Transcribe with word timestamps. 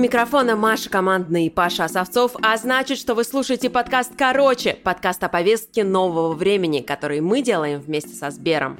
Микрофона 0.00 0.56
Маша 0.56 0.88
Командный 0.88 1.44
и 1.44 1.50
Паша 1.50 1.84
Осовцов, 1.84 2.32
а 2.42 2.56
значит, 2.56 2.96
что 2.96 3.14
вы 3.14 3.22
слушаете 3.22 3.68
подкаст 3.68 4.12
«Короче», 4.16 4.72
подкаст 4.72 5.22
о 5.22 5.28
повестке 5.28 5.84
нового 5.84 6.32
времени, 6.32 6.80
который 6.80 7.20
мы 7.20 7.42
делаем 7.42 7.80
вместе 7.80 8.14
со 8.14 8.30
Сбером. 8.30 8.78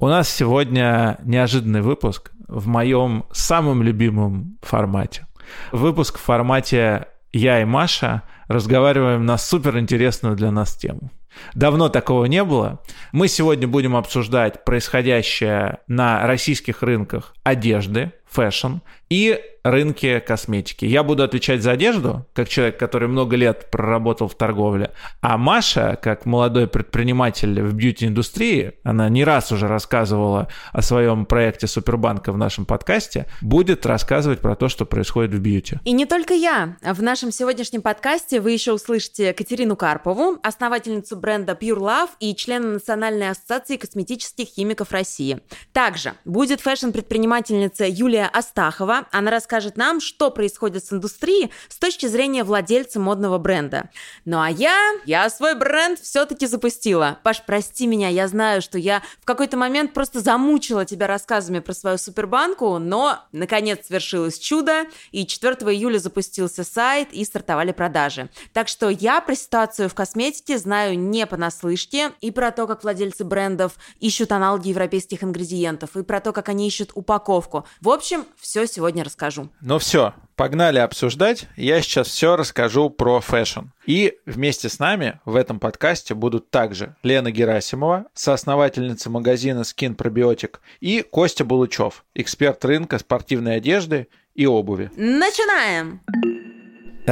У 0.00 0.08
нас 0.08 0.28
сегодня 0.28 1.18
неожиданный 1.22 1.82
выпуск 1.82 2.32
в 2.48 2.66
моем 2.66 3.26
самом 3.30 3.84
любимом 3.84 4.58
формате. 4.60 5.28
Выпуск 5.70 6.18
в 6.18 6.22
формате 6.22 7.06
«Я 7.32 7.62
и 7.62 7.64
Маша» 7.64 8.22
разговариваем 8.48 9.24
на 9.24 9.38
суперинтересную 9.38 10.34
для 10.34 10.50
нас 10.50 10.74
тему. 10.74 11.12
Давно 11.54 11.88
такого 11.88 12.24
не 12.24 12.42
было. 12.42 12.80
Мы 13.12 13.28
сегодня 13.28 13.68
будем 13.68 13.94
обсуждать 13.94 14.64
происходящее 14.64 15.78
на 15.86 16.26
российских 16.26 16.82
рынках 16.82 17.34
одежды, 17.44 18.12
fashion 18.36 18.80
и 19.08 19.40
рынке 19.70 20.20
косметики. 20.20 20.84
Я 20.84 21.02
буду 21.02 21.22
отвечать 21.22 21.62
за 21.62 21.72
одежду, 21.72 22.26
как 22.34 22.48
человек, 22.48 22.78
который 22.78 23.08
много 23.08 23.36
лет 23.36 23.70
проработал 23.70 24.28
в 24.28 24.34
торговле. 24.34 24.92
А 25.20 25.36
Маша, 25.38 25.98
как 26.00 26.24
молодой 26.24 26.68
предприниматель 26.68 27.60
в 27.62 27.74
бьюти-индустрии, 27.74 28.74
она 28.84 29.08
не 29.08 29.24
раз 29.24 29.52
уже 29.52 29.66
рассказывала 29.66 30.48
о 30.72 30.82
своем 30.82 31.26
проекте 31.26 31.66
Супербанка 31.66 32.32
в 32.32 32.38
нашем 32.38 32.64
подкасте, 32.64 33.26
будет 33.40 33.86
рассказывать 33.86 34.40
про 34.40 34.54
то, 34.54 34.68
что 34.68 34.84
происходит 34.84 35.32
в 35.32 35.38
бьюти. 35.40 35.78
И 35.84 35.92
не 35.92 36.06
только 36.06 36.34
я. 36.34 36.76
В 36.82 37.02
нашем 37.02 37.32
сегодняшнем 37.32 37.82
подкасте 37.82 38.40
вы 38.40 38.52
еще 38.52 38.72
услышите 38.72 39.32
Катерину 39.32 39.76
Карпову, 39.76 40.38
основательницу 40.42 41.16
бренда 41.16 41.52
Pure 41.60 41.78
Love 41.78 42.10
и 42.20 42.34
члена 42.34 42.74
Национальной 42.74 43.30
ассоциации 43.30 43.76
косметических 43.76 44.46
химиков 44.46 44.92
России. 44.92 45.40
Также 45.72 46.12
будет 46.24 46.60
фэшн-предпринимательница 46.60 47.84
Юлия 47.86 48.25
Астахова. 48.28 49.06
Она 49.12 49.30
расскажет 49.30 49.76
нам, 49.76 50.00
что 50.00 50.30
происходит 50.30 50.84
с 50.84 50.92
индустрией 50.92 51.50
с 51.68 51.78
точки 51.78 52.06
зрения 52.06 52.44
владельца 52.44 53.00
модного 53.00 53.38
бренда. 53.38 53.90
Ну 54.24 54.40
а 54.40 54.50
я, 54.50 54.76
я 55.04 55.28
свой 55.30 55.54
бренд 55.54 55.98
все-таки 55.98 56.46
запустила. 56.46 57.18
Паш, 57.22 57.42
прости 57.46 57.86
меня, 57.86 58.08
я 58.08 58.28
знаю, 58.28 58.62
что 58.62 58.78
я 58.78 59.02
в 59.20 59.24
какой-то 59.24 59.56
момент 59.56 59.92
просто 59.92 60.20
замучила 60.20 60.84
тебя 60.84 61.06
рассказами 61.06 61.60
про 61.60 61.74
свою 61.74 61.98
супербанку, 61.98 62.78
но 62.78 63.20
наконец 63.32 63.86
свершилось 63.86 64.38
чудо, 64.38 64.86
и 65.12 65.26
4 65.26 65.54
июля 65.72 65.98
запустился 65.98 66.64
сайт 66.64 67.12
и 67.12 67.24
стартовали 67.24 67.72
продажи. 67.72 68.28
Так 68.52 68.68
что 68.68 68.88
я 68.88 69.20
про 69.20 69.34
ситуацию 69.34 69.88
в 69.88 69.94
косметике 69.94 70.58
знаю 70.58 70.98
не 70.98 71.26
понаслышке, 71.26 72.12
и 72.20 72.30
про 72.30 72.50
то, 72.50 72.66
как 72.66 72.82
владельцы 72.82 73.24
брендов 73.24 73.74
ищут 74.00 74.32
аналоги 74.32 74.68
европейских 74.68 75.22
ингредиентов, 75.22 75.96
и 75.96 76.02
про 76.02 76.20
то, 76.20 76.32
как 76.32 76.48
они 76.48 76.66
ищут 76.66 76.90
упаковку. 76.94 77.66
В 77.80 77.88
общем, 77.88 78.05
все 78.38 78.66
сегодня 78.66 79.04
расскажу. 79.04 79.48
Ну 79.60 79.78
все, 79.78 80.14
погнали 80.36 80.78
обсуждать. 80.78 81.48
Я 81.56 81.80
сейчас 81.80 82.08
все 82.08 82.36
расскажу 82.36 82.90
про 82.90 83.20
fashion. 83.20 83.66
И 83.86 84.16
вместе 84.26 84.68
с 84.68 84.78
нами 84.78 85.20
в 85.24 85.36
этом 85.36 85.60
подкасте 85.60 86.14
будут 86.14 86.50
также 86.50 86.96
Лена 87.02 87.30
Герасимова, 87.30 88.06
соосновательница 88.14 89.10
магазина 89.10 89.60
Skin 89.60 89.96
Probiotic, 89.96 90.56
и 90.80 91.02
Костя 91.02 91.44
Булычев, 91.44 92.04
эксперт 92.14 92.64
рынка 92.64 92.98
спортивной 92.98 93.56
одежды 93.56 94.08
и 94.34 94.46
обуви. 94.46 94.90
Начинаем! 94.96 96.00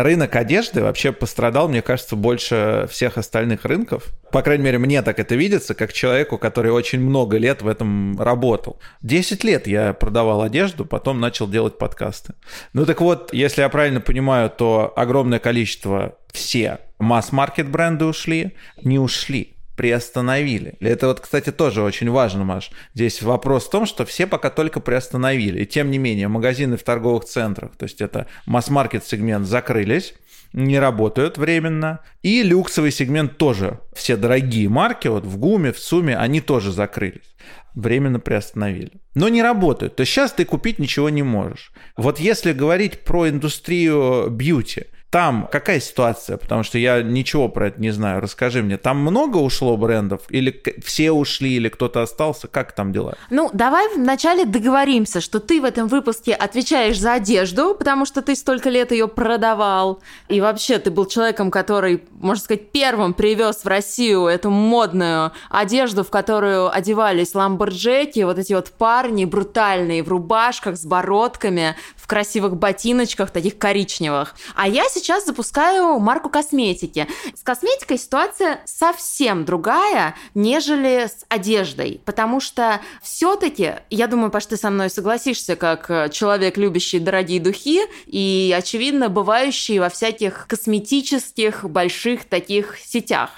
Рынок 0.02 0.34
одежды 0.36 0.82
вообще 0.82 1.12
пострадал, 1.12 1.68
мне 1.68 1.82
кажется, 1.82 2.16
больше 2.16 2.86
всех 2.90 3.18
остальных 3.18 3.64
рынков. 3.64 4.04
По 4.30 4.42
крайней 4.42 4.64
мере, 4.64 4.78
мне 4.78 5.02
так 5.02 5.18
это 5.18 5.34
видится, 5.34 5.74
как 5.74 5.92
человеку, 5.92 6.38
который 6.38 6.72
очень 6.72 7.00
много 7.00 7.36
лет 7.38 7.62
в 7.62 7.68
этом 7.68 8.20
работал. 8.20 8.80
Десять 9.02 9.44
лет 9.44 9.66
я 9.66 9.92
продавал 9.92 10.42
одежду, 10.42 10.84
потом 10.84 11.20
начал 11.20 11.48
делать 11.48 11.78
подкасты. 11.78 12.34
Ну 12.72 12.84
так 12.84 13.00
вот, 13.00 13.32
если 13.32 13.62
я 13.62 13.68
правильно 13.68 14.00
понимаю, 14.00 14.50
то 14.50 14.92
огромное 14.96 15.38
количество 15.38 16.16
все 16.32 16.80
масс-маркет 16.98 17.68
бренды 17.68 18.06
ушли, 18.06 18.54
не 18.82 18.98
ушли 18.98 19.53
приостановили. 19.76 20.74
Это 20.80 21.08
вот, 21.08 21.20
кстати, 21.20 21.50
тоже 21.50 21.82
очень 21.82 22.10
важно, 22.10 22.44
Маш. 22.44 22.70
Здесь 22.94 23.22
вопрос 23.22 23.66
в 23.66 23.70
том, 23.70 23.86
что 23.86 24.04
все 24.04 24.26
пока 24.26 24.50
только 24.50 24.80
приостановили. 24.80 25.62
И 25.62 25.66
тем 25.66 25.90
не 25.90 25.98
менее, 25.98 26.28
магазины 26.28 26.76
в 26.76 26.82
торговых 26.82 27.24
центрах, 27.24 27.76
то 27.76 27.84
есть 27.84 28.00
это 28.00 28.26
масс-маркет 28.46 29.04
сегмент, 29.04 29.46
закрылись 29.46 30.14
не 30.54 30.78
работают 30.78 31.36
временно. 31.36 32.00
И 32.22 32.42
люксовый 32.42 32.92
сегмент 32.92 33.36
тоже. 33.36 33.80
Все 33.94 34.16
дорогие 34.16 34.68
марки, 34.68 35.08
вот 35.08 35.26
в 35.26 35.36
ГУМе, 35.36 35.72
в 35.72 35.78
СУМе, 35.78 36.16
они 36.16 36.40
тоже 36.40 36.72
закрылись. 36.72 37.34
Временно 37.74 38.20
приостановили. 38.20 38.92
Но 39.14 39.28
не 39.28 39.42
работают. 39.42 39.96
То 39.96 40.02
есть 40.02 40.12
сейчас 40.12 40.32
ты 40.32 40.44
купить 40.44 40.78
ничего 40.78 41.10
не 41.10 41.24
можешь. 41.24 41.72
Вот 41.96 42.20
если 42.20 42.52
говорить 42.52 43.00
про 43.00 43.28
индустрию 43.28 44.28
бьюти, 44.30 44.86
там 45.14 45.48
какая 45.48 45.78
ситуация? 45.78 46.38
Потому 46.38 46.64
что 46.64 46.76
я 46.76 47.00
ничего 47.00 47.48
про 47.48 47.68
это 47.68 47.80
не 47.80 47.92
знаю. 47.92 48.20
Расскажи 48.20 48.64
мне, 48.64 48.78
там 48.78 48.98
много 48.98 49.36
ушло 49.36 49.76
брендов? 49.76 50.22
Или 50.28 50.60
все 50.84 51.12
ушли, 51.12 51.54
или 51.54 51.68
кто-то 51.68 52.02
остался? 52.02 52.48
Как 52.48 52.72
там 52.72 52.92
дела? 52.92 53.14
Ну, 53.30 53.48
давай 53.52 53.94
вначале 53.94 54.44
договоримся, 54.44 55.20
что 55.20 55.38
ты 55.38 55.60
в 55.60 55.64
этом 55.66 55.86
выпуске 55.86 56.34
отвечаешь 56.34 56.98
за 56.98 57.12
одежду, 57.12 57.76
потому 57.78 58.06
что 58.06 58.22
ты 58.22 58.34
столько 58.34 58.70
лет 58.70 58.90
ее 58.90 59.06
продавал. 59.06 60.02
И 60.28 60.40
вообще 60.40 60.80
ты 60.80 60.90
был 60.90 61.06
человеком, 61.06 61.52
который, 61.52 62.02
можно 62.18 62.42
сказать, 62.42 62.72
первым 62.72 63.14
привез 63.14 63.62
в 63.62 63.68
Россию 63.68 64.26
эту 64.26 64.50
модную 64.50 65.30
одежду, 65.48 66.02
в 66.02 66.10
которую 66.10 66.74
одевались 66.74 67.36
ламборджеки, 67.36 68.24
вот 68.24 68.40
эти 68.40 68.52
вот 68.52 68.72
парни 68.72 69.26
брутальные 69.26 70.02
в 70.02 70.08
рубашках 70.08 70.76
с 70.76 70.84
бородками, 70.84 71.76
в 72.04 72.06
красивых 72.06 72.58
ботиночках, 72.58 73.30
таких 73.30 73.56
коричневых. 73.56 74.34
А 74.54 74.68
я 74.68 74.84
сейчас 74.90 75.24
запускаю 75.24 75.98
марку 75.98 76.28
косметики. 76.28 77.08
С 77.34 77.42
косметикой 77.42 77.96
ситуация 77.96 78.60
совсем 78.66 79.46
другая, 79.46 80.14
нежели 80.34 81.06
с 81.06 81.24
одеждой, 81.30 82.02
потому 82.04 82.40
что 82.40 82.82
все-таки, 83.02 83.76
я 83.88 84.06
думаю, 84.06 84.30
Паш, 84.30 84.44
ты 84.44 84.58
со 84.58 84.68
мной 84.68 84.90
согласишься, 84.90 85.56
как 85.56 86.10
человек, 86.12 86.58
любящий 86.58 86.98
дорогие 86.98 87.40
духи 87.40 87.80
и, 88.04 88.54
очевидно, 88.54 89.08
бывающий 89.08 89.78
во 89.78 89.88
всяких 89.88 90.46
косметических 90.46 91.64
больших 91.64 92.26
таких 92.26 92.76
сетях. 92.78 93.30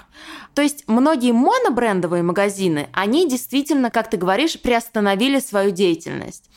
То 0.55 0.61
есть 0.61 0.83
многие 0.87 1.31
монобрендовые 1.31 2.21
магазины, 2.21 2.89
они 2.91 3.29
действительно, 3.29 3.91
как 3.91 4.09
ты 4.09 4.17
говоришь, 4.17 4.59
приостановили 4.59 5.39
свою 5.39 5.71
деятельность. 5.71 6.49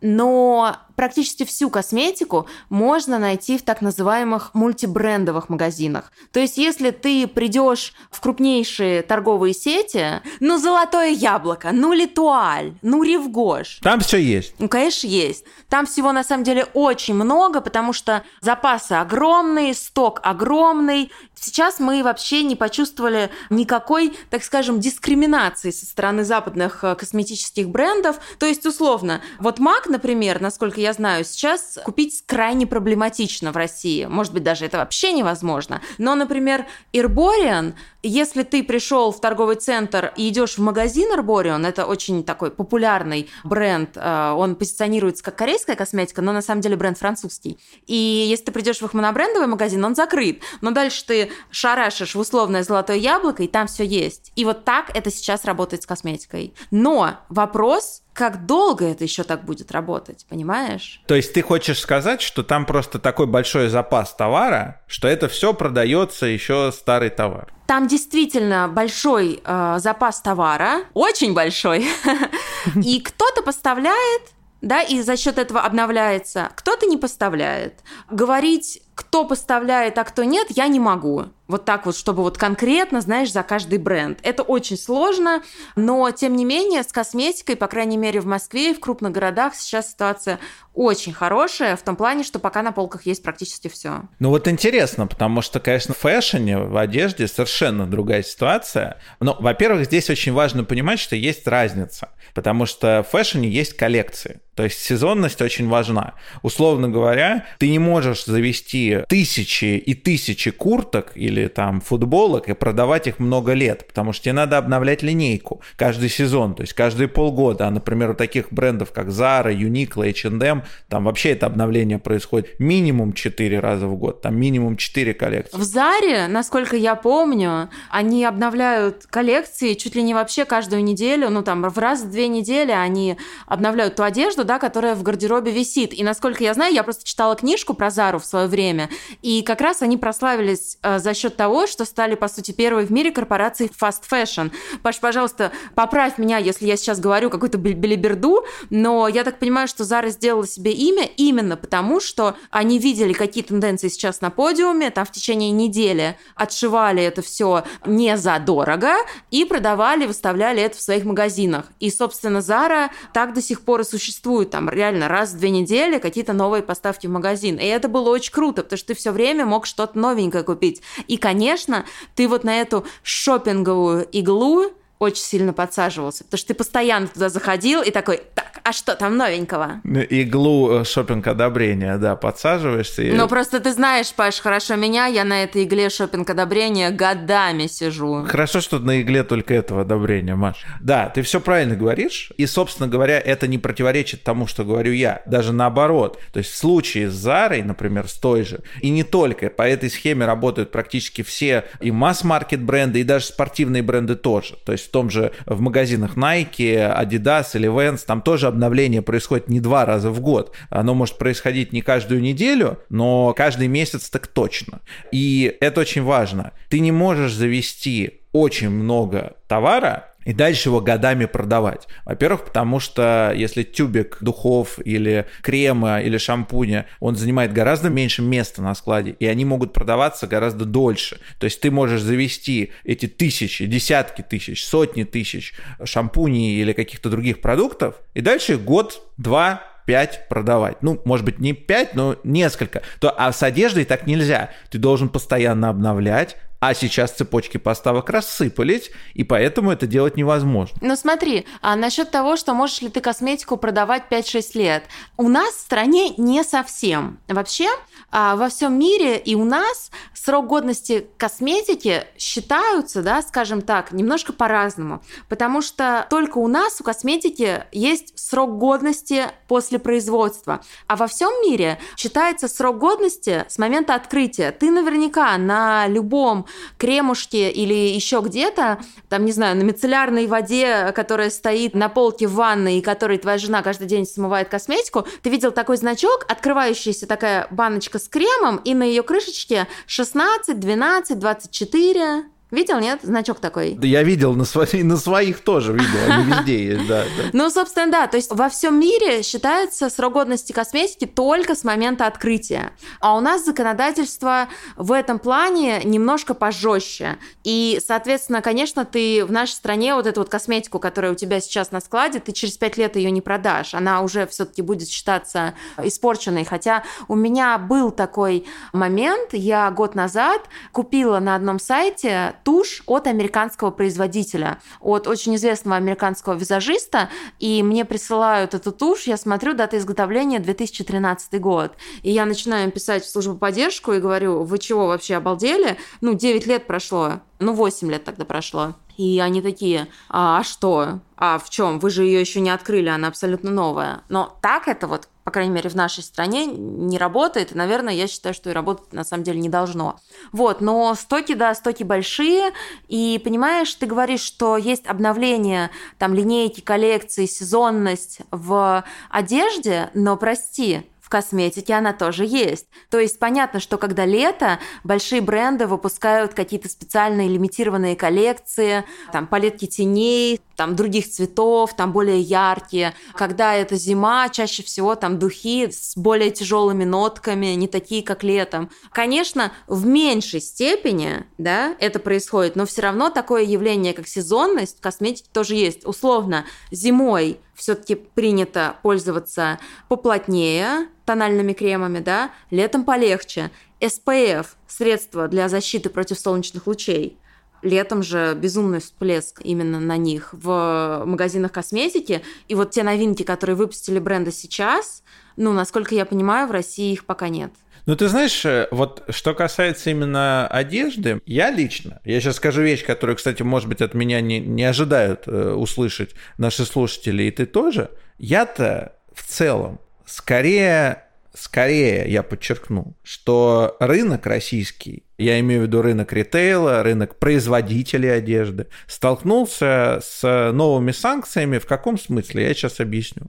Но 0.00 0.78
практически 0.98 1.44
всю 1.44 1.70
косметику 1.70 2.48
можно 2.70 3.20
найти 3.20 3.56
в 3.56 3.62
так 3.62 3.82
называемых 3.82 4.50
мультибрендовых 4.52 5.48
магазинах. 5.48 6.10
То 6.32 6.40
есть, 6.40 6.58
если 6.58 6.90
ты 6.90 7.28
придешь 7.28 7.92
в 8.10 8.20
крупнейшие 8.20 9.02
торговые 9.02 9.54
сети, 9.54 10.20
ну, 10.40 10.58
Золотое 10.58 11.10
Яблоко, 11.10 11.70
ну, 11.72 11.92
Литуаль, 11.92 12.74
ну, 12.82 13.04
Ревгош. 13.04 13.78
Там 13.80 14.00
все 14.00 14.18
есть. 14.18 14.56
Ну, 14.58 14.68
конечно, 14.68 15.06
есть. 15.06 15.44
Там 15.68 15.86
всего, 15.86 16.10
на 16.10 16.24
самом 16.24 16.42
деле, 16.42 16.66
очень 16.74 17.14
много, 17.14 17.60
потому 17.60 17.92
что 17.92 18.24
запасы 18.40 18.94
огромные, 18.94 19.74
сток 19.74 20.18
огромный. 20.24 21.12
Сейчас 21.36 21.78
мы 21.78 22.02
вообще 22.02 22.42
не 22.42 22.56
почувствовали 22.56 23.30
никакой, 23.50 24.18
так 24.30 24.42
скажем, 24.42 24.80
дискриминации 24.80 25.70
со 25.70 25.86
стороны 25.86 26.24
западных 26.24 26.82
э, 26.82 26.96
косметических 26.96 27.68
брендов. 27.68 28.18
То 28.40 28.46
есть, 28.46 28.66
условно, 28.66 29.22
вот 29.38 29.60
MAC, 29.60 29.82
например, 29.86 30.40
насколько 30.40 30.80
я 30.80 30.87
я 30.88 30.94
знаю, 30.94 31.24
сейчас 31.24 31.78
купить 31.84 32.24
крайне 32.26 32.66
проблематично 32.66 33.52
в 33.52 33.56
России. 33.56 34.06
Может 34.06 34.32
быть, 34.32 34.42
даже 34.42 34.64
это 34.64 34.78
вообще 34.78 35.12
невозможно. 35.12 35.82
Но, 35.98 36.14
например, 36.14 36.66
Herborian, 36.92 37.74
если 38.02 38.44
ты 38.44 38.62
пришел 38.62 39.10
в 39.10 39.20
торговый 39.20 39.56
центр 39.56 40.12
и 40.16 40.28
идешь 40.28 40.56
в 40.56 40.58
магазин 40.58 41.12
Herborian, 41.12 41.66
это 41.66 41.84
очень 41.84 42.22
такой 42.22 42.50
популярный 42.50 43.28
бренд, 43.44 43.96
э, 43.96 44.32
он 44.36 44.54
позиционируется 44.54 45.24
как 45.24 45.36
корейская 45.36 45.74
косметика, 45.74 46.22
но 46.22 46.32
на 46.32 46.42
самом 46.42 46.60
деле 46.60 46.76
бренд 46.76 46.98
французский. 46.98 47.58
И 47.86 47.94
если 47.94 48.46
ты 48.46 48.52
придешь 48.52 48.78
в 48.78 48.84
их 48.84 48.94
монобрендовый 48.94 49.48
магазин, 49.48 49.84
он 49.84 49.94
закрыт. 49.94 50.42
Но 50.60 50.70
дальше 50.70 51.04
ты 51.04 51.30
шарашишь 51.50 52.14
в 52.14 52.20
условное 52.20 52.62
золотое 52.62 52.96
яблоко, 52.96 53.42
и 53.42 53.48
там 53.48 53.66
все 53.66 53.84
есть. 53.84 54.32
И 54.36 54.44
вот 54.44 54.64
так 54.64 54.96
это 54.96 55.10
сейчас 55.10 55.44
работает 55.44 55.82
с 55.82 55.86
косметикой. 55.86 56.54
Но 56.70 57.16
вопрос 57.28 58.02
как 58.12 58.46
долго 58.46 58.84
это 58.84 59.04
еще 59.04 59.22
так 59.22 59.44
будет 59.44 59.70
работать, 59.70 60.26
понимаешь? 60.28 61.00
То 61.06 61.14
есть 61.14 61.32
ты 61.32 61.40
хочешь 61.40 61.78
сказать, 61.78 62.20
что 62.20 62.42
там 62.42 62.66
просто 62.66 62.98
такой 62.98 63.28
большой 63.28 63.68
запас 63.68 64.12
товара, 64.12 64.82
что 64.88 65.06
это 65.06 65.28
все 65.28 65.54
продается 65.54 66.26
еще 66.26 66.72
старый 66.72 67.10
товар? 67.10 67.52
Там 67.68 67.86
действительно 67.86 68.66
большой 68.66 69.42
э, 69.44 69.76
запас 69.78 70.22
товара, 70.22 70.84
очень 70.94 71.34
большой, 71.34 71.86
и 72.82 72.98
кто-то 73.00 73.42
поставляет 73.42 74.22
да, 74.62 74.82
и 74.82 75.02
за 75.02 75.16
счет 75.16 75.38
этого 75.38 75.60
обновляется. 75.60 76.50
Кто-то 76.56 76.86
не 76.86 76.96
поставляет. 76.96 77.80
Говорить 78.10 78.82
кто 78.98 79.24
поставляет, 79.24 79.96
а 79.96 80.02
кто 80.02 80.24
нет, 80.24 80.48
я 80.50 80.66
не 80.66 80.80
могу 80.80 81.26
вот 81.48 81.64
так 81.64 81.86
вот, 81.86 81.96
чтобы 81.96 82.22
вот 82.22 82.38
конкретно, 82.38 83.00
знаешь, 83.00 83.32
за 83.32 83.42
каждый 83.42 83.78
бренд. 83.78 84.20
Это 84.22 84.42
очень 84.42 84.76
сложно, 84.76 85.42
но 85.76 86.10
тем 86.10 86.36
не 86.36 86.44
менее 86.44 86.82
с 86.82 86.92
косметикой, 86.92 87.56
по 87.56 87.66
крайней 87.66 87.96
мере 87.96 88.20
в 88.20 88.26
Москве 88.26 88.70
и 88.70 88.74
в 88.74 88.80
крупных 88.80 89.12
городах 89.12 89.54
сейчас 89.54 89.90
ситуация 89.90 90.38
очень 90.74 91.12
хорошая 91.12 91.74
в 91.74 91.82
том 91.82 91.96
плане, 91.96 92.22
что 92.22 92.38
пока 92.38 92.62
на 92.62 92.70
полках 92.70 93.06
есть 93.06 93.22
практически 93.22 93.68
все. 93.68 94.02
Ну 94.20 94.28
вот 94.28 94.46
интересно, 94.46 95.06
потому 95.06 95.42
что, 95.42 95.58
конечно, 95.58 95.94
в 95.94 95.98
фэшне, 95.98 96.58
в 96.58 96.76
одежде 96.76 97.26
совершенно 97.26 97.86
другая 97.86 98.22
ситуация. 98.22 99.00
Но, 99.18 99.36
во-первых, 99.40 99.86
здесь 99.86 100.08
очень 100.10 100.32
важно 100.32 100.62
понимать, 100.64 101.00
что 101.00 101.16
есть 101.16 101.48
разница, 101.48 102.10
потому 102.34 102.66
что 102.66 103.04
в 103.08 103.10
фэшне 103.10 103.48
есть 103.48 103.76
коллекции. 103.76 104.40
То 104.54 104.64
есть 104.64 104.80
сезонность 104.80 105.40
очень 105.40 105.68
важна. 105.68 106.14
Условно 106.42 106.88
говоря, 106.88 107.46
ты 107.58 107.70
не 107.70 107.78
можешь 107.78 108.24
завести 108.24 108.87
тысячи 109.08 109.76
и 109.76 109.94
тысячи 109.94 110.50
курток 110.50 111.12
или 111.14 111.48
там 111.48 111.80
футболок 111.80 112.48
и 112.48 112.54
продавать 112.54 113.06
их 113.06 113.18
много 113.18 113.52
лет, 113.52 113.86
потому 113.86 114.12
что 114.12 114.24
тебе 114.24 114.34
надо 114.34 114.58
обновлять 114.58 115.02
линейку 115.02 115.60
каждый 115.76 116.08
сезон, 116.08 116.54
то 116.54 116.62
есть 116.62 116.72
каждые 116.72 117.08
полгода. 117.08 117.66
А, 117.66 117.70
например, 117.70 118.10
у 118.10 118.14
таких 118.14 118.52
брендов, 118.52 118.92
как 118.92 119.08
Zara, 119.08 119.54
Uniqlo, 119.54 120.08
H&M, 120.08 120.62
там 120.88 121.04
вообще 121.04 121.30
это 121.30 121.46
обновление 121.46 121.98
происходит 121.98 122.58
минимум 122.58 123.12
4 123.12 123.60
раза 123.60 123.86
в 123.86 123.96
год, 123.96 124.22
там 124.22 124.38
минимум 124.38 124.76
4 124.76 125.14
коллекции. 125.14 125.56
В 125.56 125.62
Заре, 125.62 126.26
насколько 126.28 126.76
я 126.76 126.94
помню, 126.94 127.70
они 127.90 128.24
обновляют 128.24 129.06
коллекции 129.06 129.74
чуть 129.74 129.94
ли 129.94 130.02
не 130.02 130.14
вообще 130.14 130.44
каждую 130.44 130.82
неделю, 130.84 131.30
ну 131.30 131.42
там 131.42 131.62
в 131.62 131.78
раз 131.78 132.02
в 132.02 132.10
две 132.10 132.28
недели 132.28 132.72
они 132.72 133.16
обновляют 133.46 133.96
ту 133.96 134.02
одежду, 134.02 134.44
да, 134.44 134.58
которая 134.58 134.94
в 134.94 135.02
гардеробе 135.02 135.50
висит. 135.52 135.92
И 135.92 136.02
насколько 136.02 136.42
я 136.44 136.54
знаю, 136.54 136.74
я 136.74 136.82
просто 136.82 137.04
читала 137.04 137.34
книжку 137.36 137.74
про 137.74 137.90
Зару 137.90 138.18
в 138.18 138.24
свое 138.24 138.46
время, 138.46 138.77
и 139.22 139.42
как 139.42 139.60
раз 139.60 139.82
они 139.82 139.96
прославились 139.96 140.78
э, 140.82 140.98
за 140.98 141.14
счет 141.14 141.36
того, 141.36 141.66
что 141.66 141.84
стали, 141.84 142.14
по 142.14 142.28
сути, 142.28 142.52
первой 142.52 142.84
в 142.84 142.90
мире 142.90 143.10
корпорацией 143.10 143.70
fast 143.70 144.02
fashion. 144.10 144.52
Паш, 144.82 145.00
пожалуйста, 145.00 145.52
поправь 145.74 146.18
меня, 146.18 146.38
если 146.38 146.66
я 146.66 146.76
сейчас 146.76 147.00
говорю 147.00 147.30
какую-то 147.30 147.58
белиберду, 147.58 148.44
но 148.70 149.08
я 149.08 149.24
так 149.24 149.38
понимаю, 149.38 149.68
что 149.68 149.84
Зара 149.84 150.10
сделала 150.10 150.46
себе 150.46 150.72
имя 150.72 151.08
именно 151.16 151.56
потому, 151.56 152.00
что 152.00 152.36
они 152.50 152.78
видели, 152.78 153.12
какие 153.12 153.42
тенденции 153.44 153.88
сейчас 153.88 154.20
на 154.20 154.30
подиуме, 154.30 154.90
там 154.90 155.04
в 155.04 155.12
течение 155.12 155.50
недели 155.50 156.16
отшивали 156.34 157.02
это 157.02 157.22
все 157.22 157.64
не 157.86 158.16
задорого 158.16 158.94
и 159.30 159.44
продавали, 159.44 160.06
выставляли 160.06 160.62
это 160.62 160.76
в 160.76 160.80
своих 160.80 161.04
магазинах. 161.04 161.66
И, 161.80 161.90
собственно, 161.90 162.40
Зара 162.40 162.90
так 163.12 163.34
до 163.34 163.42
сих 163.42 163.62
пор 163.62 163.80
и 163.80 163.84
существует 163.84 164.50
там 164.50 164.68
реально 164.68 165.08
раз 165.08 165.32
в 165.32 165.38
две 165.38 165.50
недели 165.50 165.98
какие-то 165.98 166.32
новые 166.32 166.62
поставки 166.62 167.06
в 167.06 167.10
магазин. 167.10 167.56
И 167.56 167.64
это 167.64 167.88
было 167.88 168.10
очень 168.10 168.32
круто, 168.32 168.57
потому 168.62 168.78
что 168.78 168.88
ты 168.88 168.94
все 168.94 169.10
время 169.10 169.46
мог 169.46 169.66
что-то 169.66 169.98
новенькое 169.98 170.44
купить. 170.44 170.82
И, 171.06 171.16
конечно, 171.16 171.84
ты 172.14 172.28
вот 172.28 172.44
на 172.44 172.60
эту 172.60 172.86
шопинговую 173.02 174.04
иглу 174.10 174.72
очень 174.98 175.22
сильно 175.22 175.52
подсаживался, 175.52 176.24
потому 176.24 176.38
что 176.38 176.48
ты 176.48 176.54
постоянно 176.54 177.06
туда 177.06 177.28
заходил 177.28 177.82
и 177.82 177.90
такой, 177.90 178.22
так, 178.34 178.60
а 178.64 178.72
что 178.72 178.94
там 178.96 179.16
новенького? 179.16 179.80
Иглу 179.84 180.80
э, 180.80 180.84
шопинг 180.84 181.26
одобрения, 181.26 181.96
да, 181.98 182.16
подсаживаешься. 182.16 183.02
И... 183.02 183.12
Ну 183.12 183.28
просто 183.28 183.60
ты 183.60 183.72
знаешь, 183.72 184.12
Паш, 184.12 184.40
хорошо 184.40 184.76
меня, 184.76 185.06
я 185.06 185.24
на 185.24 185.44
этой 185.44 185.64
игле 185.64 185.88
шопинг 185.88 186.28
одобрения 186.30 186.90
годами 186.90 187.66
сижу. 187.66 188.26
Хорошо, 188.28 188.60
что 188.60 188.78
на 188.78 189.00
игле 189.00 189.22
только 189.22 189.54
этого 189.54 189.82
одобрения, 189.82 190.34
Маш. 190.34 190.64
Да, 190.80 191.08
ты 191.08 191.22
все 191.22 191.40
правильно 191.40 191.76
говоришь, 191.76 192.32
и, 192.36 192.46
собственно 192.46 192.88
говоря, 192.88 193.18
это 193.18 193.46
не 193.46 193.58
противоречит 193.58 194.24
тому, 194.24 194.46
что 194.46 194.64
говорю 194.64 194.92
я, 194.92 195.22
даже 195.26 195.52
наоборот. 195.52 196.18
То 196.32 196.38
есть 196.38 196.50
в 196.50 196.56
случае 196.56 197.10
с 197.10 197.14
Зарой, 197.14 197.62
например, 197.62 198.08
с 198.08 198.14
той 198.14 198.44
же, 198.44 198.60
и 198.80 198.90
не 198.90 199.04
только, 199.04 199.48
по 199.50 199.62
этой 199.62 199.90
схеме 199.90 200.26
работают 200.26 200.70
практически 200.70 201.22
все 201.22 201.64
и 201.80 201.90
масс-маркет 201.90 202.62
бренды, 202.62 203.00
и 203.00 203.04
даже 203.04 203.26
спортивные 203.26 203.82
бренды 203.82 204.16
тоже. 204.16 204.56
То 204.64 204.72
есть 204.72 204.87
в 204.88 204.90
том 204.90 205.10
же 205.10 205.32
в 205.46 205.60
магазинах 205.60 206.16
Nike, 206.16 206.76
Adidas 206.76 207.50
или 207.54 207.68
Vans, 207.68 208.04
там 208.06 208.22
тоже 208.22 208.46
обновление 208.46 209.02
происходит 209.02 209.48
не 209.48 209.60
два 209.60 209.84
раза 209.84 210.10
в 210.10 210.20
год. 210.20 210.54
Оно 210.70 210.94
может 210.94 211.18
происходить 211.18 211.72
не 211.72 211.82
каждую 211.82 212.20
неделю, 212.20 212.78
но 212.88 213.34
каждый 213.34 213.68
месяц 213.68 214.08
так 214.08 214.26
точно. 214.26 214.80
И 215.12 215.56
это 215.60 215.80
очень 215.80 216.02
важно. 216.02 216.52
Ты 216.68 216.80
не 216.80 216.92
можешь 216.92 217.34
завести 217.34 218.20
очень 218.32 218.70
много 218.70 219.36
товара, 219.46 220.07
и 220.28 220.34
дальше 220.34 220.68
его 220.68 220.82
годами 220.82 221.24
продавать. 221.24 221.88
Во-первых, 222.04 222.44
потому 222.44 222.80
что 222.80 223.32
если 223.34 223.62
тюбик 223.62 224.18
духов 224.20 224.78
или 224.84 225.24
крема 225.40 226.02
или 226.02 226.18
шампуня, 226.18 226.84
он 227.00 227.16
занимает 227.16 227.54
гораздо 227.54 227.88
меньше 227.88 228.20
места 228.20 228.60
на 228.60 228.74
складе, 228.74 229.12
и 229.18 229.26
они 229.26 229.46
могут 229.46 229.72
продаваться 229.72 230.26
гораздо 230.26 230.66
дольше. 230.66 231.18
То 231.38 231.44
есть 231.44 231.62
ты 231.62 231.70
можешь 231.70 232.02
завести 232.02 232.72
эти 232.84 233.06
тысячи, 233.06 233.64
десятки 233.64 234.20
тысяч, 234.20 234.66
сотни 234.66 235.04
тысяч 235.04 235.54
шампуней 235.82 236.60
или 236.60 236.74
каких-то 236.74 237.08
других 237.08 237.40
продуктов, 237.40 237.94
и 238.12 238.20
дальше 238.20 238.58
год, 238.58 239.00
два, 239.16 239.62
5 239.86 240.28
продавать. 240.28 240.82
Ну, 240.82 241.00
может 241.06 241.24
быть, 241.24 241.38
не 241.38 241.54
5, 241.54 241.94
но 241.94 242.16
несколько. 242.22 242.82
То, 243.00 243.14
а 243.16 243.32
с 243.32 243.42
одеждой 243.42 243.86
так 243.86 244.06
нельзя. 244.06 244.50
Ты 244.70 244.76
должен 244.76 245.08
постоянно 245.08 245.70
обновлять, 245.70 246.36
а 246.60 246.74
сейчас 246.74 247.12
цепочки 247.12 247.56
поставок 247.56 248.10
рассыпались, 248.10 248.90
и 249.14 249.24
поэтому 249.24 249.70
это 249.70 249.86
делать 249.86 250.16
невозможно. 250.16 250.76
Ну 250.80 250.96
смотри, 250.96 251.46
а 251.62 251.76
насчет 251.76 252.10
того, 252.10 252.36
что 252.36 252.54
можешь 252.54 252.82
ли 252.82 252.88
ты 252.88 253.00
косметику 253.00 253.56
продавать 253.56 254.04
5-6 254.10 254.58
лет, 254.58 254.84
у 255.16 255.28
нас 255.28 255.54
в 255.54 255.60
стране 255.60 256.14
не 256.16 256.42
совсем. 256.42 257.20
Вообще, 257.28 257.68
а, 258.10 258.36
во 258.36 258.48
всем 258.48 258.78
мире 258.78 259.18
и 259.18 259.34
у 259.34 259.44
нас 259.44 259.90
срок 260.14 260.46
годности 260.46 261.06
косметики 261.16 262.04
считаются, 262.18 263.02
да, 263.02 263.22
скажем 263.22 263.62
так, 263.62 263.92
немножко 263.92 264.32
по-разному. 264.32 265.02
Потому 265.28 265.62
что 265.62 266.06
только 266.10 266.38
у 266.38 266.48
нас 266.48 266.80
у 266.80 266.84
косметики 266.84 267.64
есть 267.72 268.18
срок 268.18 268.58
годности 268.58 269.26
после 269.46 269.78
производства. 269.78 270.60
А 270.86 270.96
во 270.96 271.06
всем 271.06 271.30
мире 271.42 271.78
считается 271.96 272.48
срок 272.48 272.78
годности 272.78 273.44
с 273.48 273.58
момента 273.58 273.94
открытия. 273.94 274.50
Ты 274.50 274.70
наверняка 274.70 275.36
на 275.38 275.86
любом 275.86 276.46
кремушке 276.76 277.50
или 277.50 277.74
еще 277.74 278.20
где-то, 278.24 278.78
там, 279.08 279.24
не 279.24 279.32
знаю, 279.32 279.56
на 279.56 279.62
мицеллярной 279.62 280.26
воде, 280.26 280.92
которая 280.94 281.30
стоит 281.30 281.74
на 281.74 281.88
полке 281.88 282.26
в 282.26 282.34
ванной 282.34 282.78
и 282.78 282.82
которой 282.82 283.18
твоя 283.18 283.38
жена 283.38 283.62
каждый 283.62 283.86
день 283.86 284.06
смывает 284.06 284.48
косметику, 284.48 285.06
ты 285.22 285.30
видел 285.30 285.52
такой 285.52 285.76
значок, 285.76 286.26
открывающаяся 286.28 287.06
такая 287.06 287.46
баночка 287.50 287.98
с 287.98 288.08
кремом, 288.08 288.56
и 288.58 288.74
на 288.74 288.84
ее 288.84 289.02
крышечке 289.02 289.66
16, 289.86 290.58
12, 290.58 291.18
24. 291.18 292.37
Видел, 292.50 292.80
нет? 292.80 293.00
Значок 293.02 293.40
такой. 293.40 293.74
Да 293.74 293.86
я 293.86 294.02
видел, 294.02 294.32
на, 294.32 294.46
свои, 294.46 294.82
на 294.82 294.96
своих 294.96 295.40
тоже 295.40 295.74
видел, 295.74 295.98
они 296.08 296.24
везде 296.32 296.64
есть, 296.64 296.86
да, 296.86 297.04
да. 297.04 297.24
Ну, 297.34 297.50
собственно, 297.50 297.92
да, 297.92 298.06
то 298.06 298.16
есть 298.16 298.32
во 298.32 298.48
всем 298.48 298.80
мире 298.80 299.22
считается 299.22 299.90
срок 299.90 300.14
годности 300.14 300.52
косметики 300.52 301.04
только 301.04 301.54
с 301.54 301.62
момента 301.62 302.06
открытия. 302.06 302.72
А 303.00 303.16
у 303.18 303.20
нас 303.20 303.44
законодательство 303.44 304.48
в 304.76 304.92
этом 304.92 305.18
плане 305.18 305.82
немножко 305.84 306.32
пожестче. 306.32 307.18
И, 307.44 307.80
соответственно, 307.86 308.40
конечно, 308.40 308.86
ты 308.86 309.26
в 309.26 309.30
нашей 309.30 309.52
стране 309.52 309.94
вот 309.94 310.06
эту 310.06 310.20
вот 310.20 310.30
косметику, 310.30 310.78
которая 310.78 311.12
у 311.12 311.14
тебя 311.14 311.40
сейчас 311.40 311.70
на 311.70 311.80
складе, 311.80 312.18
ты 312.18 312.32
через 312.32 312.56
пять 312.56 312.78
лет 312.78 312.96
ее 312.96 313.10
не 313.10 313.20
продашь. 313.20 313.74
Она 313.74 314.00
уже 314.00 314.26
все-таки 314.26 314.62
будет 314.62 314.88
считаться 314.88 315.52
испорченной. 315.76 316.46
Хотя 316.46 316.82
у 317.08 317.14
меня 317.14 317.58
был 317.58 317.90
такой 317.90 318.46
момент, 318.72 319.34
я 319.34 319.70
год 319.70 319.94
назад 319.94 320.40
купила 320.72 321.18
на 321.18 321.34
одном 321.34 321.58
сайте 321.58 322.36
тушь 322.48 322.82
от 322.86 323.06
американского 323.06 323.70
производителя, 323.70 324.58
от 324.80 325.06
очень 325.06 325.36
известного 325.36 325.76
американского 325.76 326.32
визажиста, 326.32 327.10
и 327.38 327.62
мне 327.62 327.84
присылают 327.84 328.54
эту 328.54 328.72
тушь, 328.72 329.02
я 329.02 329.18
смотрю, 329.18 329.52
дата 329.52 329.76
изготовления 329.76 330.38
2013 330.38 331.38
год, 331.42 331.72
и 332.00 332.10
я 332.10 332.24
начинаю 332.24 332.72
писать 332.72 333.04
в 333.04 333.10
службу 333.10 333.34
поддержку 333.34 333.92
и 333.92 334.00
говорю, 334.00 334.44
вы 334.44 334.58
чего 334.58 334.86
вообще 334.86 335.16
обалдели? 335.16 335.76
Ну, 336.00 336.14
9 336.14 336.46
лет 336.46 336.66
прошло, 336.66 337.20
ну, 337.38 337.52
8 337.52 337.90
лет 337.90 338.04
тогда 338.04 338.24
прошло. 338.24 338.76
И 338.96 339.20
они 339.20 339.42
такие, 339.42 339.86
а, 340.08 340.38
а 340.40 340.42
что? 340.42 341.00
А 341.18 341.38
в 341.38 341.50
чем? 341.50 341.78
Вы 341.78 341.90
же 341.90 342.02
ее 342.02 342.18
еще 342.18 342.40
не 342.40 342.48
открыли, 342.48 342.88
она 342.88 343.08
абсолютно 343.08 343.50
новая. 343.50 344.00
Но 344.08 344.38
так 344.40 344.68
это 344.68 344.86
вот, 344.86 345.08
по 345.28 345.32
крайней 345.32 345.52
мере, 345.52 345.68
в 345.68 345.74
нашей 345.74 346.02
стране 346.02 346.46
не 346.46 346.96
работает. 346.96 347.52
И, 347.52 347.54
наверное, 347.54 347.92
я 347.92 348.06
считаю, 348.08 348.34
что 348.34 348.48
и 348.48 348.54
работать 348.54 348.94
на 348.94 349.04
самом 349.04 349.24
деле 349.24 349.38
не 349.40 349.50
должно. 349.50 350.00
Вот, 350.32 350.62
но 350.62 350.94
стоки, 350.94 351.34
да, 351.34 351.54
стоки 351.54 351.82
большие. 351.82 352.50
И 352.88 353.20
понимаешь, 353.22 353.74
ты 353.74 353.84
говоришь, 353.84 354.22
что 354.22 354.56
есть 354.56 354.86
обновление 354.86 355.68
там 355.98 356.14
линейки, 356.14 356.62
коллекции, 356.62 357.26
сезонность 357.26 358.20
в 358.30 358.82
одежде, 359.10 359.90
но 359.92 360.16
прости, 360.16 360.86
в 361.08 361.10
косметике 361.10 361.72
она 361.72 361.94
тоже 361.94 362.26
есть. 362.26 362.66
То 362.90 362.98
есть 362.98 363.18
понятно, 363.18 363.60
что 363.60 363.78
когда 363.78 364.04
лето, 364.04 364.58
большие 364.84 365.22
бренды 365.22 365.66
выпускают 365.66 366.34
какие-то 366.34 366.68
специальные 366.68 367.28
лимитированные 367.28 367.96
коллекции, 367.96 368.84
там 369.10 369.26
палетки 369.26 369.66
теней, 369.66 370.38
там 370.54 370.76
других 370.76 371.08
цветов, 371.08 371.74
там 371.74 371.92
более 371.92 372.20
яркие. 372.20 372.92
Когда 373.14 373.54
это 373.54 373.76
зима, 373.76 374.28
чаще 374.28 374.62
всего 374.62 374.96
там 374.96 375.18
духи 375.18 375.70
с 375.70 375.96
более 375.96 376.30
тяжелыми 376.30 376.84
нотками, 376.84 377.46
не 377.54 377.68
такие, 377.68 378.02
как 378.02 378.22
летом. 378.22 378.68
Конечно, 378.92 379.52
в 379.66 379.86
меньшей 379.86 380.42
степени, 380.42 381.24
да, 381.38 381.74
это 381.80 382.00
происходит, 382.00 382.54
но 382.54 382.66
все 382.66 382.82
равно 382.82 383.08
такое 383.08 383.44
явление, 383.44 383.94
как 383.94 384.06
сезонность 384.06 384.76
в 384.76 384.82
косметике 384.82 385.30
тоже 385.32 385.54
есть. 385.54 385.86
Условно, 385.86 386.44
зимой 386.70 387.40
все-таки 387.58 387.94
принято 387.94 388.76
пользоваться 388.82 389.58
поплотнее 389.88 390.88
тональными 391.04 391.52
кремами, 391.52 391.98
да, 391.98 392.30
летом 392.50 392.84
полегче. 392.84 393.50
SPF– 393.80 394.46
средство 394.66 395.28
для 395.28 395.48
защиты 395.48 395.90
против 395.90 396.18
солнечных 396.18 396.66
лучей– 396.66 397.18
Летом 397.62 398.04
же 398.04 398.34
безумный 398.34 398.78
всплеск 398.78 399.40
именно 399.42 399.80
на 399.80 399.96
них 399.96 400.28
в 400.32 401.02
магазинах 401.04 401.50
косметики. 401.50 402.22
И 402.46 402.54
вот 402.54 402.70
те 402.70 402.84
новинки, 402.84 403.24
которые 403.24 403.56
выпустили 403.56 403.98
бренды 403.98 404.30
сейчас, 404.30 405.02
ну, 405.36 405.52
насколько 405.52 405.94
я 405.94 406.04
понимаю, 406.04 406.46
в 406.46 406.52
России 406.52 406.92
их 406.92 407.04
пока 407.04 407.28
нет. 407.28 407.52
Ну, 407.88 407.96
ты 407.96 408.08
знаешь, 408.08 408.44
э, 408.44 408.68
вот 408.70 409.02
что 409.08 409.32
касается 409.32 409.88
именно 409.88 410.46
одежды, 410.46 411.22
я 411.24 411.50
лично, 411.50 412.02
я 412.04 412.20
сейчас 412.20 412.36
скажу 412.36 412.60
вещь, 412.60 412.84
которую, 412.84 413.16
кстати, 413.16 413.42
может 413.42 413.66
быть, 413.66 413.80
от 413.80 413.94
меня 413.94 414.20
не, 414.20 414.40
не 414.40 414.64
ожидают 414.64 415.22
э, 415.26 415.52
услышать 415.54 416.10
наши 416.36 416.66
слушатели, 416.66 417.22
и 417.22 417.30
ты 417.30 417.46
тоже, 417.46 417.90
я-то 418.18 418.92
в 419.14 419.24
целом 419.24 419.80
скорее 420.04 421.04
скорее 421.32 422.10
я 422.12 422.22
подчеркну, 422.22 422.94
что 423.02 423.74
рынок 423.80 424.26
российский, 424.26 425.04
я 425.16 425.40
имею 425.40 425.62
в 425.62 425.64
виду 425.64 425.80
рынок 425.80 426.12
ритейла, 426.12 426.82
рынок 426.82 427.18
производителей 427.18 428.14
одежды, 428.14 428.66
столкнулся 428.86 430.00
с 430.02 430.52
новыми 430.52 430.90
санкциями. 430.90 431.56
В 431.58 431.64
каком 431.64 431.96
смысле? 431.96 432.48
Я 432.48 432.54
сейчас 432.54 432.80
объясню. 432.80 433.28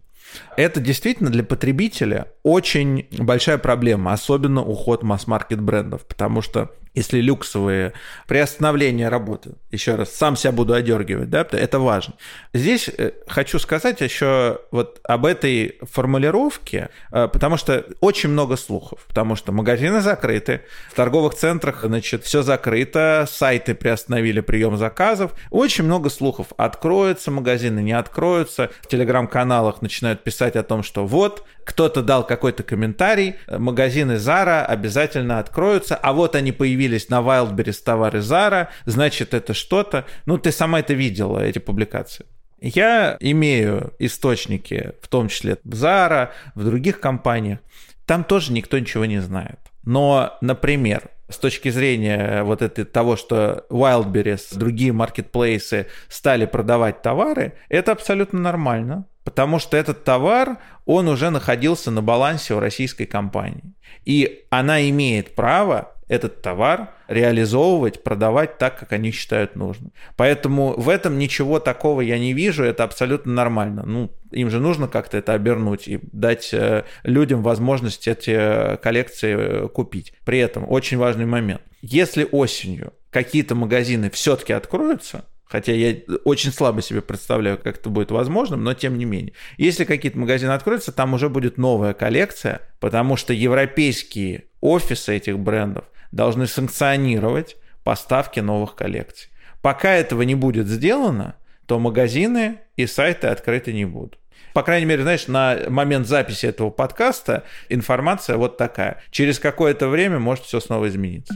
Это 0.57 0.79
действительно 0.79 1.29
для 1.29 1.43
потребителя 1.43 2.27
очень 2.43 3.07
большая 3.17 3.57
проблема, 3.57 4.13
особенно 4.13 4.63
уход 4.63 5.03
масс-маркет 5.03 5.62
брендов, 5.62 6.05
потому 6.05 6.41
что 6.41 6.71
если 6.93 7.22
люксовые 7.22 7.93
приостановление 8.27 9.10
работы, 9.10 9.51
еще 9.72 9.96
раз, 9.96 10.13
сам 10.13 10.36
себя 10.36 10.51
буду 10.51 10.74
одергивать, 10.74 11.29
да, 11.29 11.46
это 11.51 11.79
важно. 11.79 12.15
Здесь 12.53 12.89
э, 12.89 13.12
хочу 13.27 13.60
сказать 13.60 14.01
еще 14.01 14.60
вот 14.72 15.00
об 15.03 15.25
этой 15.25 15.79
формулировке, 15.84 16.89
э, 17.12 17.27
потому 17.31 17.58
что 17.58 17.86
очень 18.01 18.29
много 18.29 18.58
слухов, 18.58 19.05
потому 19.08 19.36
что 19.36 19.51
магазины 19.51 20.01
закрыты, 20.01 20.62
в 20.91 20.96
торговых 20.96 21.36
центрах, 21.36 21.84
значит, 21.84 22.24
все 22.24 22.41
закрыто, 22.41 23.27
сайты 23.29 23.75
приостановили 23.75 24.41
прием 24.41 24.77
заказов, 24.77 25.34
очень 25.51 25.84
много 25.84 26.10
слухов, 26.10 26.48
откроются 26.58 27.31
магазины, 27.31 27.81
не 27.81 27.93
откроются, 27.93 28.72
в 28.81 28.88
телеграм-каналах 28.88 29.81
начинают 29.81 30.24
писать 30.24 30.55
о 30.55 30.63
том, 30.63 30.84
что 30.84 31.05
вот, 31.05 31.43
кто-то 31.69 32.01
дал 32.01 32.25
какой-то 32.25 32.63
комментарий, 32.63 33.35
магазины 33.47 34.13
Zara 34.13 34.65
обязательно 34.65 35.38
откроются, 35.38 35.95
а 35.95 36.13
вот 36.13 36.35
они 36.35 36.51
появились 36.51 37.09
на 37.09 37.19
Wildberries 37.19 37.83
товары 37.83 38.21
Zara, 38.21 38.69
значит 38.85 39.35
это 39.35 39.53
что-то. 39.53 40.05
Ну, 40.25 40.39
ты 40.39 40.51
сама 40.51 40.79
это 40.79 40.95
видела, 40.95 41.38
эти 41.38 41.59
публикации. 41.59 42.25
Я 42.59 43.17
имею 43.19 43.93
источники, 43.99 44.93
в 44.99 45.07
том 45.07 45.27
числе 45.27 45.59
в 45.63 45.73
Zara, 45.75 46.29
в 46.55 46.65
других 46.65 46.99
компаниях. 46.99 47.59
Там 48.07 48.23
тоже 48.23 48.51
никто 48.51 48.79
ничего 48.79 49.05
не 49.05 49.19
знает. 49.19 49.59
Но, 49.83 50.39
например, 50.41 51.11
с 51.29 51.38
точки 51.38 51.69
зрения 51.69 52.43
вот 52.43 52.62
это, 52.62 52.86
того, 52.86 53.15
что 53.15 53.65
Wildberries, 53.69 54.57
другие 54.57 54.91
маркетплейсы 54.91 55.88
стали 56.07 56.45
продавать 56.45 57.01
товары, 57.01 57.53
это 57.69 57.91
абсолютно 57.91 58.39
нормально 58.39 59.05
потому 59.29 59.59
что 59.59 59.77
этот 59.77 60.03
товар, 60.03 60.57
он 60.88 61.07
уже 61.07 61.29
находился 61.29 61.91
на 61.91 62.01
балансе 62.01 62.55
у 62.55 62.59
российской 62.59 63.05
компании. 63.05 63.75
И 64.03 64.45
она 64.50 64.89
имеет 64.89 65.36
право 65.36 65.93
этот 66.10 66.42
товар 66.42 66.89
реализовывать, 67.08 68.04
продавать 68.04 68.58
так, 68.58 68.78
как 68.78 68.92
они 68.92 69.12
считают 69.12 69.56
нужным. 69.56 69.94
Поэтому 70.18 70.74
в 70.74 70.89
этом 70.89 71.18
ничего 71.18 71.60
такого 71.60 72.01
я 72.01 72.20
не 72.20 72.34
вижу, 72.34 72.63
это 72.63 72.84
абсолютно 72.84 73.32
нормально. 73.32 73.84
Ну, 73.86 74.12
им 74.32 74.50
же 74.50 74.60
нужно 74.60 74.88
как-то 74.88 75.18
это 75.18 75.34
обернуть 75.34 75.88
и 75.88 76.00
дать 76.12 76.50
э, 76.54 76.84
людям 77.04 77.44
возможность 77.44 78.08
эти 78.08 78.75
коллекции 78.78 79.36
э, 79.38 79.68
купить. 79.70 80.13
При 80.25 80.39
этом 80.39 80.70
очень 80.70 80.98
важный 80.98 81.25
момент. 81.25 81.62
Если 81.82 82.28
осенью 82.30 82.94
какие-то 83.12 83.56
магазины 83.56 84.10
все-таки 84.10 84.51
откроются, 84.51 85.24
Хотя 85.50 85.74
я 85.74 85.96
очень 86.25 86.51
слабо 86.51 86.84
себе 86.84 87.01
представляю, 87.01 87.58
как 87.58 87.80
это 87.80 87.89
будет 87.89 88.12
возможным, 88.12 88.63
но 88.63 88.75
тем 88.75 89.00
не 89.00 89.06
менее. 89.06 89.34
Если 89.58 89.84
какие-то 89.84 90.20
магазины 90.20 90.51
откроются, 90.51 90.92
там 90.92 91.16
уже 91.16 91.28
будет 91.28 91.58
новая 91.58 91.94
коллекция, 91.94 92.62
потому 92.80 93.18
что 93.18 93.34
европейские 93.34 94.44
офисы 94.62 95.16
этих 95.18 95.39
брендов 95.39 95.86
должны 96.12 96.48
санкционировать 96.48 97.58
поставки 97.84 98.39
новых 98.39 98.75
коллекций. 98.75 99.30
Пока 99.62 99.92
этого 99.92 100.22
не 100.24 100.36
будет 100.36 100.68
сделано, 100.68 101.36
то 101.66 101.80
магазины 101.80 102.60
и 102.75 102.88
сайты 102.88 103.28
открыты 103.28 103.74
не 103.74 103.86
будут. 103.86 104.18
По 104.54 104.63
крайней 104.63 104.86
мере, 104.86 105.04
знаешь, 105.04 105.28
на 105.28 105.58
момент 105.70 106.08
записи 106.08 106.48
этого 106.48 106.70
подкаста 106.70 107.44
информация 107.70 108.38
вот 108.38 108.58
такая. 108.58 109.01
Через 109.12 109.39
какое-то 109.39 109.88
время 109.88 110.20
может 110.20 110.46
все 110.46 110.60
снова 110.60 110.88
измениться. 110.88 111.34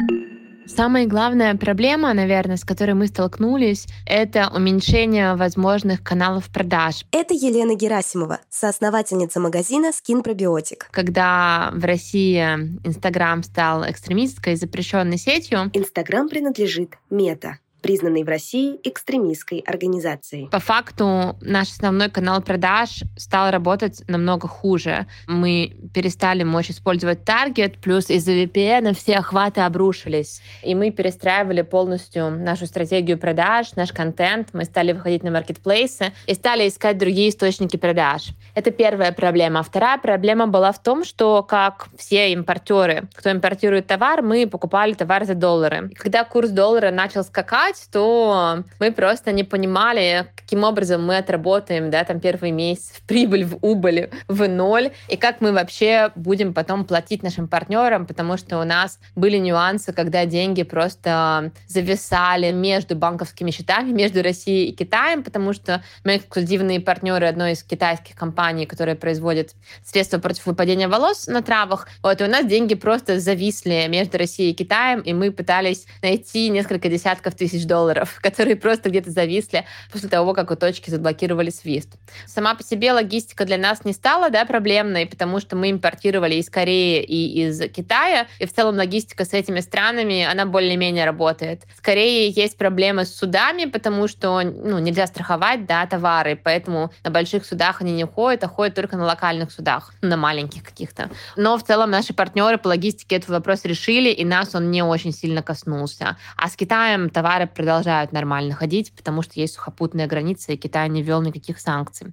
Самая 0.65 1.05
главная 1.07 1.55
проблема, 1.55 2.13
наверное, 2.13 2.57
с 2.57 2.63
которой 2.63 2.93
мы 2.93 3.07
столкнулись, 3.07 3.85
это 4.05 4.49
уменьшение 4.53 5.35
возможных 5.35 6.03
каналов 6.03 6.49
продаж. 6.49 7.05
Это 7.11 7.33
Елена 7.33 7.75
Герасимова, 7.75 8.39
соосновательница 8.49 9.39
магазина 9.39 9.91
Skin 9.91 10.23
Probiotic. 10.23 10.83
Когда 10.91 11.71
в 11.73 11.83
России 11.83 12.41
Инстаграм 12.83 13.43
стал 13.43 13.89
экстремистской 13.89 14.55
запрещенной 14.55 15.17
сетью, 15.17 15.69
Инстаграм 15.73 16.29
принадлежит 16.29 16.97
Мета 17.09 17.59
признанной 17.83 18.23
в 18.23 18.27
России 18.27 18.79
экстремистской 18.83 19.59
организацией. 19.59 20.47
По 20.47 20.59
факту 20.59 21.35
наш 21.41 21.69
основной 21.69 22.09
канал 22.09 22.41
продаж 22.41 23.03
стал 23.17 23.51
работать 23.51 24.01
намного 24.07 24.47
хуже. 24.47 25.05
Мы 25.27 25.75
перестали 25.93 26.43
мочь 26.43 26.71
использовать 26.71 27.25
таргет, 27.25 27.77
плюс 27.77 28.09
из-за 28.09 28.31
VPN 28.31 28.95
все 28.95 29.17
охваты 29.17 29.61
обрушились. 29.61 30.41
И 30.63 30.73
мы 30.73 30.91
перестраивали 30.91 31.61
полностью 31.61 32.31
нашу 32.31 32.65
стратегию 32.65 33.17
продаж, 33.17 33.75
наш 33.75 33.91
контент. 33.91 34.49
Мы 34.53 34.63
стали 34.63 34.93
выходить 34.93 35.23
на 35.23 35.31
маркетплейсы 35.31 36.13
и 36.25 36.33
стали 36.33 36.69
искать 36.69 36.97
другие 36.97 37.29
источники 37.29 37.75
продаж. 37.75 38.29
Это 38.55 38.71
первая 38.71 39.11
проблема. 39.11 39.61
Вторая 39.61 39.97
проблема 39.97 40.47
была 40.47 40.71
в 40.71 40.81
том, 40.81 41.03
что, 41.03 41.43
как 41.43 41.87
все 41.97 42.31
импортеры, 42.31 43.09
кто 43.13 43.29
импортирует 43.29 43.87
товар, 43.87 44.21
мы 44.21 44.47
покупали 44.47 44.93
товар 44.93 45.25
за 45.25 45.35
доллары. 45.35 45.89
И 45.91 45.95
когда 45.95 46.23
курс 46.23 46.49
доллара 46.49 46.89
начал 46.91 47.23
скакать, 47.23 47.72
покупать, 47.73 47.87
то 47.91 48.63
мы 48.79 48.91
просто 48.91 49.31
не 49.31 49.43
понимали, 49.43 50.27
каким 50.35 50.63
образом 50.63 51.05
мы 51.05 51.17
отработаем, 51.17 51.89
да, 51.89 52.03
там 52.03 52.19
первый 52.19 52.51
месяц 52.51 52.91
в 52.95 53.01
прибыль, 53.03 53.45
в 53.45 53.57
убыль, 53.61 54.09
в 54.27 54.47
ноль, 54.47 54.91
и 55.09 55.17
как 55.17 55.41
мы 55.41 55.51
вообще 55.51 56.11
будем 56.15 56.53
потом 56.53 56.85
платить 56.85 57.23
нашим 57.23 57.47
партнерам, 57.47 58.05
потому 58.05 58.37
что 58.37 58.59
у 58.59 58.63
нас 58.63 58.99
были 59.15 59.37
нюансы, 59.37 59.93
когда 59.93 60.25
деньги 60.25 60.63
просто 60.63 61.51
зависали 61.67 62.51
между 62.51 62.95
банковскими 62.95 63.51
счетами, 63.51 63.91
между 63.91 64.21
Россией 64.21 64.69
и 64.69 64.75
Китаем, 64.75 65.23
потому 65.23 65.53
что 65.53 65.83
мы 66.03 66.17
эксклюзивные 66.17 66.79
партнеры 66.79 67.27
одной 67.27 67.53
из 67.53 67.63
китайских 67.63 68.15
компаний, 68.15 68.65
которая 68.65 68.95
производит 68.95 69.53
средства 69.83 70.19
против 70.19 70.45
выпадения 70.45 70.87
волос 70.87 71.27
на 71.27 71.41
травах. 71.41 71.87
Вот, 72.01 72.21
и 72.21 72.23
у 72.23 72.27
нас 72.27 72.45
деньги 72.45 72.75
просто 72.75 73.19
зависли 73.19 73.85
между 73.89 74.17
Россией 74.17 74.51
и 74.51 74.55
Китаем, 74.55 75.01
и 75.01 75.13
мы 75.13 75.31
пытались 75.31 75.85
найти 76.01 76.49
несколько 76.49 76.89
десятков 76.89 77.35
тысяч 77.35 77.62
тысяч 77.63 77.67
долларов, 77.67 78.19
которые 78.21 78.55
просто 78.55 78.89
где-то 78.89 79.11
зависли 79.11 79.65
после 79.91 80.09
того, 80.09 80.33
как 80.33 80.51
у 80.51 80.55
точки 80.55 80.89
заблокировали 80.89 81.49
свист. 81.49 81.89
Сама 82.25 82.55
по 82.55 82.63
себе 82.63 82.93
логистика 82.93 83.45
для 83.45 83.57
нас 83.57 83.85
не 83.85 83.93
стала 83.93 84.29
да, 84.29 84.45
проблемной, 84.45 85.05
потому 85.05 85.39
что 85.39 85.55
мы 85.55 85.71
импортировали 85.71 86.35
из 86.35 86.49
Кореи 86.49 87.03
и 87.03 87.45
из 87.45 87.59
Китая, 87.71 88.27
и 88.39 88.45
в 88.45 88.53
целом 88.53 88.75
логистика 88.75 89.25
с 89.25 89.33
этими 89.33 89.61
странами, 89.61 90.23
она 90.23 90.45
более-менее 90.45 91.05
работает. 91.05 91.63
Скорее 91.77 92.29
есть 92.29 92.57
проблемы 92.57 93.05
с 93.05 93.15
судами, 93.15 93.65
потому 93.65 94.07
что 94.07 94.41
ну, 94.41 94.79
нельзя 94.79 95.07
страховать 95.07 95.65
да, 95.65 95.85
товары, 95.85 96.39
поэтому 96.41 96.91
на 97.03 97.11
больших 97.11 97.45
судах 97.45 97.81
они 97.81 97.93
не 97.93 98.05
ходят, 98.05 98.43
а 98.43 98.47
ходят 98.47 98.75
только 98.75 98.97
на 98.97 99.05
локальных 99.05 99.51
судах, 99.51 99.93
на 100.01 100.17
маленьких 100.17 100.63
каких-то. 100.63 101.09
Но 101.35 101.57
в 101.57 101.63
целом 101.63 101.91
наши 101.91 102.13
партнеры 102.13 102.57
по 102.57 102.67
логистике 102.67 103.15
этот 103.17 103.29
вопрос 103.29 103.65
решили, 103.65 104.09
и 104.09 104.25
нас 104.25 104.55
он 104.55 104.71
не 104.71 104.83
очень 104.83 105.13
сильно 105.13 105.41
коснулся. 105.41 106.17
А 106.35 106.49
с 106.49 106.55
Китаем 106.55 107.09
товары 107.09 107.47
продолжают 107.53 108.11
нормально 108.11 108.53
ходить, 108.53 108.93
потому 108.95 109.21
что 109.21 109.39
есть 109.39 109.55
сухопутная 109.55 110.07
граница, 110.07 110.53
и 110.53 110.57
Китай 110.57 110.89
не 110.89 111.01
ввел 111.01 111.21
никаких 111.21 111.59
санкций. 111.59 112.11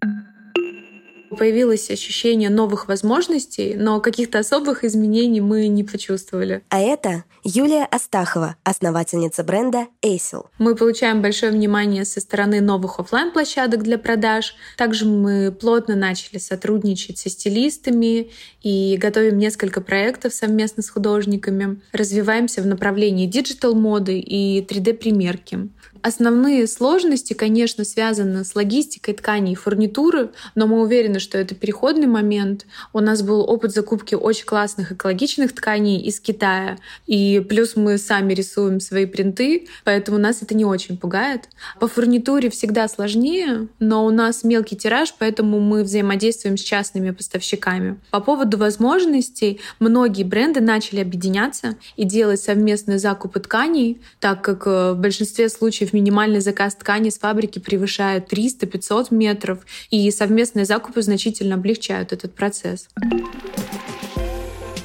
Появилось 1.39 1.91
ощущение 1.91 2.51
новых 2.51 2.89
возможностей, 2.89 3.75
но 3.77 4.01
каких-то 4.01 4.41
особых 4.41 4.85
изменений 4.85 5.41
мы 5.41 5.69
не 5.69 5.85
почувствовали. 5.85 6.63
А 6.69 6.81
это 6.81 7.25
Юлия 7.45 7.85
Астахова, 7.85 8.57
основательница 8.65 9.45
бренда 9.45 9.87
Эйсел. 10.03 10.51
Мы 10.59 10.75
получаем 10.75 11.23
большое 11.23 11.53
внимание 11.53 12.05
со 12.05 12.21
стороны 12.21 12.61
новых 12.61 13.01
офлайн 13.01 13.31
площадок 13.31 13.83
для 13.83 13.99
продаж. 13.99 14.55
Также 14.77 15.07
мы 15.07 15.51
плотно 15.53 15.97
начали 15.97 16.39
сотрудничать 16.39 17.19
со 17.19 17.31
стилистами 17.31 18.31
и 18.63 18.97
готовим 18.99 19.39
несколько 19.39 19.81
проектов 19.81 20.35
совместно 20.35 20.83
с 20.83 20.91
художниками. 20.91 21.81
Развиваемся 21.93 22.61
в 22.61 22.67
направлении 22.67 23.27
digital 23.27 23.80
-моды 23.80 24.19
и 24.19 24.63
3D-примерки. 24.63 25.71
Основные 26.03 26.67
сложности, 26.67 27.35
конечно, 27.35 27.85
связаны 27.85 28.45
с 28.45 28.55
логистикой 28.55 29.15
тканей 29.15 29.53
и 29.53 29.57
фурнитуры, 29.57 30.31
но 30.55 30.67
мы 30.67 30.81
уверены, 30.81 31.21
что 31.21 31.37
это 31.37 31.55
переходный 31.55 32.07
момент. 32.07 32.65
У 32.95 33.01
нас 33.01 33.23
был 33.23 33.41
опыт 33.41 33.73
закупки 33.73 34.15
очень 34.15 34.47
классных 34.47 34.93
экологичных 34.93 35.53
тканей 35.53 36.01
из 36.01 36.19
Китая, 36.21 36.79
и 37.07 37.45
плюс 37.47 37.77
мы 37.77 37.99
сами 37.99 38.33
рисуем 38.33 38.81
свои 38.81 39.05
принты, 39.05 39.69
поэтому 39.85 40.17
нас 40.17 40.41
это 40.41 40.55
не 40.55 40.65
очень 40.65 40.97
пугает. 40.97 41.49
По 41.79 41.87
фурнитуре 41.87 42.49
всегда 42.49 42.89
сложнее, 42.89 43.69
но 43.79 44.07
у 44.07 44.11
нас 44.11 44.43
мелкий 44.43 44.77
тираж, 44.77 45.15
поэтому 45.19 45.61
мы 45.61 45.83
взаимодействуем 45.83 46.57
с 46.57 46.63
частными 46.63 47.11
поставщиками. 47.11 47.99
По 48.11 48.21
поводу 48.21 48.57
возможностей, 48.57 49.61
многие 49.79 50.25
бренды 50.25 50.61
начали 50.61 51.01
объединяться 51.01 51.77
и 51.97 52.05
делать 52.05 52.41
совместные 52.41 52.99
закупы 52.99 53.41
тканей, 53.41 54.01
так 54.19 54.43
как 54.43 54.67
э, 54.67 54.93
в 54.93 54.99
большинстве 54.99 55.49
случаев 55.49 55.90
случаев 55.91 55.93
минимальный 55.93 56.41
заказ 56.41 56.75
ткани 56.75 57.11
с 57.11 57.19
фабрики 57.19 57.59
превышает 57.59 58.33
300-500 58.33 59.09
метров, 59.11 59.59
и 59.91 60.11
совместные 60.11 60.65
закупы 60.65 61.03
значительно 61.03 61.57
облегчают 61.57 62.13
этот 62.13 62.35
процесс. 62.35 62.89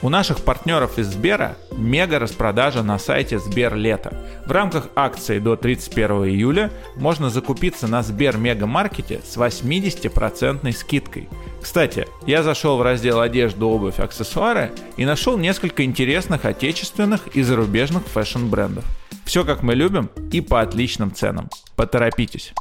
У 0.01 0.09
наших 0.09 0.41
партнеров 0.41 0.99
из 0.99 1.07
Сбера 1.07 1.57
мега 1.71 2.19
распродажа 2.19 2.83
на 2.83 2.99
сайте 2.99 3.39
Сбер 3.39 3.75
Лето. 3.75 4.13
В 4.45 4.51
рамках 4.51 4.89
акции 4.95 5.39
до 5.39 5.55
31 5.55 6.25
июля 6.25 6.71
можно 6.95 7.29
закупиться 7.29 7.87
на 7.87 8.03
Сбер 8.03 8.37
Мегамаркете 8.37 9.21
с 9.25 9.35
80% 9.37 10.71
скидкой. 10.73 11.27
Кстати, 11.59 12.05
я 12.27 12.43
зашел 12.43 12.77
в 12.77 12.83
раздел 12.83 13.19
одежда, 13.19 13.65
обувь, 13.65 13.99
аксессуары 13.99 14.71
и 14.97 15.05
нашел 15.05 15.37
несколько 15.37 15.83
интересных 15.83 16.45
отечественных 16.45 17.35
и 17.35 17.41
зарубежных 17.41 18.03
фэшн-брендов. 18.03 18.85
Все 19.25 19.43
как 19.43 19.63
мы 19.63 19.73
любим 19.73 20.09
и 20.31 20.39
по 20.39 20.61
отличным 20.61 21.13
ценам. 21.13 21.49
Поторопитесь. 21.75 22.53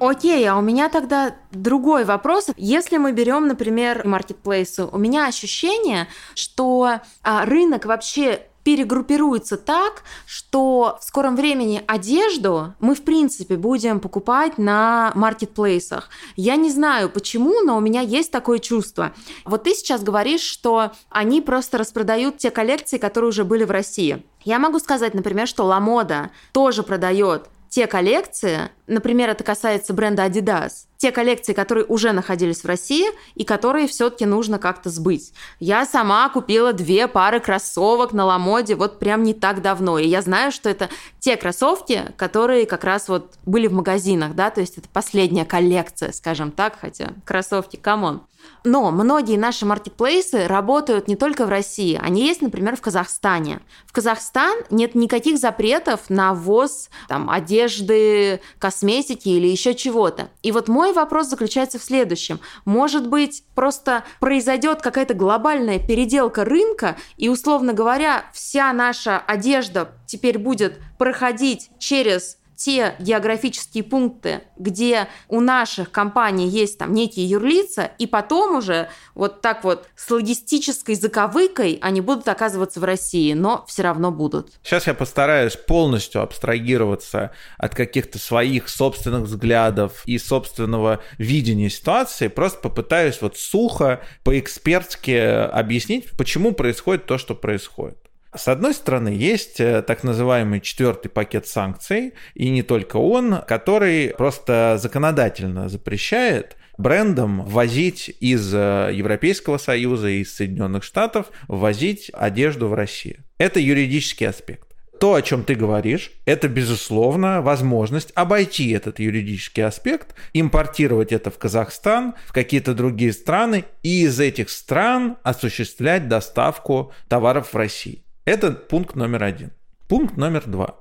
Окей, 0.00 0.46
а 0.46 0.56
у 0.58 0.60
меня 0.60 0.90
тогда 0.90 1.34
другой 1.52 2.04
вопрос. 2.04 2.50
Если 2.56 2.98
мы 2.98 3.12
берем, 3.12 3.46
например, 3.46 4.06
маркетплейсы, 4.06 4.84
у 4.84 4.98
меня 4.98 5.26
ощущение, 5.26 6.08
что 6.34 7.00
а, 7.22 7.46
рынок 7.46 7.86
вообще 7.86 8.42
перегруппируется 8.64 9.56
так, 9.56 10.02
что 10.26 10.98
в 11.00 11.04
скором 11.04 11.36
времени 11.36 11.82
одежду 11.86 12.74
мы, 12.80 12.94
в 12.94 13.02
принципе, 13.02 13.56
будем 13.56 14.00
покупать 14.00 14.58
на 14.58 15.12
маркетплейсах. 15.14 16.08
Я 16.34 16.56
не 16.56 16.70
знаю 16.70 17.10
почему, 17.10 17.60
но 17.60 17.76
у 17.76 17.80
меня 17.80 18.00
есть 18.00 18.32
такое 18.32 18.58
чувство. 18.58 19.12
Вот 19.44 19.64
ты 19.64 19.74
сейчас 19.74 20.02
говоришь, 20.02 20.40
что 20.40 20.92
они 21.10 21.40
просто 21.42 21.78
распродают 21.78 22.38
те 22.38 22.50
коллекции, 22.50 22.98
которые 22.98 23.28
уже 23.28 23.44
были 23.44 23.64
в 23.64 23.70
России. 23.70 24.24
Я 24.44 24.58
могу 24.58 24.78
сказать, 24.78 25.14
например, 25.14 25.46
что 25.46 25.64
Ламода 25.64 26.30
тоже 26.52 26.82
продает 26.82 27.48
те 27.74 27.88
коллекции, 27.88 28.70
например, 28.86 29.30
это 29.30 29.42
касается 29.42 29.94
бренда 29.94 30.26
Adidas, 30.26 30.86
те 30.96 31.10
коллекции, 31.10 31.54
которые 31.54 31.84
уже 31.84 32.12
находились 32.12 32.62
в 32.62 32.66
России 32.66 33.06
и 33.34 33.42
которые 33.42 33.88
все-таки 33.88 34.26
нужно 34.26 34.60
как-то 34.60 34.90
сбыть. 34.90 35.32
Я 35.58 35.84
сама 35.84 36.28
купила 36.28 36.72
две 36.72 37.08
пары 37.08 37.40
кроссовок 37.40 38.12
на 38.12 38.26
Ламоде 38.26 38.76
вот 38.76 39.00
прям 39.00 39.24
не 39.24 39.34
так 39.34 39.60
давно, 39.60 39.98
и 39.98 40.06
я 40.06 40.22
знаю, 40.22 40.52
что 40.52 40.70
это 40.70 40.88
те 41.18 41.36
кроссовки, 41.36 42.12
которые 42.16 42.64
как 42.66 42.84
раз 42.84 43.08
вот 43.08 43.34
были 43.44 43.66
в 43.66 43.72
магазинах, 43.72 44.36
да, 44.36 44.50
то 44.50 44.60
есть 44.60 44.78
это 44.78 44.88
последняя 44.88 45.44
коллекция, 45.44 46.12
скажем 46.12 46.52
так, 46.52 46.78
хотя 46.80 47.14
кроссовки, 47.24 47.74
come 47.74 48.01
on. 48.01 48.22
Но 48.64 48.90
многие 48.90 49.36
наши 49.36 49.66
маркетплейсы 49.66 50.46
работают 50.46 51.06
не 51.06 51.16
только 51.16 51.44
в 51.44 51.50
России, 51.50 52.00
они 52.02 52.26
есть, 52.26 52.40
например, 52.40 52.76
в 52.76 52.80
Казахстане. 52.80 53.60
В 53.86 53.92
Казахстан 53.92 54.56
нет 54.70 54.94
никаких 54.94 55.38
запретов 55.38 56.08
на 56.08 56.32
ввоз 56.32 56.88
там, 57.08 57.28
одежды, 57.28 58.40
косметики 58.58 59.28
или 59.28 59.46
еще 59.46 59.74
чего-то. 59.74 60.30
И 60.42 60.50
вот 60.50 60.68
мой 60.68 60.92
вопрос 60.92 61.28
заключается 61.28 61.78
в 61.78 61.82
следующем. 61.82 62.40
Может 62.64 63.08
быть, 63.08 63.44
просто 63.54 64.04
произойдет 64.20 64.80
какая-то 64.80 65.14
глобальная 65.14 65.78
переделка 65.78 66.44
рынка, 66.44 66.96
и, 67.16 67.28
условно 67.28 67.72
говоря, 67.72 68.24
вся 68.32 68.72
наша 68.72 69.18
одежда 69.18 69.92
теперь 70.06 70.38
будет 70.38 70.78
проходить 70.98 71.70
через 71.78 72.38
те 72.56 72.94
географические 72.98 73.84
пункты, 73.84 74.42
где 74.56 75.08
у 75.28 75.40
наших 75.40 75.90
компаний 75.90 76.48
есть 76.48 76.78
там 76.78 76.94
некие 76.94 77.26
юрлица, 77.26 77.90
и 77.98 78.06
потом 78.06 78.56
уже 78.56 78.88
вот 79.14 79.40
так 79.40 79.64
вот 79.64 79.86
с 79.96 80.10
логистической 80.10 80.94
заковыкой 80.94 81.78
они 81.82 82.00
будут 82.00 82.28
оказываться 82.28 82.80
в 82.80 82.84
России, 82.84 83.32
но 83.32 83.64
все 83.66 83.82
равно 83.82 84.10
будут. 84.10 84.52
Сейчас 84.62 84.86
я 84.86 84.94
постараюсь 84.94 85.56
полностью 85.56 86.22
абстрагироваться 86.22 87.32
от 87.58 87.74
каких-то 87.74 88.18
своих 88.18 88.68
собственных 88.68 89.22
взглядов 89.22 90.02
и 90.06 90.18
собственного 90.18 91.00
видения 91.18 91.70
ситуации, 91.70 92.28
просто 92.28 92.60
попытаюсь 92.60 93.20
вот 93.20 93.36
сухо, 93.36 94.00
по-экспертски 94.22 95.10
объяснить, 95.48 96.10
почему 96.16 96.52
происходит 96.52 97.06
то, 97.06 97.18
что 97.18 97.34
происходит. 97.34 98.03
С 98.36 98.48
одной 98.48 98.74
стороны, 98.74 99.08
есть 99.08 99.60
э, 99.60 99.82
так 99.82 100.02
называемый 100.02 100.60
четвертый 100.60 101.08
пакет 101.08 101.46
санкций, 101.46 102.14
и 102.34 102.50
не 102.50 102.62
только 102.62 102.96
он, 102.96 103.42
который 103.46 104.08
просто 104.08 104.76
законодательно 104.80 105.68
запрещает 105.68 106.56
брендам 106.76 107.44
ввозить 107.44 108.14
из 108.20 108.52
э, 108.52 108.90
Европейского 108.92 109.58
Союза 109.58 110.08
и 110.08 110.20
из 110.20 110.34
Соединенных 110.34 110.82
Штатов 110.82 111.26
ввозить 111.46 112.10
одежду 112.12 112.68
в 112.68 112.74
Россию. 112.74 113.18
Это 113.38 113.60
юридический 113.60 114.26
аспект. 114.26 114.68
То, 114.98 115.14
о 115.14 115.22
чем 115.22 115.44
ты 115.44 115.54
говоришь, 115.54 116.12
это, 116.24 116.48
безусловно, 116.48 117.42
возможность 117.42 118.12
обойти 118.14 118.70
этот 118.70 119.00
юридический 119.00 119.64
аспект, 119.64 120.14
импортировать 120.32 121.12
это 121.12 121.30
в 121.30 121.38
Казахстан, 121.38 122.14
в 122.26 122.32
какие-то 122.32 122.74
другие 122.74 123.12
страны 123.12 123.64
и 123.82 124.04
из 124.04 124.18
этих 124.18 124.50
стран 124.50 125.18
осуществлять 125.22 126.08
доставку 126.08 126.92
товаров 127.08 127.52
в 127.52 127.56
Россию. 127.56 128.03
Это 128.24 128.52
пункт 128.52 128.96
номер 128.96 129.24
один. 129.24 129.52
Пункт 129.86 130.16
номер 130.16 130.44
два. 130.46 130.76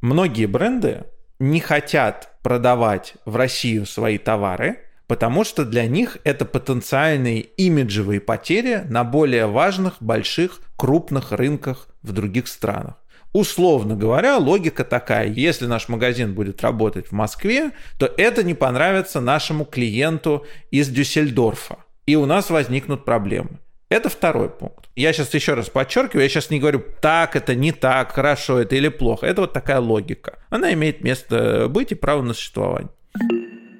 Многие 0.00 0.46
бренды 0.46 1.04
не 1.38 1.60
хотят 1.60 2.38
продавать 2.42 3.14
в 3.26 3.36
Россию 3.36 3.84
свои 3.84 4.16
товары, 4.16 4.78
потому 5.06 5.44
что 5.44 5.66
для 5.66 5.86
них 5.86 6.16
это 6.24 6.46
потенциальные 6.46 7.40
имиджевые 7.40 8.20
потери 8.20 8.82
на 8.88 9.04
более 9.04 9.46
важных, 9.46 9.96
больших, 10.00 10.60
крупных 10.76 11.32
рынках 11.32 11.88
в 12.02 12.12
других 12.12 12.48
странах. 12.48 12.94
Условно 13.34 13.94
говоря, 13.94 14.38
логика 14.38 14.82
такая. 14.82 15.28
Если 15.28 15.66
наш 15.66 15.88
магазин 15.90 16.32
будет 16.32 16.62
работать 16.62 17.08
в 17.08 17.12
Москве, 17.12 17.72
то 17.98 18.10
это 18.16 18.42
не 18.42 18.54
понравится 18.54 19.20
нашему 19.20 19.66
клиенту 19.66 20.46
из 20.70 20.88
Дюссельдорфа. 20.88 21.76
И 22.06 22.16
у 22.16 22.24
нас 22.24 22.48
возникнут 22.48 23.04
проблемы. 23.04 23.58
Это 23.88 24.08
второй 24.08 24.48
пункт. 24.48 24.88
Я 24.96 25.12
сейчас 25.12 25.32
еще 25.32 25.54
раз 25.54 25.68
подчеркиваю, 25.68 26.24
я 26.24 26.28
сейчас 26.28 26.50
не 26.50 26.58
говорю, 26.58 26.82
так 27.00 27.36
это, 27.36 27.54
не 27.54 27.70
так, 27.70 28.12
хорошо 28.12 28.58
это 28.58 28.74
или 28.74 28.88
плохо. 28.88 29.26
Это 29.26 29.42
вот 29.42 29.52
такая 29.52 29.80
логика. 29.80 30.38
Она 30.50 30.72
имеет 30.72 31.02
место 31.02 31.68
быть 31.68 31.92
и 31.92 31.94
право 31.94 32.22
на 32.22 32.34
существование 32.34 32.90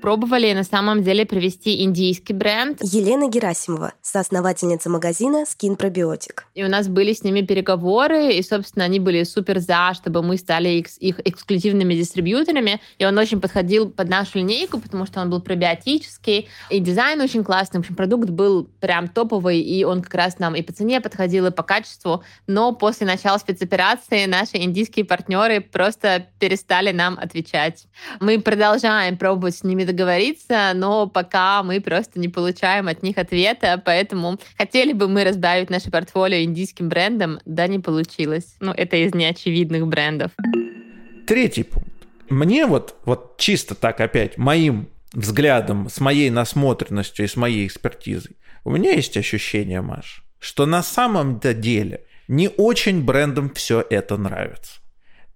пробовали 0.06 0.52
на 0.52 0.62
самом 0.62 1.02
деле 1.02 1.26
привести 1.26 1.82
индийский 1.82 2.32
бренд. 2.32 2.78
Елена 2.80 3.28
Герасимова, 3.28 3.92
соосновательница 4.02 4.88
магазина 4.88 5.42
Skin 5.42 5.76
Probiotic. 5.76 6.42
И 6.54 6.62
у 6.62 6.68
нас 6.68 6.86
были 6.86 7.12
с 7.12 7.24
ними 7.24 7.40
переговоры, 7.40 8.34
и, 8.34 8.40
собственно, 8.44 8.84
они 8.84 9.00
были 9.00 9.24
супер 9.24 9.58
за, 9.58 9.94
чтобы 9.94 10.22
мы 10.22 10.36
стали 10.36 10.68
их, 10.68 10.96
их 10.98 11.20
эксклюзивными 11.24 11.92
дистрибьюторами. 11.94 12.80
И 12.98 13.04
он 13.04 13.18
очень 13.18 13.40
подходил 13.40 13.90
под 13.90 14.08
нашу 14.08 14.38
линейку, 14.38 14.78
потому 14.78 15.06
что 15.06 15.20
он 15.20 15.28
был 15.28 15.40
пробиотический, 15.40 16.48
и 16.70 16.78
дизайн 16.78 17.20
очень 17.20 17.42
классный. 17.42 17.78
В 17.78 17.80
общем, 17.80 17.96
продукт 17.96 18.30
был 18.30 18.62
прям 18.78 19.08
топовый, 19.08 19.60
и 19.60 19.82
он 19.82 20.02
как 20.02 20.14
раз 20.14 20.38
нам 20.38 20.54
и 20.54 20.62
по 20.62 20.72
цене 20.72 21.00
подходил, 21.00 21.46
и 21.46 21.50
по 21.50 21.64
качеству. 21.64 22.22
Но 22.46 22.70
после 22.70 23.08
начала 23.08 23.38
спецоперации 23.38 24.26
наши 24.26 24.58
индийские 24.58 25.04
партнеры 25.04 25.60
просто 25.60 26.28
перестали 26.38 26.92
нам 26.92 27.18
отвечать. 27.20 27.88
Мы 28.20 28.40
продолжаем 28.40 29.18
пробовать 29.18 29.56
с 29.56 29.64
ними 29.64 29.82
договориться, 29.82 29.95
но 30.74 31.06
пока 31.06 31.62
мы 31.62 31.80
просто 31.80 32.18
не 32.18 32.28
получаем 32.28 32.88
от 32.88 33.02
них 33.02 33.18
ответа, 33.18 33.80
поэтому 33.84 34.38
хотели 34.56 34.92
бы 34.92 35.08
мы 35.08 35.24
разбавить 35.24 35.70
наше 35.70 35.90
портфолио 35.90 36.42
индийским 36.42 36.88
брендом, 36.88 37.40
да 37.44 37.66
не 37.66 37.78
получилось. 37.78 38.56
Ну, 38.60 38.72
это 38.72 38.96
из 38.96 39.14
неочевидных 39.14 39.86
брендов. 39.86 40.32
Третий 41.26 41.64
пункт. 41.64 41.90
Мне 42.28 42.66
вот, 42.66 42.96
вот 43.04 43.36
чисто 43.38 43.74
так 43.74 44.00
опять, 44.00 44.36
моим 44.36 44.88
взглядом, 45.12 45.88
с 45.88 46.00
моей 46.00 46.30
насмотренностью 46.30 47.24
и 47.24 47.28
с 47.28 47.36
моей 47.36 47.66
экспертизой, 47.66 48.36
у 48.64 48.70
меня 48.70 48.92
есть 48.92 49.16
ощущение, 49.16 49.80
Маш, 49.80 50.24
что 50.38 50.66
на 50.66 50.82
самом-то 50.82 51.54
деле 51.54 52.04
не 52.28 52.48
очень 52.48 53.04
брендам 53.04 53.50
все 53.54 53.84
это 53.88 54.16
нравится. 54.16 54.80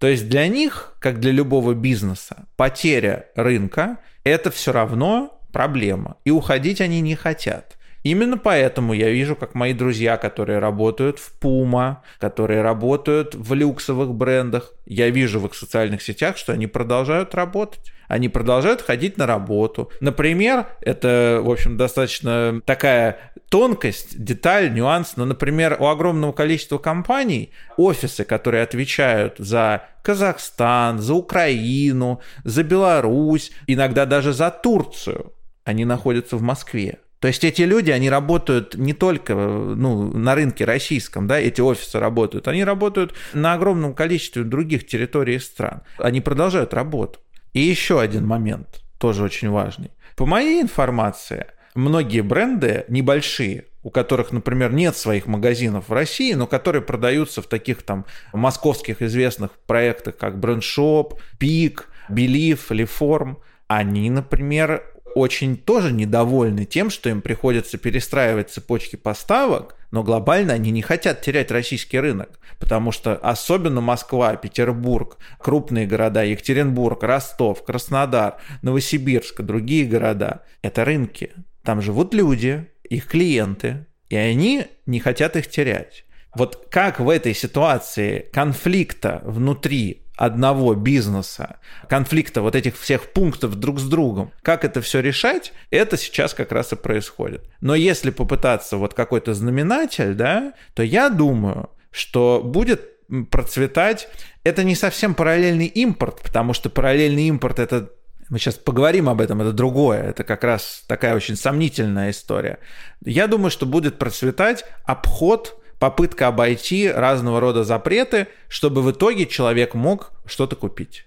То 0.00 0.06
есть 0.06 0.30
для 0.30 0.48
них, 0.48 0.96
как 0.98 1.20
для 1.20 1.30
любого 1.30 1.74
бизнеса, 1.74 2.46
потеря 2.56 3.26
рынка– 3.36 3.98
это 4.24 4.50
все 4.50 4.72
равно 4.72 5.38
проблема. 5.52 6.16
И 6.24 6.30
уходить 6.30 6.80
они 6.80 7.02
не 7.02 7.14
хотят. 7.14 7.76
Именно 8.02 8.38
поэтому 8.38 8.94
я 8.94 9.10
вижу, 9.10 9.36
как 9.36 9.54
мои 9.54 9.74
друзья, 9.74 10.16
которые 10.16 10.58
работают 10.58 11.18
в 11.18 11.38
Puma, 11.40 11.98
которые 12.18 12.62
работают 12.62 13.34
в 13.34 13.52
люксовых 13.52 14.14
брендах, 14.14 14.72
я 14.86 15.10
вижу 15.10 15.38
в 15.38 15.46
их 15.46 15.54
социальных 15.54 16.00
сетях, 16.02 16.36
что 16.38 16.52
они 16.52 16.66
продолжают 16.66 17.34
работать. 17.34 17.92
Они 18.08 18.28
продолжают 18.28 18.82
ходить 18.82 19.18
на 19.18 19.26
работу. 19.26 19.92
Например, 20.00 20.66
это, 20.80 21.40
в 21.44 21.48
общем, 21.48 21.76
достаточно 21.76 22.60
такая 22.64 23.18
тонкость, 23.50 24.20
деталь, 24.20 24.74
нюанс. 24.74 25.16
Но, 25.16 25.26
например, 25.26 25.76
у 25.78 25.86
огромного 25.86 26.32
количества 26.32 26.78
компаний 26.78 27.52
офисы, 27.76 28.24
которые 28.24 28.64
отвечают 28.64 29.36
за 29.38 29.84
Казахстан, 30.02 30.98
за 30.98 31.14
Украину, 31.14 32.20
за 32.42 32.64
Беларусь, 32.64 33.52
иногда 33.68 34.06
даже 34.06 34.32
за 34.32 34.50
Турцию, 34.50 35.32
они 35.62 35.84
находятся 35.84 36.36
в 36.36 36.42
Москве. 36.42 36.98
То 37.20 37.28
есть 37.28 37.44
эти 37.44 37.62
люди, 37.62 37.90
они 37.90 38.08
работают 38.08 38.74
не 38.74 38.94
только 38.94 39.34
ну, 39.34 40.10
на 40.10 40.34
рынке 40.34 40.64
российском, 40.64 41.26
да, 41.26 41.38
эти 41.38 41.60
офисы 41.60 41.98
работают, 42.00 42.48
они 42.48 42.64
работают 42.64 43.14
на 43.34 43.52
огромном 43.52 43.94
количестве 43.94 44.42
других 44.42 44.86
территорий 44.86 45.36
и 45.36 45.38
стран. 45.38 45.82
Они 45.98 46.22
продолжают 46.22 46.72
работу. 46.72 47.20
И 47.52 47.60
еще 47.60 48.00
один 48.00 48.26
момент, 48.26 48.82
тоже 48.98 49.22
очень 49.22 49.50
важный. 49.50 49.90
По 50.16 50.24
моей 50.24 50.62
информации, 50.62 51.46
многие 51.74 52.22
бренды 52.22 52.86
небольшие, 52.88 53.66
у 53.82 53.90
которых, 53.90 54.32
например, 54.32 54.72
нет 54.72 54.96
своих 54.96 55.26
магазинов 55.26 55.88
в 55.88 55.92
России, 55.92 56.32
но 56.32 56.46
которые 56.46 56.82
продаются 56.82 57.42
в 57.42 57.46
таких 57.46 57.82
там 57.82 58.06
московских 58.32 59.02
известных 59.02 59.52
проектах, 59.66 60.16
как 60.16 60.38
Брендшоп, 60.38 61.20
Пик, 61.38 61.88
Белив, 62.08 62.70
Леформ, 62.70 63.38
они, 63.68 64.08
например, 64.10 64.84
очень 65.14 65.56
тоже 65.56 65.92
недовольны 65.92 66.64
тем, 66.64 66.90
что 66.90 67.08
им 67.08 67.22
приходится 67.22 67.78
перестраивать 67.78 68.50
цепочки 68.50 68.96
поставок, 68.96 69.76
но 69.90 70.02
глобально 70.02 70.52
они 70.52 70.70
не 70.70 70.82
хотят 70.82 71.22
терять 71.22 71.50
российский 71.50 71.98
рынок, 71.98 72.38
потому 72.58 72.92
что 72.92 73.16
особенно 73.16 73.80
Москва, 73.80 74.36
Петербург, 74.36 75.18
крупные 75.38 75.86
города, 75.86 76.22
Екатеринбург, 76.22 77.02
Ростов, 77.02 77.64
Краснодар, 77.64 78.36
Новосибирск, 78.62 79.40
другие 79.42 79.86
города– 79.86 80.42
это 80.62 80.84
рынки. 80.84 81.32
Там 81.62 81.82
живут 81.82 82.14
люди, 82.14 82.68
их 82.88 83.06
клиенты, 83.06 83.86
и 84.08 84.16
они 84.16 84.66
не 84.86 85.00
хотят 85.00 85.36
их 85.36 85.48
терять. 85.48 86.04
Вот 86.34 86.68
как 86.70 87.00
в 87.00 87.08
этой 87.08 87.34
ситуации 87.34 88.28
конфликта 88.32 89.20
внутри 89.24 90.02
одного 90.16 90.74
бизнеса, 90.74 91.56
конфликта 91.88 92.42
вот 92.42 92.54
этих 92.54 92.78
всех 92.78 93.12
пунктов 93.12 93.54
друг 93.54 93.80
с 93.80 93.88
другом, 93.88 94.32
как 94.42 94.66
это 94.66 94.82
все 94.82 95.00
решать, 95.00 95.52
это 95.70 95.96
сейчас 95.96 96.34
как 96.34 96.52
раз 96.52 96.72
и 96.72 96.76
происходит. 96.76 97.48
Но 97.62 97.74
если 97.74 98.10
попытаться 98.10 98.76
вот 98.76 98.92
какой-то 98.92 99.32
знаменатель, 99.32 100.14
да, 100.14 100.52
то 100.74 100.82
я 100.82 101.08
думаю, 101.08 101.70
что 101.90 102.42
будет 102.44 102.82
процветать, 103.30 104.08
это 104.44 104.62
не 104.62 104.74
совсем 104.74 105.14
параллельный 105.14 105.66
импорт, 105.66 106.20
потому 106.22 106.52
что 106.52 106.68
параллельный 106.68 107.28
импорт 107.28 107.58
это 107.58 107.90
мы 108.28 108.38
сейчас 108.38 108.54
поговорим 108.54 109.08
об 109.08 109.20
этом, 109.20 109.40
это 109.42 109.52
другое, 109.52 110.02
это 110.02 110.22
как 110.22 110.44
раз 110.44 110.84
такая 110.86 111.16
очень 111.16 111.34
сомнительная 111.34 112.10
история. 112.10 112.60
Я 113.04 113.26
думаю, 113.26 113.50
что 113.50 113.66
будет 113.66 113.98
процветать 113.98 114.64
обход 114.84 115.59
попытка 115.80 116.28
обойти 116.28 116.88
разного 116.88 117.40
рода 117.40 117.64
запреты, 117.64 118.28
чтобы 118.48 118.82
в 118.82 118.92
итоге 118.92 119.26
человек 119.26 119.74
мог 119.74 120.12
что-то 120.26 120.54
купить. 120.54 121.06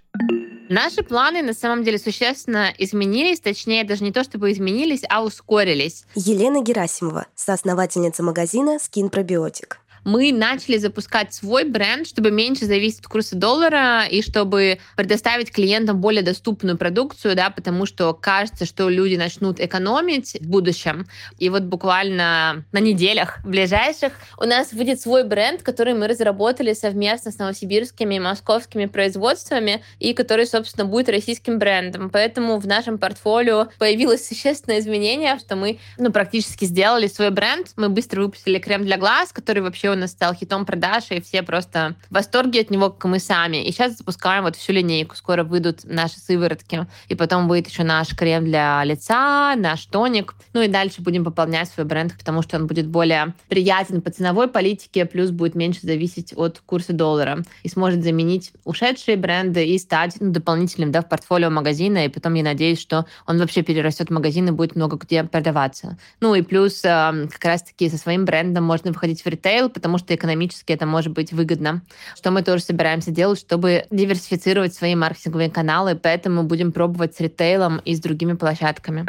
Наши 0.69 1.03
планы 1.03 1.41
на 1.43 1.53
самом 1.53 1.83
деле 1.83 1.99
существенно 1.99 2.73
изменились, 2.77 3.39
точнее 3.39 3.83
даже 3.83 4.03
не 4.03 4.11
то 4.11 4.23
чтобы 4.23 4.51
изменились, 4.51 5.03
а 5.07 5.23
ускорились. 5.23 6.05
Елена 6.15 6.63
Герасимова, 6.63 7.27
соосновательница 7.35 8.23
магазина 8.23 8.77
Skin 8.77 9.11
Probiotic 9.11 9.75
мы 10.03 10.31
начали 10.31 10.77
запускать 10.77 11.33
свой 11.33 11.63
бренд, 11.63 12.07
чтобы 12.07 12.31
меньше 12.31 12.65
зависеть 12.65 12.99
от 12.99 13.07
курса 13.07 13.35
доллара 13.35 14.05
и 14.09 14.21
чтобы 14.21 14.79
предоставить 14.95 15.51
клиентам 15.51 16.01
более 16.01 16.23
доступную 16.23 16.77
продукцию, 16.77 17.35
да, 17.35 17.49
потому 17.49 17.85
что 17.85 18.13
кажется, 18.13 18.65
что 18.65 18.89
люди 18.89 19.15
начнут 19.15 19.59
экономить 19.59 20.37
в 20.39 20.47
будущем. 20.47 21.07
И 21.37 21.49
вот 21.49 21.63
буквально 21.63 22.65
на 22.71 22.79
неделях 22.79 23.39
ближайших 23.45 24.13
у 24.37 24.45
нас 24.45 24.73
выйдет 24.73 24.99
свой 25.01 25.23
бренд, 25.23 25.63
который 25.63 25.93
мы 25.93 26.07
разработали 26.07 26.73
совместно 26.73 27.31
с 27.31 27.37
новосибирскими 27.37 28.15
и 28.15 28.19
московскими 28.19 28.85
производствами 28.85 29.81
и 29.99 30.13
который, 30.13 30.45
собственно, 30.45 30.85
будет 30.85 31.09
российским 31.09 31.59
брендом. 31.59 32.09
Поэтому 32.09 32.57
в 32.57 32.67
нашем 32.67 32.97
портфолио 32.97 33.69
появилось 33.77 34.27
существенное 34.27 34.79
изменение, 34.79 35.37
что 35.39 35.55
мы 35.55 35.79
ну, 35.97 36.11
практически 36.11 36.65
сделали 36.65 37.07
свой 37.07 37.29
бренд. 37.29 37.67
Мы 37.75 37.89
быстро 37.89 38.21
выпустили 38.21 38.59
крем 38.59 38.85
для 38.85 38.97
глаз, 38.97 39.31
который 39.31 39.61
вообще 39.61 39.92
нас 39.95 40.11
стал 40.11 40.33
хитом 40.33 40.65
продаж, 40.65 41.05
и 41.09 41.21
все 41.21 41.43
просто 41.43 41.95
в 42.09 42.15
восторге 42.15 42.61
от 42.61 42.69
него, 42.69 42.89
как 42.89 43.05
мы 43.05 43.19
сами. 43.19 43.65
И 43.65 43.71
сейчас 43.71 43.97
запускаем 43.97 44.43
вот 44.43 44.55
всю 44.55 44.73
линейку. 44.73 45.15
Скоро 45.15 45.43
выйдут 45.43 45.81
наши 45.83 46.19
сыворотки, 46.19 46.87
и 47.07 47.15
потом 47.15 47.47
выйдет 47.47 47.69
еще 47.69 47.83
наш 47.83 48.15
крем 48.15 48.45
для 48.45 48.83
лица, 48.83 49.55
наш 49.55 49.85
тоник. 49.85 50.35
Ну 50.53 50.61
и 50.61 50.67
дальше 50.67 51.01
будем 51.01 51.23
пополнять 51.23 51.69
свой 51.69 51.85
бренд, 51.85 52.17
потому 52.17 52.41
что 52.41 52.57
он 52.57 52.67
будет 52.67 52.87
более 52.87 53.33
приятен 53.49 54.01
по 54.01 54.11
ценовой 54.11 54.47
политике, 54.47 55.05
плюс 55.05 55.31
будет 55.31 55.55
меньше 55.55 55.81
зависеть 55.83 56.33
от 56.35 56.61
курса 56.65 56.93
доллара 56.93 57.43
и 57.63 57.69
сможет 57.69 58.03
заменить 58.03 58.53
ушедшие 58.63 59.17
бренды 59.17 59.65
и 59.65 59.77
стать 59.77 60.15
ну, 60.19 60.31
дополнительным 60.31 60.91
да, 60.91 61.01
в 61.01 61.09
портфолио 61.09 61.49
магазина. 61.49 62.05
И 62.05 62.09
потом 62.09 62.33
я 62.35 62.43
надеюсь, 62.43 62.79
что 62.79 63.05
он 63.25 63.39
вообще 63.39 63.61
перерастет 63.61 64.09
в 64.09 64.13
магазин 64.13 64.47
и 64.47 64.51
будет 64.51 64.75
много 64.75 64.97
где 64.97 65.23
продаваться. 65.23 65.97
Ну 66.19 66.35
и 66.35 66.41
плюс 66.41 66.83
э, 66.83 67.27
как 67.31 67.43
раз-таки 67.43 67.89
со 67.89 67.97
своим 67.97 68.25
брендом 68.25 68.63
можно 68.63 68.91
выходить 68.91 69.23
в 69.23 69.27
ритейл, 69.27 69.69
потому 69.83 69.97
что 69.97 70.15
экономически 70.15 70.71
это 70.71 70.85
может 70.85 71.11
быть 71.11 71.33
выгодно. 71.33 71.81
Что 72.15 72.31
мы 72.31 72.41
тоже 72.41 72.63
собираемся 72.63 73.11
делать, 73.11 73.37
чтобы 73.37 73.85
диверсифицировать 73.91 74.73
свои 74.73 74.95
маркетинговые 74.95 75.51
каналы, 75.51 75.95
поэтому 75.95 76.43
будем 76.43 76.71
пробовать 76.71 77.15
с 77.15 77.19
ритейлом 77.19 77.79
и 77.79 77.93
с 77.93 77.99
другими 77.99 78.31
площадками. 78.31 79.05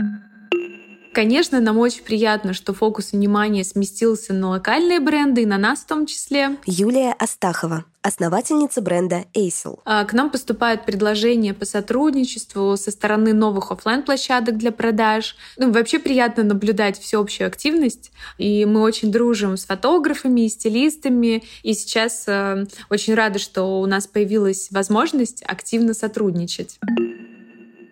Конечно, 1.14 1.60
нам 1.60 1.78
очень 1.78 2.02
приятно, 2.02 2.54
что 2.54 2.74
фокус 2.74 3.12
внимания 3.12 3.62
сместился 3.62 4.34
на 4.34 4.48
локальные 4.48 4.98
бренды 4.98 5.42
и 5.42 5.46
на 5.46 5.58
нас 5.58 5.78
в 5.78 5.86
том 5.86 6.06
числе. 6.06 6.56
Юлия 6.66 7.14
Астахова, 7.16 7.84
основательница 8.02 8.80
бренда 8.80 9.24
Aisel. 9.32 9.78
А, 9.84 10.04
к 10.06 10.12
нам 10.12 10.28
поступают 10.28 10.84
предложения 10.84 11.54
по 11.54 11.66
сотрудничеству 11.66 12.76
со 12.76 12.90
стороны 12.90 13.32
новых 13.32 13.70
офлайн 13.70 14.02
площадок 14.02 14.58
для 14.58 14.72
продаж. 14.72 15.36
Ну, 15.56 15.70
вообще 15.70 16.00
приятно 16.00 16.42
наблюдать 16.42 16.98
всеобщую 16.98 17.46
активность. 17.46 18.10
И 18.36 18.64
мы 18.64 18.80
очень 18.80 19.12
дружим 19.12 19.56
с 19.56 19.66
фотографами 19.66 20.46
и 20.46 20.48
стилистами. 20.48 21.44
И 21.62 21.74
сейчас 21.74 22.24
э, 22.26 22.66
очень 22.90 23.14
рада, 23.14 23.38
что 23.38 23.80
у 23.80 23.86
нас 23.86 24.08
появилась 24.08 24.68
возможность 24.72 25.44
активно 25.46 25.94
сотрудничать. 25.94 26.80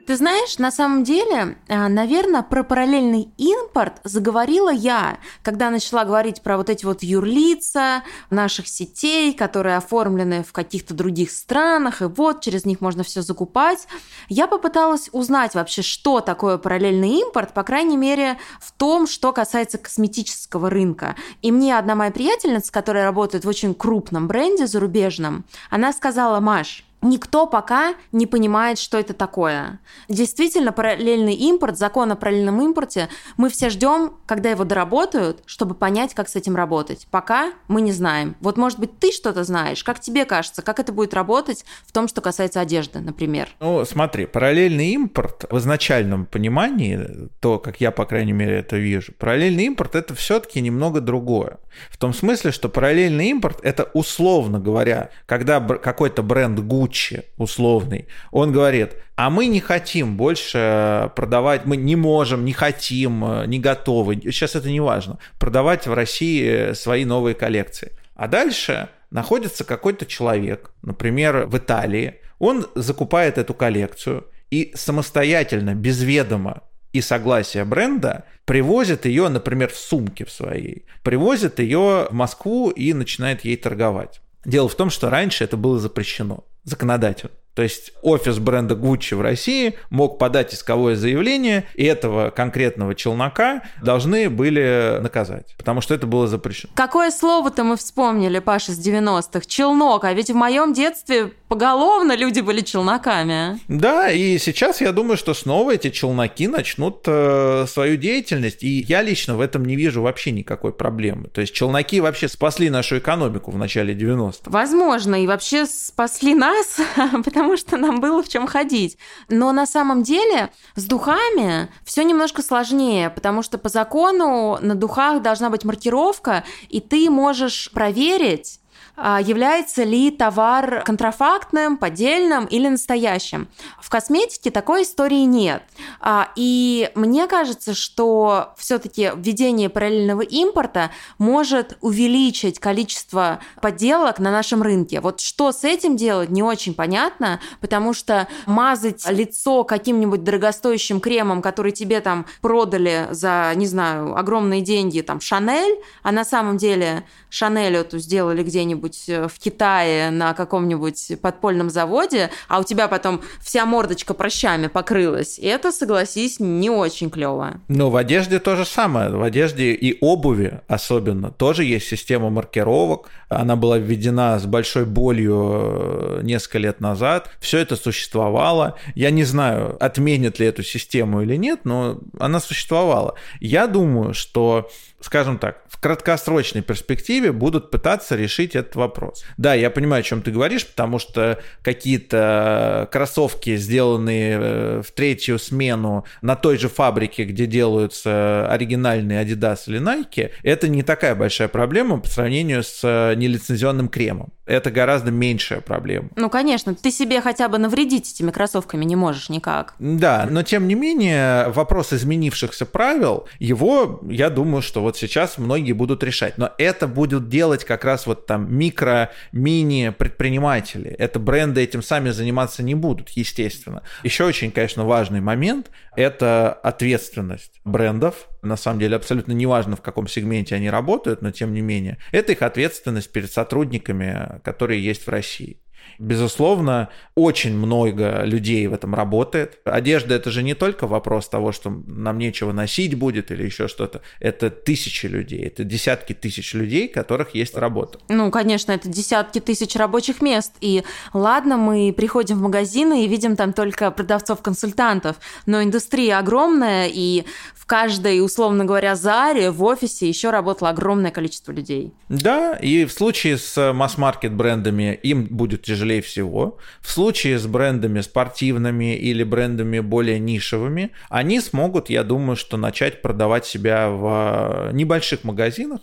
Ты 0.05 0.17
знаешь, 0.17 0.59
на 0.59 0.73
самом 0.73 1.05
деле, 1.05 1.57
э, 1.69 1.87
наверное, 1.87 2.43
про 2.43 2.65
параллельный 2.65 3.29
импорт 3.38 4.01
заговорила 4.03 4.71
я, 4.71 5.19
когда 5.43 5.71
начала 5.71 6.05
говорить 6.05 6.43
про 6.43 6.57
вот 6.57 6.69
эти 6.71 6.85
вот 6.85 7.05
юрлица 7.05 8.03
наших 8.29 8.67
сетей, 8.67 9.33
которые 9.33 9.77
оформлены 9.77 10.43
в 10.43 10.53
каких-то 10.53 10.93
других 10.93 11.31
странах, 11.31 12.03
и 12.03 12.07
вот 12.07 12.41
через 12.41 12.65
них 12.65 12.81
можно 12.81 13.05
все 13.05 13.23
закупать. 13.23 13.87
Я 14.29 14.49
попыталась 14.49 15.09
узнать 15.12 15.55
вообще, 15.55 15.83
что 15.83 16.21
такое 16.21 16.59
параллельный 16.59 17.21
импорт, 17.21 17.55
по 17.55 17.62
крайней 17.62 17.97
мере, 17.97 18.38
в 18.61 18.73
том, 18.73 19.07
что 19.07 19.33
касается 19.33 19.79
косметического 19.79 20.69
рынка. 20.69 21.15
И 21.43 21.53
мне 21.53 21.79
одна 21.79 21.95
моя 21.95 22.11
приятельница, 22.11 22.73
которая 22.73 23.05
работает 23.05 23.45
в 23.45 23.49
очень 23.49 23.73
крупном 23.73 24.27
бренде 24.27 24.67
зарубежном, 24.67 25.45
она 25.71 25.93
сказала, 25.93 26.41
Маш, 26.41 26.85
Никто 27.03 27.49
пока 27.49 27.95
не 28.12 28.27
понимает, 28.27 28.79
что 28.79 28.97
это 28.97 29.12
такое. 29.12 29.81
Действительно, 30.09 30.73
параллельный 30.73 31.35
импорт, 31.35 31.77
закон 31.77 32.12
о 32.12 32.17
параллельном 32.17 32.62
импорте, 32.62 33.09
мы 33.37 33.51
все 33.51 33.71
ждем, 33.71 34.15
когда 34.27 34.51
его 34.51 34.62
доработают, 34.62 35.43
чтобы 35.47 35.75
понять, 35.75 36.15
как 36.15 36.29
с 36.29 36.37
этим 36.37 36.55
работать. 36.55 37.09
Пока 37.11 37.53
мы 37.67 37.81
не 37.81 37.91
знаем. 37.91 38.37
Вот, 38.41 38.57
может 38.57 38.79
быть, 38.79 39.01
ты 39.01 39.11
что-то 39.11 39.43
знаешь, 39.43 39.83
как 39.83 39.99
тебе 39.99 40.25
кажется, 40.25 40.62
как 40.62 40.79
это 40.79 40.93
будет 40.93 41.12
работать 41.12 41.65
в 41.85 41.93
том, 41.93 42.07
что 42.07 42.21
касается 42.21 42.61
одежды, 42.61 43.01
например? 43.01 43.49
Ну, 43.59 43.85
смотри, 43.85 44.27
параллельный 44.27 44.91
импорт 44.91 45.45
в 45.51 45.59
изначальном 45.59 46.27
понимании, 46.27 47.29
то, 47.41 47.59
как 47.59 47.81
я, 47.81 47.91
по 47.91 48.07
крайней 48.07 48.33
мере, 48.33 48.59
это 48.59 48.77
вижу, 48.77 49.12
параллельный 49.12 49.65
импорт 49.65 49.97
это 49.97 50.15
все-таки 50.15 50.61
немного 50.61 51.01
другое. 51.01 51.59
В 51.91 51.97
том 51.97 52.13
смысле, 52.13 52.53
что 52.53 52.69
параллельный 52.69 53.29
импорт– 53.29 53.61
это 53.63 53.91
условно 53.95 54.59
говоря, 54.59 55.11
когда 55.27 55.61
какой-то 55.61 56.23
бренд 56.23 56.59
Gucci 56.59 57.25
условный, 57.37 58.09
он 58.31 58.53
говорит, 58.53 58.95
а 59.17 59.31
мы 59.31 59.47
не 59.47 59.61
хотим 59.61 60.17
больше 60.17 61.11
продавать, 61.17 61.65
мы 61.65 61.77
не 61.77 61.97
можем, 61.97 62.45
не 62.45 62.53
хотим, 62.53 63.45
не 63.47 63.59
готовы, 63.59 64.17
сейчас 64.17 64.55
это 64.55 64.71
не 64.71 64.81
важно, 64.81 65.19
продавать 65.39 65.87
в 65.87 65.95
России 65.95 66.73
свои 66.73 67.05
новые 67.05 67.35
коллекции. 67.35 67.93
А 68.15 68.29
дальше 68.29 68.89
находится 69.11 69.65
какой-то 69.65 70.07
человек, 70.07 70.71
например, 70.83 71.47
в 71.47 71.57
Италии, 71.59 72.17
он 72.39 72.67
закупает 72.75 73.39
эту 73.39 73.55
коллекцию 73.55 74.27
и 74.51 74.73
самостоятельно, 74.75 75.75
без 75.75 76.03
ведома 76.03 76.63
и 76.92 77.00
согласия 77.00 77.64
бренда 77.64 78.24
привозит 78.44 79.07
ее, 79.07 79.28
например, 79.28 79.70
в 79.70 79.76
сумке 79.76 80.24
в 80.24 80.31
своей, 80.31 80.85
привозит 81.02 81.59
ее 81.59 82.09
в 82.11 82.12
Москву 82.12 82.70
и 82.70 82.92
начинает 82.92 83.44
ей 83.44 83.57
торговать. 83.57 84.20
Дело 84.44 84.68
в 84.68 84.74
том, 84.74 84.90
что 84.90 85.11
раньше 85.11 85.44
это 85.44 85.57
было 85.57 85.78
запрещено 85.78 86.44
законодательно. 86.64 87.33
То 87.55 87.62
есть 87.62 87.93
офис 88.03 88.38
бренда 88.38 88.75
Gucci 88.75 89.15
в 89.15 89.21
России 89.21 89.75
мог 89.91 90.19
подать 90.19 90.55
исковое 90.55 90.97
заявление, 90.97 91.67
и 91.75 91.85
этого 91.85 92.31
конкретного 92.31 92.95
челнока 92.95 93.62
должны 93.83 94.31
были 94.31 94.99
наказать, 95.01 95.55
потому 95.59 95.81
что 95.81 95.95
это 95.95 96.07
было 96.07 96.27
запрещено. 96.27 96.73
Какое 96.75 97.11
слово-то 97.11 97.65
мы 97.65 97.77
вспомнили, 97.77 98.38
Паша, 98.38 98.73
с 98.73 98.79
90-х? 98.79 99.43
Челнок. 99.47 100.05
А 100.05 100.12
ведь 100.12 100.31
в 100.31 100.35
моем 100.35 100.73
детстве 100.73 101.33
поголовно 101.49 102.17
люди 102.17 102.41
были 102.41 102.61
челноками. 102.61 103.61
Да, 103.69 104.11
и 104.11 104.38
сейчас 104.38 104.81
я 104.81 104.93
думаю, 104.93 105.17
что 105.17 105.35
снова 105.35 105.75
эти 105.75 105.91
челноки 105.91 106.49
начнут 106.49 107.03
э, 107.07 107.67
свою 107.69 107.97
деятельность, 107.97 108.62
и 108.62 108.81
я 108.88 109.03
лично 109.03 109.37
в 109.37 109.41
этом 109.41 109.65
не 109.65 109.77
вижу 109.77 110.03
вообще 110.03 110.31
никакой 110.31 110.73
проблемы. 110.73 111.29
То 111.29 111.41
есть 111.41 111.53
челноки 111.53 112.01
вообще 112.01 112.29
спасли 112.29 112.71
нашу 112.71 112.99
экономику 112.99 113.51
в 113.51 113.59
начале 113.59 113.95
90-х. 113.95 114.45
Возможно, 114.47 115.23
и 115.23 115.27
вообще 115.27 115.67
спасли 115.67 116.35
нас, 116.35 116.79
потому 117.25 117.41
что 117.57 117.76
нам 117.76 118.00
было 118.00 118.22
в 118.22 118.28
чем 118.28 118.46
ходить. 118.46 118.96
Но 119.28 119.52
на 119.52 119.66
самом 119.66 120.02
деле 120.02 120.50
с 120.74 120.85
духами 120.85 121.68
все 121.85 122.05
немножко 122.05 122.42
сложнее, 122.42 123.11
потому 123.11 123.42
что 123.42 123.59
по 123.59 123.68
закону 123.68 124.59
на 124.61 124.74
духах 124.74 125.22
должна 125.22 125.50
быть 125.50 125.64
маркировка, 125.64 126.44
и 126.68 126.81
ты 126.81 127.11
можешь 127.11 127.70
проверить, 127.72 128.62
является 128.96 129.85
ли 129.85 130.11
товар 130.11 130.83
контрафактным, 130.85 131.76
поддельным 131.76 132.44
или 132.44 132.68
настоящим. 132.68 133.48
В 133.81 133.88
косметике 133.90 134.50
такой 134.50 134.83
истории 134.83 135.24
нет. 135.24 135.62
А, 136.00 136.31
и 136.37 136.90
мне 136.94 137.26
кажется, 137.26 137.74
что 137.74 138.52
все-таки 138.57 139.11
введение 139.16 139.68
параллельного 139.68 140.22
импорта 140.22 140.90
может 141.18 141.78
увеличить 141.81 142.59
количество 142.59 143.40
подделок 143.61 144.18
на 144.18 144.31
нашем 144.31 144.62
рынке. 144.62 145.00
Вот 145.00 145.20
что 145.20 145.52
с 145.52 145.64
этим 145.64 145.96
делать, 145.96 146.31
не 146.31 146.42
очень 146.42 146.74
понятно, 146.74 147.40
потому 147.61 147.94
что 147.94 148.28
мазать 148.46 149.09
лицо 149.09 149.64
каким-нибудь 149.64 150.22
дорогостоящим 150.22 151.00
кремом, 151.00 151.42
который 151.42 151.72
тебе 151.72 152.00
там 152.00 152.26
продали 152.40 153.09
за, 153.11 153.52
не 153.57 153.66
знаю, 153.66 154.16
огромные 154.16 154.61
деньги, 154.61 155.00
там, 155.00 155.20
Шанель, 155.20 155.78
а 156.02 156.12
на 156.12 156.24
самом 156.24 156.57
деле 156.57 157.05
Шанель 157.31 157.76
эту 157.76 157.98
сделали 157.98 158.42
где-нибудь 158.42 158.82
э, 159.09 159.29
в 159.29 159.38
Китае 159.38 160.11
на 160.11 160.35
каком-нибудь 160.35 161.21
подпольном 161.21 161.71
заводе, 161.71 162.31
а 162.49 162.61
у 162.61 162.64
тебя 162.64 162.88
потом 162.88 163.23
вся 163.40 163.66
мордочка 163.66 164.14
прыщами 164.14 164.66
покрылась. 164.66 165.38
Это, 165.38 165.73
согласись, 165.73 166.40
не 166.40 166.71
очень 166.71 167.11
клево. 167.11 167.61
Но 167.68 167.90
в 167.90 167.97
одежде 167.97 168.38
то 168.38 168.57
же 168.57 168.64
самое. 168.64 169.11
В 169.11 169.23
одежде 169.23 169.73
и 169.73 169.99
обуви 170.01 170.61
особенно 170.68 171.31
тоже 171.31 171.64
есть 171.64 171.88
система 171.88 172.31
маркировок. 172.31 173.09
Она 173.29 173.57
была 173.57 173.79
введена 173.79 174.38
с 174.38 174.47
большой 174.47 174.85
болью 174.85 176.18
э, 176.18 176.21
несколько 176.23 176.59
лет 176.59 176.81
назад. 176.81 177.31
Все 177.40 177.59
это 177.59 177.77
существовало. 177.77 178.79
Я 178.95 179.11
не 179.11 179.25
знаю, 179.25 179.77
отменят 179.81 180.38
ли 180.38 180.47
эту 180.47 180.62
систему 180.62 181.23
или 181.23 181.37
нет, 181.37 181.61
но 181.64 181.99
она 182.18 182.40
существовала. 182.40 183.14
Я 183.40 183.66
думаю, 183.66 184.14
что 184.14 184.68
скажем 185.03 185.38
так, 185.38 185.62
в 185.69 185.79
краткосрочной 185.81 186.62
перспективе 186.62 187.33
будут 187.33 187.71
пытаться 187.71 188.17
решить 188.17 188.55
этот 188.55 188.77
вопрос. 188.77 189.25
Да, 189.37 189.55
я 189.55 189.71
понимаю, 189.71 190.01
о 190.01 190.03
чем 190.03 190.23
ты 190.23 190.31
говоришь, 190.31 190.67
потому 190.67 190.99
что 190.99 191.41
какие-то 191.62 192.88
кроссовки, 192.93 193.57
сделанные 193.57 194.38
э, 194.41 194.83
в 194.87 194.91
третью 194.93 195.38
смену 195.38 196.05
на 196.23 196.37
той 196.37 196.57
же 196.59 196.69
фабрике, 196.69 197.25
где 197.25 197.47
делаются 197.47 198.49
оригинальные 198.49 199.25
Adidas 199.25 199.65
или 199.67 199.81
Nike, 199.81 200.31
это 200.43 200.69
не 200.69 200.83
такая 200.83 201.15
большая 201.15 201.49
проблема 201.49 202.01
по 202.01 202.09
сравнению 202.09 202.62
с 202.62 202.81
э, 202.85 203.15
нелицензионным 203.17 203.88
кремом. 203.88 204.33
Это 204.46 204.70
гораздо 204.70 205.11
меньшая 205.11 205.61
проблема. 205.61 206.09
Ну, 206.16 206.28
конечно, 206.28 206.74
ты 206.74 206.90
себе 206.90 207.20
хотя 207.20 207.48
бы 207.48 207.59
навредить 207.59 208.12
этими 208.12 208.31
кроссовками 208.31 208.85
не 208.85 208.96
можешь 208.96 209.28
никак. 209.28 209.74
Да, 209.78 210.26
но 210.28 210.42
тем 210.42 210.66
не 210.66 210.74
менее, 210.74 211.48
вопрос 211.50 211.92
изменившихся 211.92 212.66
правил, 212.66 213.28
его, 213.38 214.00
я 214.09 214.31
думаю, 214.31 214.62
что 214.62 214.83
вот 214.83 214.96
сейчас 214.96 215.38
многие 215.38 215.72
будут 215.72 216.02
решать. 216.02 216.38
Но 216.38 216.50
это 216.59 216.88
будут 216.88 217.28
делать 217.28 217.64
как 217.64 217.85
раз 217.85 218.07
вот 218.07 218.26
там 218.26 218.52
микро, 218.52 219.11
мини 219.31 219.94
предприниматели. 219.96 220.90
Это 220.90 221.18
бренды 221.18 221.62
этим 221.62 221.83
сами 221.83 222.11
заниматься 222.11 222.62
не 222.62 222.74
будут, 222.74 223.11
естественно. 223.11 223.83
Еще 224.02 224.24
очень, 224.24 224.50
конечно, 224.50 224.85
важный 224.85 225.20
момент– 225.20 225.70
это 225.96 226.52
ответственность 226.52 227.61
брендов. 227.64 228.28
На 228.42 228.57
самом 228.57 228.81
деле 228.81 228.96
абсолютно 228.96 229.33
неважно, 229.33 229.76
в 229.76 229.83
каком 229.83 230.09
сегменте 230.09 230.57
они 230.57 230.68
работают, 230.68 231.22
но 231.22 231.31
тем 231.31 231.55
не 231.55 231.61
менее. 231.61 231.98
Это 232.11 232.33
их 232.33 232.42
ответственность 232.42 233.12
перед 233.12 233.31
сотрудниками, 233.31 234.32
которые 234.40 234.83
есть 234.83 235.07
в 235.07 235.11
России. 235.11 235.62
Безусловно, 235.98 236.88
очень 237.14 237.57
много 237.57 238.22
людей 238.24 238.66
в 238.66 238.74
этом 238.74 238.94
работает. 238.94 239.59
Одежда 239.64 240.14
это 240.14 240.31
же 240.31 240.42
не 240.42 240.55
только 240.55 240.87
вопрос 240.87 241.28
того, 241.28 241.52
что 241.52 241.70
нам 241.87 242.18
нечего 242.18 242.52
носить 242.52 242.94
будет 242.94 243.31
или 243.31 243.44
еще 243.44 243.68
что-то. 243.68 244.02
Это 244.20 244.50
тысячи 244.50 245.07
людей, 245.07 245.44
это 245.44 245.64
десятки 245.64 246.12
тысяч 246.12 246.55
людей, 246.55 246.88
у 246.88 246.92
которых 246.92 247.35
есть 247.35 247.57
работа. 247.57 247.98
Ну, 248.09 248.31
конечно, 248.31 248.72
это 248.72 248.88
десятки 248.88 249.40
тысяч 249.40 249.76
рабочих 249.76 250.22
мест. 250.22 250.52
И 250.61 250.83
ладно, 251.12 251.57
мы 251.57 251.92
приходим 251.96 252.38
в 252.38 252.42
магазины 252.42 253.05
и 253.05 253.09
видим 253.09 253.37
там 253.37 253.52
только 253.52 253.90
продавцов-консультантов, 253.90 255.16
но 255.46 255.62
индустрия 255.62 256.18
огромная, 256.18 256.88
и 256.92 257.24
в 257.55 257.66
каждой, 257.66 258.24
условно 258.24 258.64
говоря, 258.64 258.96
заре 258.96 259.50
в 259.50 259.62
офисе 259.64 260.09
еще 260.09 260.31
работало 260.31 260.70
огромное 260.70 261.11
количество 261.11 261.52
людей. 261.52 261.92
Да, 262.09 262.55
и 262.55 262.85
в 262.85 262.92
случае 262.92 263.38
с 263.38 263.72
масс-маркет 263.72 264.33
брендами 264.35 264.98
им 265.02 265.24
будет 265.24 265.62
тяжелее 265.83 266.01
всего. 266.01 266.59
В 266.81 266.90
случае 266.90 267.38
с 267.38 267.47
брендами 267.47 268.01
спортивными 268.01 268.97
или 268.97 269.25
брендами 269.25 269.81
более 269.81 270.21
нишевыми, 270.21 270.90
они 271.09 271.40
смогут, 271.40 271.90
я 271.90 272.05
думаю, 272.05 272.37
что 272.37 272.57
начать 272.57 273.03
продавать 273.03 273.47
себя 273.47 273.88
в 273.88 274.71
небольших 274.73 275.25
магазинах, 275.25 275.81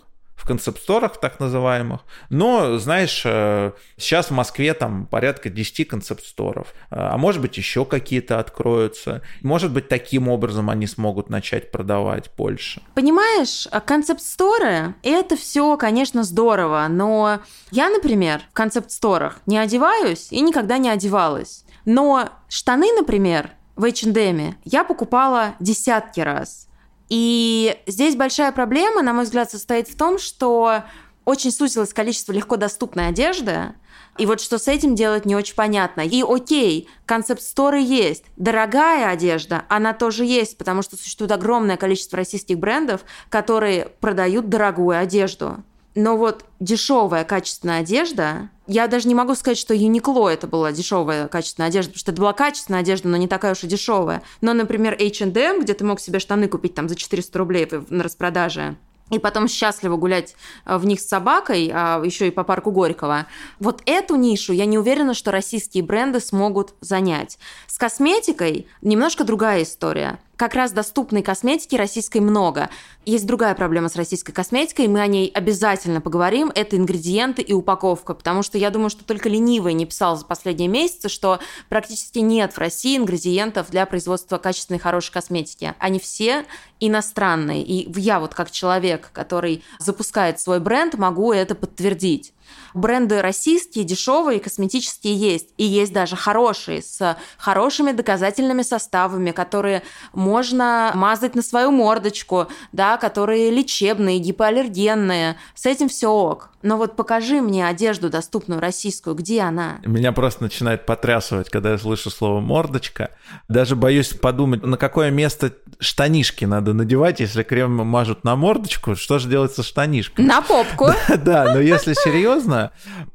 концепт-сторах 0.50 1.20
так 1.20 1.40
называемых. 1.40 2.02
Но, 2.32 2.80
знаешь, 2.80 3.22
э, 3.24 3.72
сейчас 3.98 4.32
в 4.32 4.32
Москве 4.32 4.74
там 4.74 5.06
порядка 5.06 5.50
10 5.50 5.88
концепт-сторов, 5.88 6.74
э, 6.90 6.96
а 6.96 7.18
может 7.18 7.40
быть 7.40 7.56
еще 7.56 7.86
какие-то 7.86 8.40
откроются. 8.40 9.22
Может 9.44 9.72
быть, 9.72 9.88
таким 9.88 10.28
образом 10.28 10.72
они 10.72 10.88
смогут 10.88 11.30
начать 11.30 11.72
продавать 11.72 12.32
больше. 12.36 12.82
Понимаешь, 12.96 13.68
а 13.72 13.80
концепт-сторы– 13.80 14.96
это 15.04 15.38
все, 15.38 15.78
конечно, 15.78 16.24
здорово, 16.24 16.88
но 16.90 17.42
я, 17.70 17.92
например, 17.92 18.42
в 18.50 18.54
концепт-сторах 18.54 19.42
не 19.46 19.60
одеваюсь 19.60 20.32
и 20.32 20.42
никогда 20.42 20.80
не 20.80 20.90
одевалась. 20.90 21.64
Но 21.86 22.30
штаны, 22.48 22.92
например, 22.94 23.52
в 23.76 23.86
H&M 23.86 24.56
я 24.66 24.84
покупала 24.84 25.54
десятки 25.60 26.22
раз– 26.22 26.66
и 27.10 27.78
здесь 27.88 28.16
большая 28.16 28.52
проблема, 28.52 29.02
на 29.02 29.14
мой 29.14 29.26
взгляд, 29.26 29.52
состоит 29.52 29.88
в 29.88 29.98
том, 29.98 30.20
что 30.20 30.84
очень 31.26 31.52
сузилось 31.52 31.94
количество 31.94 32.32
легко 32.32 32.56
доступной 32.56 33.08
одежды, 33.08 33.74
и 34.18 34.26
вот 34.26 34.42
что 34.42 34.60
с 34.60 34.68
этим 34.68 34.96
делать 34.96 35.26
не 35.26 35.36
очень 35.36 35.56
понятно. 35.56 36.02
И 36.02 36.22
окей, 36.28 36.90
концепт-сторы 37.06 37.80
есть. 37.80 38.26
Дорогая 38.36 39.10
одежда, 39.10 39.64
она 39.70 39.94
тоже 39.94 40.26
есть, 40.26 40.58
потому 40.58 40.82
что 40.82 40.98
существует 40.98 41.32
огромное 41.32 41.78
количество 41.78 42.18
российских 42.18 42.60
брендов, 42.60 43.02
которые 43.30 43.88
продают 44.02 44.50
дорогую 44.50 45.00
одежду. 45.00 45.64
Но 45.96 46.18
вот 46.18 46.44
дешевая 46.60 47.24
качественная 47.24 47.80
одежда, 47.80 48.50
я 48.70 48.88
даже 48.88 49.08
не 49.08 49.16
могу 49.16 49.34
сказать, 49.34 49.58
что 49.58 49.74
Uniqlo 49.74 50.30
это 50.30 50.46
была 50.46 50.72
дешевая 50.72 51.28
качественная 51.28 51.70
одежда, 51.70 51.90
потому 51.90 52.00
что 52.00 52.12
это 52.12 52.22
была 52.22 52.34
качественная 52.34 52.82
одежда, 52.82 53.08
но 53.10 53.18
не 53.18 53.28
такая 53.28 53.54
уж 53.54 53.64
и 53.64 53.68
дешевая. 53.68 54.22
Но, 54.42 54.54
например, 54.54 54.94
H&M, 54.94 55.62
где 55.62 55.74
ты 55.74 55.84
мог 55.84 56.00
себе 56.00 56.20
штаны 56.20 56.48
купить 56.48 56.76
там 56.76 56.88
за 56.88 56.96
400 56.96 57.40
рублей 57.40 57.68
на 57.90 58.04
распродаже, 58.04 58.78
и 59.10 59.18
потом 59.18 59.48
счастливо 59.48 59.98
гулять 59.98 60.36
э, 60.66 60.78
в 60.78 60.86
них 60.86 61.00
с 61.00 61.08
собакой, 61.08 61.72
а 61.74 62.00
еще 62.06 62.28
и 62.28 62.32
по 62.32 62.44
парку 62.44 62.70
Горького. 62.70 63.26
Вот 63.60 63.82
эту 63.88 64.16
нишу 64.16 64.54
я 64.54 64.68
не 64.68 64.78
уверена, 64.78 65.16
что 65.16 65.32
российские 65.32 65.84
бренды 65.84 66.20
смогут 66.20 66.76
занять. 66.80 67.40
С 67.66 67.80
косметикой 67.80 68.68
немножко 68.84 69.24
другая 69.24 69.64
история. 69.64 70.20
Как 70.40 70.56
раз 70.56 70.72
доступной 70.72 71.22
косметики 71.22 71.76
российской 71.76 72.20
много. 72.20 72.70
Есть 73.06 73.28
другая 73.28 73.54
проблема 73.56 73.90
с 73.90 73.98
российской 73.98 74.32
косметикой, 74.32 74.88
мы 74.88 75.02
о 75.02 75.08
ней 75.08 75.30
обязательно 75.34 76.00
поговорим, 76.00 76.50
это 76.56 76.78
ингредиенты 76.78 77.42
и 77.42 77.52
упаковка, 77.52 78.14
потому 78.14 78.42
что 78.42 78.58
я 78.58 78.70
думаю, 78.70 78.90
что 78.90 79.04
только 79.04 79.28
ленивый 79.28 79.74
не 79.74 79.86
писал 79.86 80.16
за 80.16 80.26
последние 80.26 80.70
месяцы, 80.70 81.10
что 81.10 81.40
практически 81.68 82.20
нет 82.20 82.54
в 82.54 82.58
России 82.58 82.96
ингредиентов 82.96 83.70
для 83.70 83.86
производства 83.86 84.38
качественной 84.38 84.80
хорошей 84.80 85.12
косметики. 85.12 85.76
Они 85.78 86.00
все 86.00 86.46
иностранные. 86.80 87.62
И 87.62 87.92
я 88.00 88.22
вот 88.22 88.34
как 88.34 88.50
человек, 88.50 89.10
который 89.12 89.66
запускает 89.78 90.40
свой 90.40 90.62
бренд, 90.62 90.94
могу 90.94 91.34
это 91.34 91.54
подтвердить. 91.54 92.34
Бренды 92.74 93.22
российские, 93.22 93.84
дешевые, 93.84 94.40
косметические 94.40 95.16
есть. 95.16 95.50
И 95.58 95.64
есть 95.64 95.94
даже 95.94 96.16
хорошие, 96.16 96.82
с 96.82 97.18
хорошими 97.38 97.92
доказательными 97.92 98.62
составами, 98.62 99.32
которые 99.32 99.84
можно 100.14 100.92
мазать 100.96 101.36
на 101.36 101.42
свою 101.42 101.72
мордочку, 101.72 102.48
да, 102.72 102.98
которые 102.98 103.52
лечебные, 103.52 104.20
гипоаллергенные. 104.20 105.38
С 105.56 105.66
этим 105.66 105.90
все 105.90 106.10
ок. 106.10 106.50
Но 106.62 106.78
вот 106.78 106.96
покажи 106.96 107.42
мне 107.42 107.66
одежду 107.66 108.10
доступную 108.10 108.60
российскую, 108.60 109.16
где 109.16 109.42
она? 109.42 109.80
Меня 109.86 110.12
просто 110.12 110.44
начинает 110.44 110.86
потрясывать, 110.86 111.50
когда 111.50 111.72
я 111.72 111.78
слышу 111.78 112.10
слово 112.10 112.42
«мордочка». 112.42 113.12
Даже 113.48 113.76
боюсь 113.78 114.10
подумать, 114.10 114.64
на 114.64 114.76
какое 114.76 115.10
место 115.10 115.54
штанишки 115.80 116.44
надо 116.44 116.74
надевать, 116.74 117.22
если 117.22 117.44
крем 117.44 117.72
мажут 117.88 118.26
на 118.26 118.36
мордочку, 118.36 118.96
что 118.96 119.20
же 119.20 119.30
делать 119.30 119.54
со 119.54 119.64
штанишкой? 119.64 120.26
На 120.26 120.42
попку. 120.42 120.88
Да, 121.20 121.54
но 121.54 121.60
если 121.60 121.94
серьезно, 121.94 122.39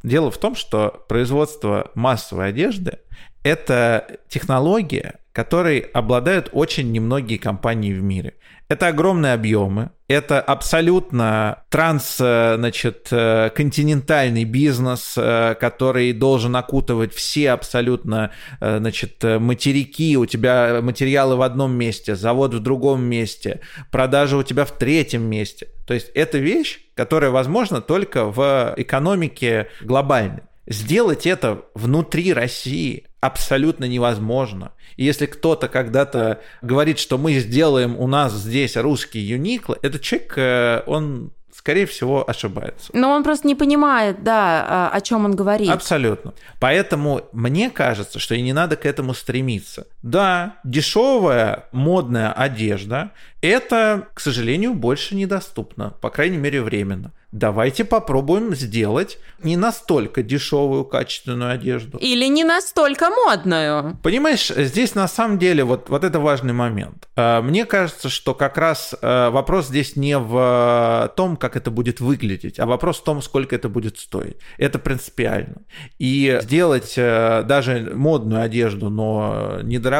дело 0.02 0.30
в 0.30 0.38
том, 0.38 0.54
что 0.54 1.04
производство 1.08 1.90
массовой 1.94 2.48
одежды– 2.48 2.98
это 3.42 4.18
технология, 4.28 5.20
которой 5.32 5.78
обладают 5.78 6.48
очень 6.52 6.92
немногие 6.92 7.38
компании 7.38 7.92
в 7.92 8.02
мире. 8.02 8.34
Это 8.68 8.88
огромные 8.88 9.34
объемы, 9.34 9.90
это 10.08 10.40
абсолютно 10.40 11.64
транс, 11.68 12.18
э, 12.20 12.56
значит, 12.56 13.08
э, 13.10 13.50
континентальный 13.54 14.44
бизнес, 14.44 15.14
э, 15.16 15.54
который 15.60 16.12
должен 16.12 16.56
окутывать 16.56 17.12
все 17.14 17.50
абсолютно, 17.50 18.30
значит, 18.60 19.22
материки. 19.22 20.16
У 20.16 20.26
тебя 20.26 20.80
материалы 20.82 21.36
в 21.36 21.42
одном 21.42 21.72
месте, 21.72 22.16
завод 22.16 22.54
в 22.54 22.60
другом 22.60 23.02
месте, 23.02 23.60
продажа 23.90 24.36
у 24.36 24.42
тебя 24.42 24.64
в 24.64 24.72
третьем 24.72 25.22
месте. 25.22 25.68
То 25.86 25.94
есть 25.94 26.10
это 26.14 26.38
вещь, 26.38 26.80
которая 26.94 27.30
возможна 27.30 27.80
только 27.80 28.26
в 28.26 28.74
экономике 28.76 29.68
глобальной. 29.82 30.42
Сделать 30.66 31.26
это 31.26 31.62
внутри 31.74 32.32
России 32.32 33.06
абсолютно 33.20 33.84
невозможно. 33.84 34.72
И 34.96 35.04
если 35.04 35.26
кто-то 35.26 35.68
когда-то 35.68 36.40
говорит, 36.62 36.98
что 36.98 37.18
мы 37.18 37.34
сделаем 37.34 37.98
у 37.98 38.06
нас 38.06 38.32
здесь 38.32 38.76
русский 38.76 39.20
Юникло, 39.20 39.78
этот 39.82 40.02
человек, 40.02 40.34
э, 40.36 40.82
он 40.86 41.32
скорее 41.54 41.86
всего, 41.86 42.28
ошибается. 42.28 42.90
Но 42.92 43.10
он 43.12 43.22
просто 43.22 43.46
не 43.46 43.54
понимает, 43.54 44.24
да, 44.24 44.66
а, 44.68 44.90
о 44.92 45.00
чем 45.00 45.24
он 45.24 45.36
говорит. 45.36 45.70
Абсолютно. 45.70 46.34
Поэтому 46.58 47.22
мне 47.32 47.70
кажется, 47.70 48.18
что 48.18 48.34
и 48.34 48.42
не 48.42 48.52
надо 48.52 48.76
к 48.76 48.84
этому 48.84 49.14
стремиться. 49.14 49.86
Да, 50.04 50.58
дешевая 50.64 51.64
модная 51.72 52.30
одежда– 52.30 53.12
это, 53.40 54.08
к 54.12 54.20
сожалению, 54.20 54.74
больше 54.74 55.14
недоступно, 55.16 55.94
по 56.02 56.10
крайней 56.10 56.36
мере, 56.36 56.60
временно 56.60 57.10
давайте 57.34 57.84
попробуем 57.84 58.54
сделать 58.54 59.18
не 59.42 59.56
настолько 59.56 60.22
дешевую 60.22 60.84
качественную 60.84 61.50
одежду. 61.50 61.98
Или 61.98 62.26
не 62.26 62.44
настолько 62.44 63.10
модную. 63.10 63.98
Понимаешь, 64.02 64.48
здесь 64.48 64.94
на 64.94 65.08
самом 65.08 65.38
деле 65.38 65.64
вот, 65.64 65.90
вот 65.90 66.04
это 66.04 66.20
важный 66.20 66.52
момент. 66.52 67.08
А, 67.16 67.42
мне 67.42 67.66
кажется, 67.66 68.08
что 68.08 68.34
как 68.34 68.56
раз 68.56 68.94
а, 69.02 69.30
вопрос 69.30 69.66
здесь 69.66 69.96
не 69.96 70.16
в 70.16 71.12
том, 71.16 71.36
как 71.36 71.56
это 71.56 71.72
будет 71.72 72.00
выглядеть, 72.00 72.60
а 72.60 72.66
вопрос 72.66 73.00
в 73.00 73.04
том, 73.04 73.20
сколько 73.20 73.56
это 73.56 73.68
будет 73.68 73.98
стоить. 73.98 74.36
Это 74.56 74.78
принципиально. 74.78 75.56
И 75.98 76.38
сделать 76.40 76.94
а, 76.96 77.42
даже 77.42 77.92
модную 77.94 78.42
одежду, 78.42 78.90
но 78.90 79.58
недорогую, 79.64 79.93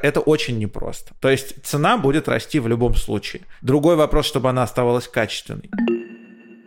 это 0.00 0.20
очень 0.20 0.58
непросто. 0.58 1.14
То 1.20 1.30
есть 1.30 1.64
цена 1.64 1.96
будет 1.96 2.28
расти 2.28 2.60
в 2.60 2.68
любом 2.68 2.94
случае. 2.94 3.42
Другой 3.62 3.96
вопрос, 3.96 4.26
чтобы 4.26 4.50
она 4.50 4.62
оставалась 4.62 5.08
качественной. 5.08 5.70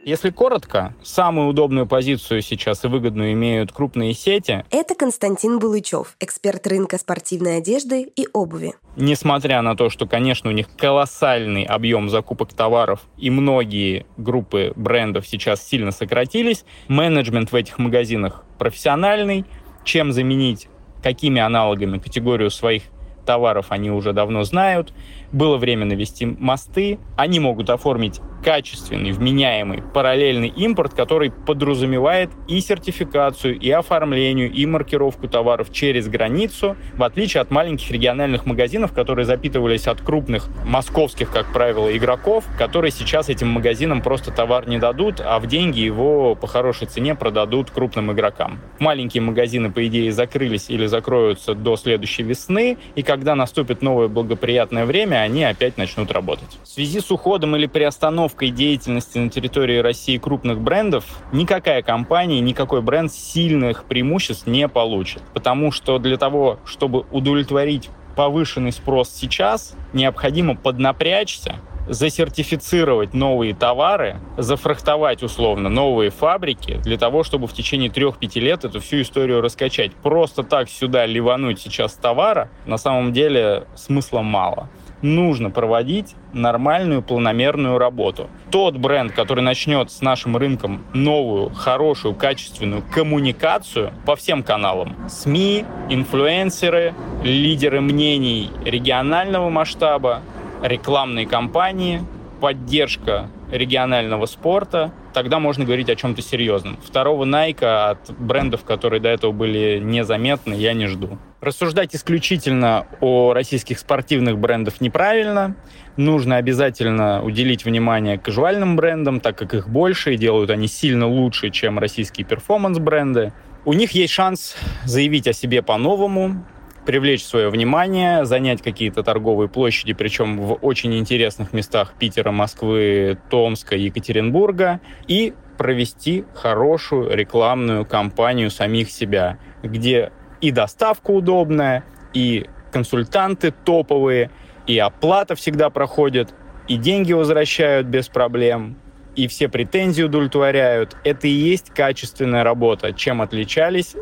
Если 0.08 0.30
коротко, 0.30 0.96
самую 1.04 1.50
удобную 1.50 1.86
позицию 1.86 2.42
сейчас 2.42 2.86
и 2.86 2.88
выгодную 2.88 3.34
имеют 3.34 3.74
крупные 3.74 4.14
сети. 4.14 4.64
Это 4.72 4.96
Константин 4.96 5.60
Булычев, 5.60 6.16
эксперт 6.22 6.66
рынка 6.66 6.98
спортивной 6.98 7.58
одежды 7.58 8.04
и 8.16 8.26
обуви. 8.32 8.76
Несмотря 8.96 9.62
на 9.62 9.76
то, 9.76 9.90
что, 9.90 10.08
конечно, 10.08 10.50
у 10.50 10.54
них 10.54 10.68
колоссальный 10.78 11.66
объем 11.66 12.10
закупок 12.10 12.54
товаров 12.54 13.02
и 13.18 13.30
многие 13.30 14.06
группы 14.16 14.72
брендов 14.78 15.28
сейчас 15.28 15.62
сильно 15.62 15.92
сократились, 15.92 16.64
менеджмент 16.88 17.52
в 17.52 17.56
этих 17.56 17.78
магазинах 17.78 18.46
профессиональный. 18.58 19.44
Чем 19.84 20.14
заменить 20.14 20.70
какими 21.08 21.40
аналогами 21.40 22.00
категорию 22.00 22.52
своих 22.52 22.84
товаров 23.26 23.68
они 23.70 23.90
уже 23.90 24.12
давно 24.12 24.44
знают. 24.44 24.94
Было 25.32 25.58
время 25.58 25.86
навести 25.86 26.26
мосты. 26.26 27.00
Они 27.16 27.40
могут 27.40 27.70
оформить 27.70 28.22
качественный, 28.44 29.12
вменяемый 29.12 29.82
параллельный 29.82 30.48
импорт, 30.48 30.94
который 30.94 31.32
подразумевает 31.32 32.30
и 32.48 32.62
сертификацию, 32.62 33.60
и 33.60 33.70
оформлению, 33.72 34.52
и 34.52 34.66
маркировку 34.66 35.28
товаров 35.28 35.72
через 35.72 36.08
границу, 36.08 36.78
в 36.96 37.04
отличие 37.04 37.42
от 37.42 37.52
маленьких 37.52 37.92
региональных 37.92 38.46
магазинов, 38.46 38.94
которые 38.94 39.26
запитывались 39.26 39.88
от 39.88 40.02
крупных 40.02 40.48
московских, 40.66 41.32
как 41.32 41.52
правило, 41.52 41.96
игроков, 41.96 42.46
которые 42.58 42.92
сейчас 42.92 43.28
этим 43.28 43.50
магазинам 43.50 44.02
просто 44.02 44.32
товар 44.32 44.68
не 44.68 44.78
дадут, 44.78 45.20
а 45.20 45.40
в 45.40 45.48
деньги 45.48 45.80
его 45.80 46.36
по 46.36 46.48
хорошей 46.48 46.88
цене 46.88 47.16
продадут 47.16 47.72
крупным 47.72 48.12
игрокам. 48.12 48.60
Маленькие 48.80 49.22
магазины, 49.22 49.72
по 49.72 49.86
идее, 49.88 50.12
закрылись 50.12 50.70
или 50.70 50.86
закроются 50.86 51.54
до 51.54 51.76
следующей 51.76 52.24
весны, 52.24 52.78
и 52.96 53.04
когда 53.04 53.36
наступит 53.36 53.82
новое 53.82 54.08
благоприятное 54.08 54.86
время, 54.86 55.17
они 55.18 55.44
опять 55.44 55.78
начнут 55.78 56.12
работать. 56.12 56.58
В 56.64 56.68
связи 56.68 57.00
с 57.00 57.12
уходом 57.12 57.56
или 57.56 57.66
приостановкой 57.66 58.08
остановкой 58.08 58.52
деятельности 58.52 59.18
на 59.18 59.30
территории 59.30 59.80
России 59.80 60.18
крупных 60.18 60.60
брендов 60.60 61.06
никакая 61.32 61.82
компания, 61.82 62.40
никакой 62.40 62.82
бренд 62.82 63.12
сильных 63.12 63.86
преимуществ 63.86 64.48
не 64.48 64.68
получит. 64.68 65.22
Потому 65.34 65.72
что 65.72 66.00
для 66.00 66.18
того, 66.18 66.60
чтобы 66.66 67.06
удовлетворить 67.12 67.90
повышенный 68.16 68.72
спрос 68.72 69.10
сейчас, 69.10 69.76
необходимо 69.94 70.56
поднапрячься, 70.56 71.56
засертифицировать 71.88 73.14
новые 73.14 73.54
товары, 73.54 74.18
зафрахтовать 74.38 75.24
условно 75.24 75.70
новые 75.70 76.10
фабрики 76.10 76.80
для 76.84 76.98
того, 76.98 77.24
чтобы 77.24 77.48
в 77.48 77.54
течение 77.54 77.90
3-5 77.90 78.40
лет 78.40 78.66
эту 78.66 78.80
всю 78.80 79.02
историю 79.02 79.42
раскачать. 79.42 79.94
Просто 79.94 80.44
так 80.44 80.70
сюда 80.70 81.06
ливануть 81.06 81.62
сейчас 81.62 81.94
товара 81.94 82.50
на 82.66 82.78
самом 82.78 83.14
деле 83.14 83.68
смысла 83.76 84.22
мало 84.22 84.70
нужно 85.02 85.50
проводить 85.50 86.16
нормальную 86.34 87.02
планомерную 87.02 87.78
работу. 87.78 88.30
Тот 88.52 88.78
бренд, 88.78 89.12
который 89.12 89.42
начнет 89.42 89.92
с 89.92 90.02
нашим 90.02 90.38
рынком 90.38 90.84
новую, 90.94 91.50
хорошую, 91.50 92.16
качественную 92.16 92.84
коммуникацию 92.92 93.92
по 94.06 94.16
всем 94.16 94.44
каналам, 94.44 94.96
СМИ, 95.10 95.66
инфлюенсеры, 95.90 96.94
лидеры 97.24 97.82
мнений 97.82 98.50
регионального 98.66 99.50
масштаба, 99.50 100.22
рекламные 100.62 101.28
кампании, 101.28 102.02
поддержка 102.40 103.30
регионального 103.52 104.26
спорта, 104.26 104.92
тогда 105.14 105.40
можно 105.40 105.66
говорить 105.66 105.90
о 105.90 105.96
чем-то 105.96 106.22
серьезном. 106.22 106.78
Второго 106.84 107.26
Найка 107.26 107.92
от 107.92 108.12
брендов, 108.18 108.64
которые 108.64 109.00
до 109.00 109.10
этого 109.10 109.32
были 109.32 109.80
незаметны, 109.80 110.54
я 110.54 110.74
не 110.74 110.88
жду. 110.88 111.18
Рассуждать 111.40 111.96
исключительно 111.96 112.88
о 113.00 113.34
российских 113.34 113.80
спортивных 113.80 114.38
брендах 114.38 114.82
неправильно. 114.82 115.56
Нужно 115.96 116.38
обязательно 116.38 117.24
уделить 117.24 117.64
внимание 117.64 118.18
кажуальным 118.18 118.76
брендам, 118.76 119.20
так 119.20 119.38
как 119.38 119.54
их 119.54 119.70
больше, 119.70 120.14
и 120.16 120.18
делают 120.18 120.50
они 120.50 120.68
сильно 120.68 121.08
лучше, 121.08 121.50
чем 121.50 121.80
российские 121.80 122.26
перформанс-бренды. 122.26 123.34
У 123.66 123.74
них 123.74 123.92
есть 123.92 124.14
шанс 124.14 124.56
заявить 124.86 125.28
о 125.28 125.34
себе 125.34 125.62
по-новому, 125.62 126.44
привлечь 126.88 127.26
свое 127.26 127.50
внимание, 127.50 128.24
занять 128.24 128.62
какие-то 128.62 129.04
торговые 129.04 129.50
площади, 129.50 129.92
причем 129.92 130.40
в 130.40 130.54
очень 130.54 130.98
интересных 130.98 131.52
местах 131.52 131.94
Питера, 132.00 132.32
Москвы, 132.32 133.18
Томска, 133.30 133.76
Екатеринбурга, 133.76 134.80
и 135.06 135.34
провести 135.58 136.24
хорошую 136.34 137.14
рекламную 137.14 137.86
кампанию 137.86 138.50
самих 138.50 138.90
себя, 138.90 139.38
где 139.62 140.14
и 140.40 140.52
доставка 140.52 141.12
удобная, 141.12 141.84
и 142.14 142.46
консультанты 142.72 143.52
топовые, 143.52 144.32
и 144.66 144.80
оплата 144.80 145.36
всегда 145.36 145.70
проходит, 145.70 146.34
и 146.70 146.78
деньги 146.78 147.12
возвращают 147.12 147.88
без 147.88 148.08
проблем, 148.08 148.78
и 149.18 149.28
все 149.28 149.50
претензии 149.50 150.04
удовлетворяют. 150.04 150.96
Это 151.04 151.28
и 151.28 151.32
есть 151.32 151.70
качественная 151.70 152.46
работа. 152.46 152.94
Чем 152.94 153.22
отличались 153.22 153.94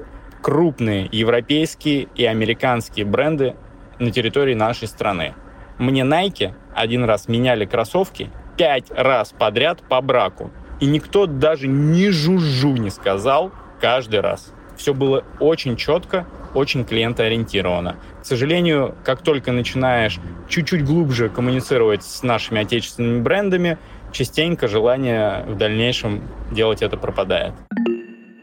крупные 0.45 1.09
европейские 1.11 2.07
и 2.13 2.23
американские 2.23 3.03
бренды 3.03 3.55
на 3.97 4.11
территории 4.11 4.53
нашей 4.53 4.87
страны. 4.87 5.33
Мне 5.79 6.03
Nike 6.03 6.53
один 6.75 7.03
раз 7.03 7.27
меняли 7.27 7.65
кроссовки 7.65 8.29
пять 8.55 8.91
раз 8.91 9.33
подряд 9.35 9.81
по 9.89 9.99
браку. 10.01 10.51
И 10.79 10.85
никто 10.85 11.25
даже 11.25 11.67
ни 11.67 12.09
жужжу 12.09 12.75
не 12.75 12.91
сказал 12.91 13.53
каждый 13.81 14.19
раз. 14.19 14.53
Все 14.77 14.93
было 14.93 15.23
очень 15.39 15.77
четко, 15.77 16.27
очень 16.53 16.85
клиентоориентировано. 16.85 17.95
К 18.21 18.25
сожалению, 18.25 18.93
как 19.03 19.23
только 19.23 19.51
начинаешь 19.51 20.19
чуть-чуть 20.47 20.85
глубже 20.85 21.29
коммуницировать 21.29 22.03
с 22.03 22.21
нашими 22.21 22.61
отечественными 22.61 23.19
брендами, 23.19 23.79
частенько 24.11 24.67
желание 24.67 25.43
в 25.47 25.57
дальнейшем 25.57 26.21
делать 26.51 26.83
это 26.83 26.97
пропадает. 26.97 27.53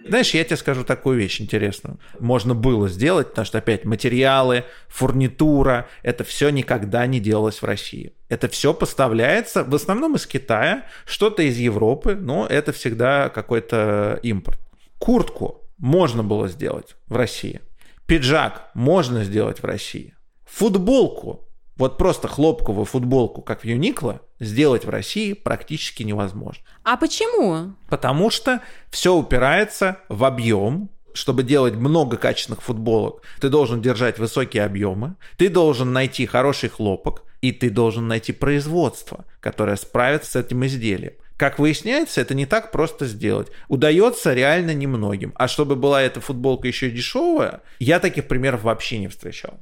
Знаешь, 0.06 0.34
я 0.34 0.44
тебе 0.44 0.56
скажу 0.56 0.84
такую 0.84 1.18
вещь 1.18 1.40
интересную. 1.40 1.98
Можно 2.18 2.54
было 2.54 2.88
сделать, 2.88 3.28
потому 3.30 3.44
что, 3.44 3.58
опять, 3.58 3.84
материалы, 3.84 4.64
фурнитура, 4.88 5.88
это 6.02 6.24
все 6.24 6.50
никогда 6.50 7.06
не 7.06 7.20
делалось 7.20 7.62
в 7.62 7.64
России. 7.64 8.12
Это 8.28 8.48
все 8.48 8.74
поставляется 8.74 9.64
в 9.64 9.74
основном 9.74 10.16
из 10.16 10.26
Китая, 10.26 10.86
что-то 11.04 11.42
из 11.42 11.58
Европы, 11.58 12.14
но 12.14 12.46
это 12.46 12.72
всегда 12.72 13.28
какой-то 13.28 14.18
импорт. 14.22 14.58
Куртку 14.98 15.62
можно 15.78 16.22
было 16.22 16.48
сделать 16.48 16.96
в 17.08 17.16
России. 17.16 17.60
Пиджак 18.06 18.70
можно 18.74 19.24
сделать 19.24 19.62
в 19.62 19.64
России. 19.64 20.14
Футболку, 20.44 21.48
вот 21.82 21.98
просто 21.98 22.28
хлопковую 22.28 22.84
футболку, 22.84 23.42
как 23.42 23.62
в 23.62 23.64
Юникло, 23.64 24.20
сделать 24.38 24.84
в 24.84 24.88
России 24.88 25.32
практически 25.32 26.04
невозможно. 26.04 26.62
А 26.84 26.96
почему? 26.96 27.74
Потому 27.88 28.30
что 28.30 28.60
все 28.88 29.12
упирается 29.16 29.98
в 30.08 30.22
объем, 30.22 30.90
чтобы 31.12 31.42
делать 31.42 31.74
много 31.74 32.18
качественных 32.18 32.62
футболок, 32.62 33.22
ты 33.40 33.48
должен 33.48 33.82
держать 33.82 34.20
высокие 34.20 34.64
объемы, 34.64 35.16
ты 35.36 35.48
должен 35.48 35.92
найти 35.92 36.24
хороший 36.24 36.68
хлопок, 36.68 37.24
и 37.40 37.50
ты 37.50 37.68
должен 37.68 38.06
найти 38.06 38.32
производство, 38.32 39.24
которое 39.40 39.74
справится 39.74 40.30
с 40.30 40.36
этим 40.36 40.64
изделием. 40.64 41.14
Как 41.36 41.58
выясняется, 41.58 42.20
это 42.20 42.34
не 42.34 42.46
так 42.46 42.70
просто 42.70 43.06
сделать. 43.06 43.48
Удается 43.66 44.32
реально 44.34 44.72
немногим. 44.72 45.32
А 45.34 45.48
чтобы 45.48 45.74
была 45.74 46.00
эта 46.00 46.20
футболка 46.20 46.68
еще 46.68 46.92
дешевая, 46.92 47.62
я 47.80 47.98
таких 47.98 48.28
примеров 48.28 48.62
вообще 48.62 48.98
не 48.98 49.08
встречал. 49.08 49.58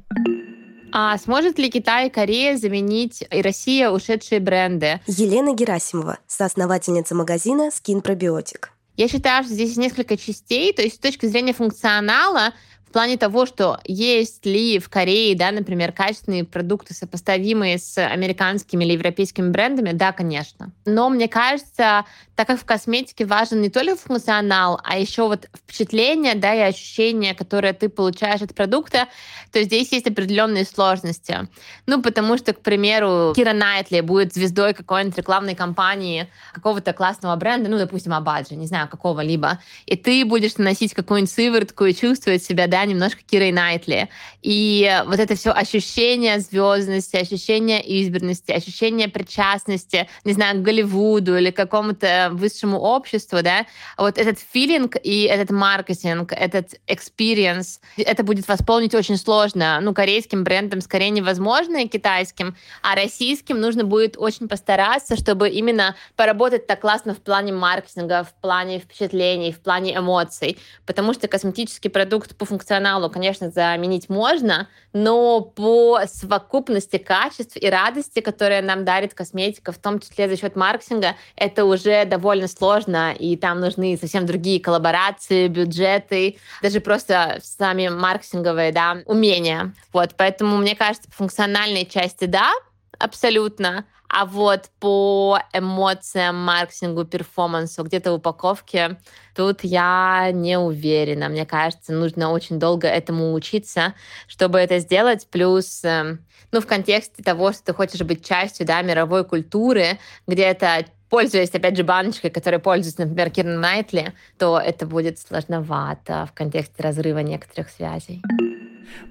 А 0.92 1.16
сможет 1.18 1.58
ли 1.58 1.70
Китай 1.70 2.08
и 2.08 2.10
Корея 2.10 2.56
заменить 2.56 3.22
и 3.30 3.42
Россия 3.42 3.90
ушедшие 3.90 4.40
бренды? 4.40 5.00
Елена 5.06 5.54
Герасимова, 5.54 6.18
соосновательница 6.26 7.14
магазина 7.14 7.68
Skin 7.68 8.02
Probiotic. 8.02 8.66
Я 8.96 9.08
считаю, 9.08 9.44
что 9.44 9.54
здесь 9.54 9.76
несколько 9.76 10.16
частей. 10.16 10.72
То 10.72 10.82
есть 10.82 10.96
с 10.96 10.98
точки 10.98 11.26
зрения 11.26 11.54
функционала 11.54 12.52
в 12.90 12.92
плане 12.92 13.16
того, 13.16 13.46
что 13.46 13.78
есть 13.84 14.44
ли 14.44 14.80
в 14.80 14.88
Корее, 14.88 15.36
да, 15.36 15.52
например, 15.52 15.92
качественные 15.92 16.42
продукты, 16.42 16.92
сопоставимые 16.92 17.78
с 17.78 17.96
американскими 18.04 18.84
или 18.84 18.94
европейскими 18.94 19.48
брендами, 19.48 19.92
да, 19.92 20.10
конечно. 20.10 20.72
Но 20.86 21.08
мне 21.08 21.28
кажется, 21.28 22.04
так 22.34 22.48
как 22.48 22.58
в 22.58 22.64
косметике 22.64 23.26
важен 23.26 23.60
не 23.60 23.70
только 23.70 23.94
функционал, 23.94 24.80
а 24.82 24.98
еще 24.98 25.28
вот 25.28 25.48
впечатление, 25.54 26.34
да, 26.34 26.52
и 26.52 26.58
ощущения, 26.58 27.32
которые 27.32 27.74
ты 27.74 27.88
получаешь 27.88 28.42
от 28.42 28.56
продукта, 28.56 29.06
то 29.52 29.62
здесь 29.62 29.92
есть 29.92 30.08
определенные 30.08 30.64
сложности. 30.64 31.48
Ну, 31.86 32.02
потому 32.02 32.38
что, 32.38 32.52
к 32.54 32.60
примеру, 32.60 33.34
Кира 33.36 33.52
Найтли 33.52 34.00
будет 34.00 34.34
звездой 34.34 34.74
какой-нибудь 34.74 35.16
рекламной 35.16 35.54
кампании 35.54 36.28
какого-то 36.52 36.92
классного 36.92 37.36
бренда, 37.36 37.70
ну, 37.70 37.78
допустим, 37.78 38.14
Абаджи, 38.14 38.56
не 38.56 38.66
знаю, 38.66 38.88
какого-либо, 38.88 39.60
и 39.86 39.94
ты 39.94 40.24
будешь 40.24 40.56
наносить 40.56 40.92
какую-нибудь 40.92 41.32
сыворотку 41.32 41.84
и 41.84 41.94
чувствовать 41.94 42.42
себя, 42.42 42.66
да, 42.66 42.79
немножко 42.84 43.20
Кирой 43.26 43.52
Найтли. 43.52 44.08
И 44.42 44.90
вот 45.06 45.18
это 45.18 45.34
все 45.34 45.50
ощущение 45.50 46.40
звездности, 46.40 47.16
ощущение 47.16 47.82
избранности, 47.82 48.52
ощущение 48.52 49.08
причастности, 49.08 50.08
не 50.24 50.32
знаю, 50.32 50.58
к 50.58 50.62
Голливуду 50.62 51.36
или 51.36 51.50
какому-то 51.50 52.30
высшему 52.32 52.78
обществу, 52.78 53.42
да, 53.42 53.66
вот 53.96 54.18
этот 54.18 54.38
филинг 54.52 54.96
и 55.02 55.24
этот 55.24 55.50
маркетинг, 55.50 56.32
этот 56.32 56.74
experience, 56.86 57.80
это 57.96 58.22
будет 58.22 58.48
восполнить 58.48 58.94
очень 58.94 59.16
сложно. 59.16 59.78
Ну, 59.80 59.94
корейским 59.94 60.44
брендам 60.44 60.80
скорее 60.80 61.10
невозможно, 61.10 61.78
и 61.84 61.88
китайским, 61.88 62.56
а 62.82 62.94
российским 62.94 63.60
нужно 63.60 63.84
будет 63.84 64.16
очень 64.16 64.48
постараться, 64.48 65.16
чтобы 65.16 65.48
именно 65.50 65.96
поработать 66.16 66.66
так 66.66 66.80
классно 66.80 67.14
в 67.14 67.18
плане 67.18 67.52
маркетинга, 67.52 68.24
в 68.24 68.32
плане 68.40 68.78
впечатлений, 68.78 69.52
в 69.52 69.60
плане 69.60 69.96
эмоций, 69.96 70.58
потому 70.86 71.12
что 71.12 71.28
косметический 71.28 71.90
продукт 71.90 72.36
по 72.36 72.44
функционалу 72.44 72.69
функционалу, 72.70 73.10
конечно, 73.10 73.50
заменить 73.50 74.08
можно, 74.08 74.68
но 74.92 75.40
по 75.40 76.02
совокупности 76.06 76.98
качеств 76.98 77.56
и 77.56 77.68
радости, 77.68 78.20
которые 78.20 78.62
нам 78.62 78.84
дарит 78.84 79.12
косметика, 79.12 79.72
в 79.72 79.78
том 79.78 79.98
числе 79.98 80.28
за 80.28 80.36
счет 80.36 80.54
маркетинга, 80.54 81.16
это 81.34 81.64
уже 81.64 82.04
довольно 82.04 82.46
сложно, 82.46 83.12
и 83.12 83.36
там 83.36 83.58
нужны 83.58 83.98
совсем 84.00 84.24
другие 84.24 84.60
коллаборации, 84.60 85.48
бюджеты, 85.48 86.38
даже 86.62 86.80
просто 86.80 87.40
сами 87.42 87.88
маркетинговые 87.88 88.70
да, 88.70 88.98
умения. 89.06 89.74
Вот, 89.92 90.10
поэтому, 90.16 90.56
мне 90.56 90.76
кажется, 90.76 91.08
по 91.10 91.16
функциональной 91.16 91.86
части 91.86 92.26
да, 92.26 92.52
абсолютно, 93.00 93.84
а 94.12 94.26
вот 94.26 94.70
по 94.80 95.38
эмоциям, 95.52 96.36
маркетингу, 96.36 97.04
перформансу, 97.04 97.84
где-то 97.84 98.10
в 98.10 98.14
упаковке, 98.16 98.98
тут 99.36 99.60
я 99.62 100.30
не 100.32 100.58
уверена. 100.58 101.28
Мне 101.28 101.46
кажется, 101.46 101.92
нужно 101.92 102.32
очень 102.32 102.58
долго 102.58 102.88
этому 102.88 103.32
учиться, 103.32 103.94
чтобы 104.26 104.58
это 104.58 104.80
сделать. 104.80 105.28
Плюс, 105.30 105.84
эм, 105.84 106.26
ну, 106.50 106.60
в 106.60 106.66
контексте 106.66 107.22
того, 107.22 107.52
что 107.52 107.66
ты 107.66 107.72
хочешь 107.72 108.00
быть 108.00 108.26
частью 108.26 108.66
да, 108.66 108.82
мировой 108.82 109.24
культуры, 109.24 109.98
где 110.26 110.42
это 110.42 110.86
пользуясь, 111.08 111.50
опять 111.50 111.76
же, 111.76 111.82
баночкой, 111.82 112.30
которой 112.30 112.60
пользуется, 112.60 113.02
например, 113.02 113.30
Кирн 113.30 113.60
Найтли, 113.60 114.12
то 114.38 114.60
это 114.60 114.86
будет 114.86 115.18
сложновато 115.18 116.28
в 116.30 116.32
контексте 116.32 116.82
разрыва 116.82 117.18
некоторых 117.18 117.68
связей. 117.68 118.22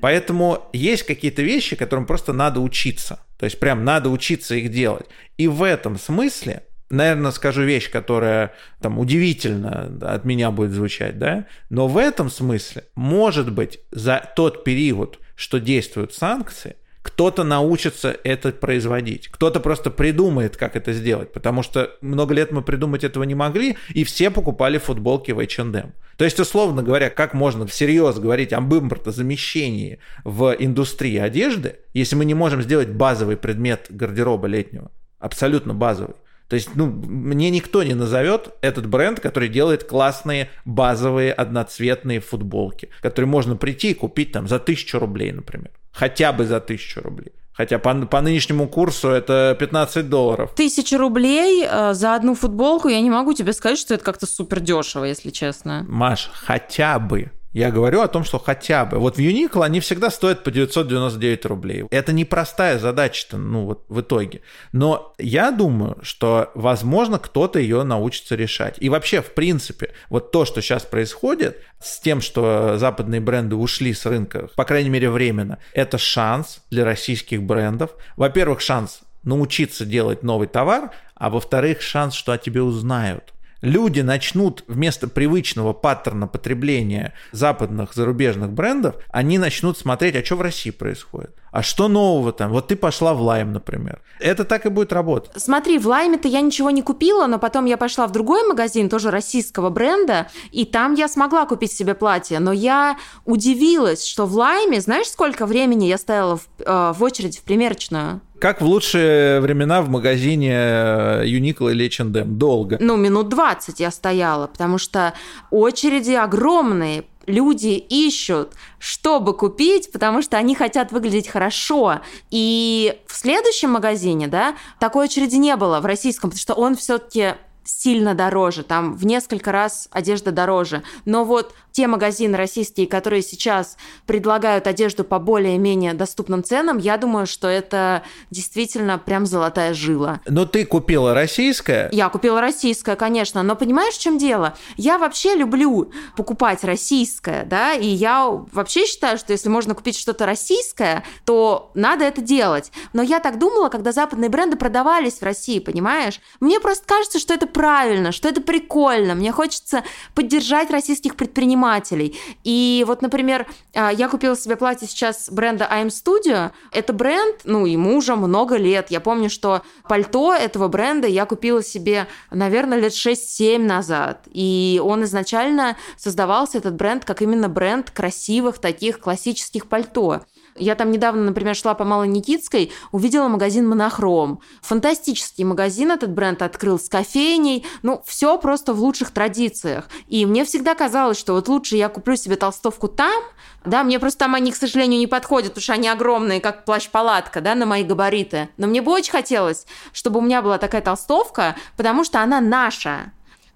Поэтому 0.01 0.69
есть 0.71 1.03
какие-то 1.03 1.41
вещи, 1.41 1.75
которым 1.75 2.05
просто 2.05 2.31
надо 2.31 2.61
учиться. 2.61 3.19
То 3.39 3.45
есть 3.45 3.57
прям 3.59 3.85
надо 3.85 4.09
учиться 4.09 4.53
их 4.55 4.69
делать. 4.69 5.07
И 5.37 5.47
в 5.47 5.63
этом 5.63 5.97
смысле, 5.97 6.63
наверное, 6.89 7.31
скажу 7.31 7.63
вещь, 7.63 7.89
которая 7.89 8.53
там 8.81 8.99
удивительно 8.99 9.97
от 10.01 10.25
меня 10.25 10.51
будет 10.51 10.71
звучать, 10.71 11.17
да, 11.17 11.45
но 11.69 11.87
в 11.87 11.97
этом 11.97 12.29
смысле, 12.29 12.83
может 12.95 13.49
быть, 13.51 13.79
за 13.91 14.29
тот 14.35 14.65
период, 14.65 15.19
что 15.35 15.59
действуют 15.59 16.13
санкции, 16.13 16.75
кто-то 17.10 17.43
научится 17.43 18.16
это 18.24 18.51
производить, 18.51 19.30
кто-то 19.30 19.60
просто 19.60 19.89
придумает, 19.89 20.57
как 20.57 20.76
это 20.76 20.93
сделать, 20.93 21.34
потому 21.34 21.64
что 21.64 21.91
много 22.01 22.36
лет 22.36 22.51
мы 22.51 22.62
придумать 22.62 23.03
этого 23.03 23.24
не 23.24 23.34
могли, 23.34 23.78
и 23.89 24.03
все 24.03 24.30
покупали 24.30 24.78
футболки 24.78 25.32
в 25.32 25.39
H&M. 25.39 25.93
То 26.18 26.24
есть, 26.24 26.39
условно 26.39 26.84
говоря, 26.84 27.10
как 27.10 27.34
можно 27.34 27.66
всерьез 27.66 28.20
говорить 28.20 28.53
об 28.53 28.72
импортозамещении 28.72 29.97
в 30.24 30.55
индустрии 30.60 31.18
одежды, 31.18 31.78
если 31.93 32.16
мы 32.16 32.26
не 32.26 32.36
можем 32.36 32.62
сделать 32.62 32.89
базовый 32.89 33.38
предмет 33.38 33.88
гардероба 33.89 34.45
летнего, 34.45 34.91
абсолютно 35.18 35.74
базовый. 35.74 36.16
То 36.49 36.55
есть, 36.55 36.69
ну, 36.75 36.87
мне 36.87 37.51
никто 37.51 37.83
не 37.83 37.93
назовет 37.93 38.49
этот 38.61 38.87
бренд, 38.87 39.19
который 39.19 39.49
делает 39.49 39.83
классные 39.83 40.49
базовые 40.65 41.31
одноцветные 41.31 42.19
футболки, 42.19 42.89
которые 43.01 43.29
можно 43.29 43.55
прийти 43.55 43.91
и 43.91 43.93
купить 43.93 44.31
там 44.31 44.47
за 44.47 44.59
тысячу 44.59 44.97
рублей, 44.97 45.31
например. 45.31 45.69
Хотя 45.91 46.33
бы 46.33 46.45
за 46.45 46.59
тысячу 46.59 47.01
рублей. 47.01 47.33
Хотя 47.53 47.77
по, 47.77 47.93
по 47.93 48.21
нынешнему 48.21 48.67
курсу 48.67 49.09
это 49.09 49.55
15 49.59 50.09
долларов. 50.09 50.53
Тысяча 50.55 50.97
рублей 50.97 51.67
э, 51.69 51.93
за 51.93 52.15
одну 52.15 52.33
футболку, 52.33 52.87
я 52.87 53.01
не 53.01 53.09
могу 53.09 53.33
тебе 53.33 53.53
сказать, 53.53 53.77
что 53.77 53.93
это 53.93 54.03
как-то 54.03 54.25
супер 54.25 54.59
дешево, 54.59 55.03
если 55.03 55.29
честно. 55.29 55.85
Маш, 55.87 56.31
хотя 56.33 56.97
бы. 56.99 57.31
Я 57.51 57.71
говорю 57.71 58.01
о 58.01 58.07
том, 58.07 58.23
что 58.23 58.37
хотя 58.37 58.85
бы. 58.85 58.99
Вот 58.99 59.17
в 59.17 59.19
Uniqlo 59.19 59.63
они 59.65 59.79
всегда 59.79 60.11
стоят 60.11 60.43
по 60.43 60.51
999 60.51 61.45
рублей. 61.45 61.85
Это 61.89 62.13
непростая 62.13 62.77
задача-то, 62.77 63.37
ну 63.37 63.65
вот 63.65 63.85
в 63.89 64.01
итоге. 64.01 64.41
Но 64.71 65.15
я 65.17 65.49
думаю, 65.51 65.97
что, 66.03 66.51
возможно, 66.53 67.17
кто-то 67.17 67.57
ее 67.57 67.83
научится 67.83 68.35
решать. 68.35 68.75
И 68.79 68.89
вообще, 68.89 69.21
в 69.21 69.33
принципе, 69.33 69.93
вот 70.09 70.31
то, 70.31 70.45
что 70.45 70.61
сейчас 70.61 70.83
происходит 70.83 71.57
с 71.81 71.99
тем, 71.99 72.21
что 72.21 72.77
западные 72.77 73.19
бренды 73.19 73.55
ушли 73.55 73.93
с 73.93 74.05
рынка, 74.05 74.49
по 74.55 74.63
крайней 74.63 74.89
мере, 74.89 75.09
временно, 75.09 75.57
это 75.73 75.97
шанс 75.97 76.61
для 76.69 76.85
российских 76.85 77.41
брендов. 77.41 77.91
Во-первых, 78.15 78.61
шанс 78.61 79.01
научиться 79.23 79.85
делать 79.85 80.21
новый 80.21 80.47
товар, 80.47 80.91
а 81.15 81.29
во-вторых, 81.29 81.81
шанс, 81.81 82.13
что 82.13 82.31
о 82.31 82.37
тебе 82.37 82.61
узнают 82.61 83.33
люди 83.62 84.01
начнут 84.01 84.64
вместо 84.68 85.07
привычного 85.07 85.74
паттерна 85.74 86.28
потребления 86.28 87.14
западных 87.32 87.93
зарубежных 87.93 88.51
брендов, 88.51 88.95
они 89.10 89.38
начнут 89.38 89.78
смотреть, 89.78 90.16
а 90.16 90.24
что 90.24 90.36
в 90.36 90.41
России 90.41 90.72
происходит. 90.72 91.36
А 91.51 91.63
что 91.63 91.87
нового 91.87 92.31
там? 92.31 92.51
Вот 92.51 92.67
ты 92.67 92.75
пошла 92.75 93.13
в 93.13 93.21
Лайм, 93.21 93.53
например. 93.53 94.01
Это 94.19 94.43
так 94.43 94.65
и 94.65 94.69
будет 94.69 94.93
работать. 94.93 95.31
Смотри, 95.35 95.79
в 95.79 95.87
Лайме-то 95.87 96.27
я 96.27 96.41
ничего 96.41 96.69
не 96.69 96.81
купила, 96.81 97.25
но 97.27 97.39
потом 97.39 97.65
я 97.65 97.77
пошла 97.77 98.07
в 98.07 98.11
другой 98.11 98.47
магазин, 98.47 98.89
тоже 98.89 99.11
российского 99.11 99.69
бренда, 99.69 100.27
и 100.51 100.65
там 100.65 100.93
я 100.93 101.07
смогла 101.07 101.45
купить 101.45 101.71
себе 101.71 101.95
платье. 101.95 102.39
Но 102.39 102.51
я 102.51 102.97
удивилась, 103.25 104.05
что 104.05 104.25
в 104.25 104.33
Лайме, 104.33 104.81
знаешь, 104.81 105.07
сколько 105.07 105.45
времени 105.45 105.85
я 105.85 105.97
стояла 105.97 106.37
в, 106.37 106.47
э, 106.59 106.93
в 106.95 107.03
очереди 107.03 107.39
в 107.39 107.43
примерочную? 107.43 108.21
Как 108.39 108.61
в 108.61 108.65
лучшие 108.65 109.41
времена 109.41 109.81
в 109.81 109.89
магазине 109.89 110.53
Uniqlo 110.53 111.71
или 111.71 111.85
H&M? 111.85 112.37
Долго. 112.37 112.77
Ну, 112.79 112.95
минут 112.95 113.27
20 113.27 113.81
я 113.81 113.91
стояла, 113.91 114.47
потому 114.47 114.77
что 114.77 115.13
очереди 115.51 116.13
огромные, 116.13 117.03
люди 117.26 117.84
ищут, 117.89 118.53
чтобы 118.80 119.36
купить, 119.36 119.91
потому 119.91 120.22
что 120.22 120.38
они 120.38 120.55
хотят 120.55 120.91
выглядеть 120.91 121.28
хорошо. 121.28 122.01
И 122.30 122.99
в 123.07 123.15
следующем 123.15 123.72
магазине, 123.72 124.28
да, 124.28 124.55
такой 124.80 125.05
очереди 125.05 125.36
не 125.36 125.55
было 125.55 125.80
в 125.80 125.86
российском, 125.86 126.30
потому 126.30 126.41
что 126.41 126.53
он 126.53 126.76
все-таки 126.76 127.36
сильно 127.63 128.15
дороже, 128.15 128.63
там 128.63 128.95
в 128.95 129.05
несколько 129.05 129.51
раз 129.51 129.88
одежда 129.91 130.32
дороже. 130.32 130.84
Но 131.05 131.24
вот 131.24 131.53
те 131.72 131.88
магазины 131.88 132.38
российские, 132.38 132.88
которые 132.88 133.22
сейчас 133.22 133.78
предлагают 134.05 134.67
одежду 134.67 135.03
по 135.03 135.20
более-менее 135.20 135.93
доступным 135.93 136.43
ценам, 136.43 136.78
я 136.78 136.97
думаю, 136.97 137.28
что 137.28 137.47
это 137.47 138.03
действительно 138.32 138.97
прям 138.97 139.26
золотая 139.26 139.74
жила. 139.74 140.22
Но 140.28 140.45
ты 140.45 140.65
купила 140.65 141.13
российское? 141.13 141.89
Я 141.91 142.09
купила 142.09 142.41
российское, 142.41 142.95
конечно. 142.95 143.43
Но 143.43 143.55
понимаешь, 143.55 143.95
в 143.95 144.01
чем 144.01 144.17
дело? 144.17 144.57
Я 144.78 144.97
вообще 144.97 145.36
люблю 145.36 145.91
покупать 146.15 146.63
российское, 146.63 147.43
да, 147.45 147.74
и 147.74 147.88
я 147.88 148.28
вообще 148.51 148.86
считаю, 148.86 149.17
что 149.17 149.34
если 149.34 149.49
можно 149.49 149.76
купить 149.76 149.97
что-то 149.97 150.26
российское, 150.26 151.03
то 151.26 151.72
надо 151.74 152.05
это 152.05 152.22
делать. 152.22 152.72
Но 152.93 153.01
я 153.01 153.20
так 153.20 153.39
думала, 153.39 153.70
когда 153.70 153.91
западные 153.91 154.30
бренды 154.30 154.57
продавались 154.57 155.20
в 155.20 155.24
России, 155.24 155.59
понимаешь? 155.59 156.20
Мне 156.39 156.59
просто 156.59 156.86
кажется, 156.86 157.20
что 157.20 157.34
это 157.34 157.47
правильно, 157.47 158.11
что 158.11 158.28
это 158.28 158.41
прикольно. 158.41 159.15
Мне 159.15 159.32
хочется 159.32 159.84
поддержать 160.15 160.72
российских 160.72 161.15
предпринимателей, 161.15 161.59
предпринимателей. 161.60 162.18
И 162.43 162.84
вот, 162.88 163.01
например, 163.01 163.47
а, 163.76 163.91
я 163.91 164.07
купила 164.10 164.36
себе 164.36 164.55
платье 164.55 164.88
сейчас 164.88 165.30
бренда 165.30 165.68
I'm 165.72 165.88
Studio. 165.88 166.51
Это 166.72 166.93
бренд, 166.93 167.41
ну, 167.43 167.66
ему 167.66 167.97
уже 167.97 168.16
много 168.16 168.55
лет. 168.57 168.88
Я 168.89 168.99
помню, 168.99 169.30
что 169.30 169.62
пальто 169.88 170.34
этого 170.34 170.68
бренда 170.68 171.07
я 171.07 171.26
купила 171.26 171.64
себе, 171.64 172.07
наверное, 172.32 172.80
лет 172.80 172.93
6-7 172.93 173.60
назад. 173.60 174.28
И 174.32 174.82
он 174.84 175.03
изначально 175.03 175.78
создавался, 175.97 176.57
этот 176.57 176.76
бренд, 176.76 177.05
как 177.05 177.22
именно 177.22 177.49
бренд 177.49 177.91
красивых 177.91 178.60
таких 178.60 178.99
классических 178.99 179.68
пальто. 179.68 180.22
Я 180.55 180.75
там 180.75 180.91
недавно, 180.91 181.23
например, 181.23 181.55
шла 181.55 181.73
по 181.73 181.83
Малой 181.83 182.07
Никитской, 182.07 182.71
увидела 182.91 183.27
магазин 183.27 183.67
«Монохром». 183.67 184.41
Фантастический 184.61 185.43
магазин 185.43 185.91
этот 185.91 186.11
бренд 186.11 186.41
открыл 186.41 186.79
с 186.79 186.89
кофейней. 186.89 187.65
Ну, 187.81 188.01
все 188.05 188.37
просто 188.37 188.73
в 188.73 188.79
лучших 188.79 189.11
традициях. 189.11 189.89
И 190.07 190.25
мне 190.25 190.45
всегда 190.45 190.75
казалось, 190.75 191.17
что 191.17 191.33
вот 191.33 191.47
лучше 191.47 191.75
я 191.75 191.89
куплю 191.89 192.15
себе 192.15 192.35
толстовку 192.35 192.87
там, 192.87 193.23
да, 193.65 193.83
мне 193.83 193.99
просто 193.99 194.19
там 194.19 194.35
они, 194.35 194.51
к 194.51 194.55
сожалению, 194.55 194.99
не 194.99 195.07
подходят, 195.07 195.49
потому 195.49 195.63
что 195.63 195.73
они 195.73 195.87
огромные, 195.87 196.39
как 196.39 196.65
плащ-палатка, 196.65 197.41
да, 197.41 197.55
на 197.55 197.65
мои 197.65 197.83
габариты. 197.83 198.49
Но 198.57 198.67
мне 198.67 198.81
бы 198.81 198.91
очень 198.91 199.11
хотелось, 199.11 199.65
чтобы 199.91 200.19
у 200.19 200.21
меня 200.21 200.41
была 200.41 200.57
такая 200.57 200.81
толстовка, 200.81 201.55
потому 201.75 202.03
что 202.03 202.21
она 202.21 202.39
наша. 202.39 203.11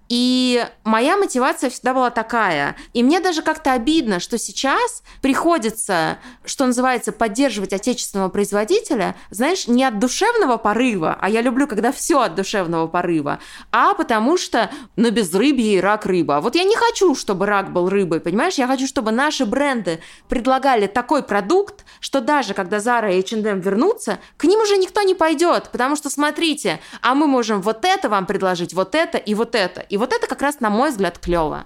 И 0.08 0.66
моя 0.84 1.16
мотивация 1.16 1.70
всегда 1.70 1.94
была 1.94 2.10
такая. 2.10 2.76
И 2.92 3.02
мне 3.02 3.20
даже 3.20 3.42
как-то 3.42 3.72
обидно, 3.72 4.20
что 4.20 4.38
сейчас 4.38 5.02
приходится, 5.22 6.18
что 6.44 6.66
называется, 6.66 7.12
поддерживать 7.12 7.72
отечественного 7.72 8.28
производителя, 8.28 9.16
знаешь, 9.30 9.66
не 9.66 9.84
от 9.84 9.98
душевного 9.98 10.56
порыва, 10.58 11.16
а 11.20 11.30
я 11.30 11.40
люблю, 11.40 11.66
когда 11.66 11.92
все 11.92 12.20
от 12.20 12.34
душевного 12.34 12.86
порыва, 12.86 13.40
а 13.72 13.94
потому 13.94 14.36
что, 14.36 14.70
ну, 14.96 15.10
без 15.10 15.32
рыбьи 15.32 15.76
и 15.76 15.80
рак 15.80 16.06
рыба. 16.06 16.40
Вот 16.42 16.54
я 16.54 16.64
не 16.64 16.76
хочу, 16.76 17.14
чтобы 17.14 17.46
рак 17.46 17.72
был 17.72 17.88
рыбой, 17.88 18.20
понимаешь? 18.20 18.54
Я 18.54 18.66
хочу, 18.66 18.86
чтобы 18.86 19.10
наши 19.10 19.46
бренды 19.46 20.00
предлагали 20.28 20.86
такой 20.86 21.22
продукт, 21.22 21.84
что 22.00 22.20
даже 22.20 22.54
когда 22.54 22.78
Zara 22.78 23.14
и 23.14 23.20
H&M 23.20 23.60
вернутся, 23.60 24.18
к 24.36 24.44
ним 24.44 24.60
уже 24.60 24.76
никто 24.76 25.02
не 25.02 25.14
пойдет, 25.14 25.70
потому 25.72 25.96
что, 25.96 26.10
смотрите, 26.10 26.80
а 27.00 27.14
мы 27.14 27.26
можем 27.26 27.62
вот 27.62 27.84
это 27.84 28.08
вам 28.08 28.26
предложить, 28.26 28.74
вот 28.74 28.94
это 28.94 29.18
и 29.18 29.34
вот 29.34 29.54
это. 29.54 29.80
И 29.80 29.96
вот 29.96 30.03
это 30.12 30.26
как 30.26 30.42
раз, 30.42 30.60
на 30.60 30.70
мой 30.70 30.90
взгляд, 30.90 31.18
клево. 31.18 31.64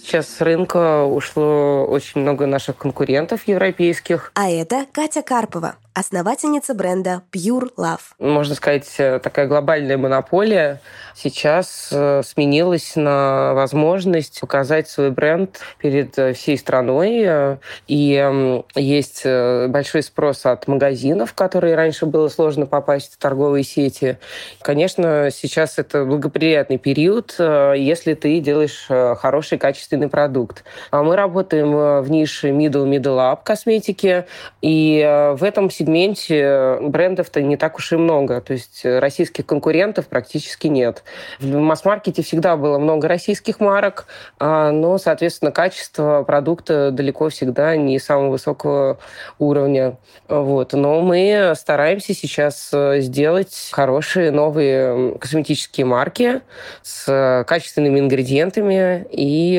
Сейчас 0.00 0.28
с 0.28 0.40
рынка 0.40 1.04
ушло 1.04 1.84
очень 1.84 2.20
много 2.20 2.46
наших 2.46 2.76
конкурентов 2.76 3.46
европейских. 3.46 4.30
А 4.34 4.48
это 4.48 4.86
Катя 4.92 5.22
Карпова, 5.22 5.74
основательница 5.92 6.72
бренда 6.74 7.22
Pure 7.32 7.70
Love. 7.76 8.00
Можно 8.20 8.54
сказать, 8.54 8.88
э, 8.98 9.18
такая 9.18 9.48
глобальная 9.48 9.98
монополия 9.98 10.80
сейчас 11.16 11.88
э, 11.90 12.22
сменилась 12.24 12.94
на 12.94 13.52
возможность 13.54 14.40
показать 14.40 14.88
свой 14.88 15.10
бренд 15.10 15.58
перед 15.78 16.16
э, 16.16 16.32
всей 16.32 16.56
страной. 16.56 17.58
И 17.88 18.58
есть 18.76 19.24
большой 19.24 20.02
спрос 20.02 20.46
от 20.46 20.68
магазинов, 20.68 21.34
которые 21.34 21.74
раньше 21.74 22.06
было 22.06 22.28
сложно 22.28 22.66
попасть 22.66 23.14
в 23.14 23.18
торговые 23.18 23.64
сети. 23.64 24.18
Конечно, 24.62 25.30
сейчас 25.32 25.78
это 25.78 26.04
благоприятный 26.04 26.78
период, 26.78 27.34
если 27.38 28.14
ты 28.14 28.38
делаешь 28.40 28.86
хороший, 29.18 29.58
качественный 29.58 29.87
продукт. 30.08 30.64
А 30.90 31.02
мы 31.02 31.16
работаем 31.16 32.02
в 32.02 32.10
нише 32.10 32.50
middle-middle 32.50 33.18
up 33.18 33.38
косметики, 33.44 34.26
и 34.60 35.34
в 35.36 35.44
этом 35.44 35.70
сегменте 35.70 36.40
э, 36.40 36.80
брендов-то 36.80 37.42
не 37.42 37.56
так 37.56 37.76
уж 37.76 37.92
и 37.92 37.96
много. 37.96 38.40
То 38.40 38.52
есть 38.52 38.84
э, 38.84 38.98
российских 38.98 39.46
конкурентов 39.46 40.06
практически 40.06 40.66
нет. 40.66 41.04
В 41.40 41.56
масс-маркете 41.56 42.22
всегда 42.22 42.56
было 42.56 42.78
много 42.78 43.08
российских 43.08 43.60
марок, 43.60 44.06
а, 44.38 44.70
но, 44.72 44.98
соответственно, 44.98 45.52
качество 45.52 46.22
продукта 46.24 46.90
далеко 46.90 47.28
всегда 47.28 47.76
не 47.76 47.98
самого 47.98 48.30
высокого 48.30 48.98
уровня. 49.38 49.96
Вот. 50.28 50.72
Но 50.72 51.00
мы 51.00 51.52
стараемся 51.56 52.14
сейчас 52.14 52.70
э, 52.72 53.00
сделать 53.00 53.70
хорошие 53.72 54.30
новые 54.30 55.16
косметические 55.18 55.86
марки 55.86 56.40
с 56.82 57.44
качественными 57.46 58.00
ингредиентами 58.00 59.06
и 59.10 59.58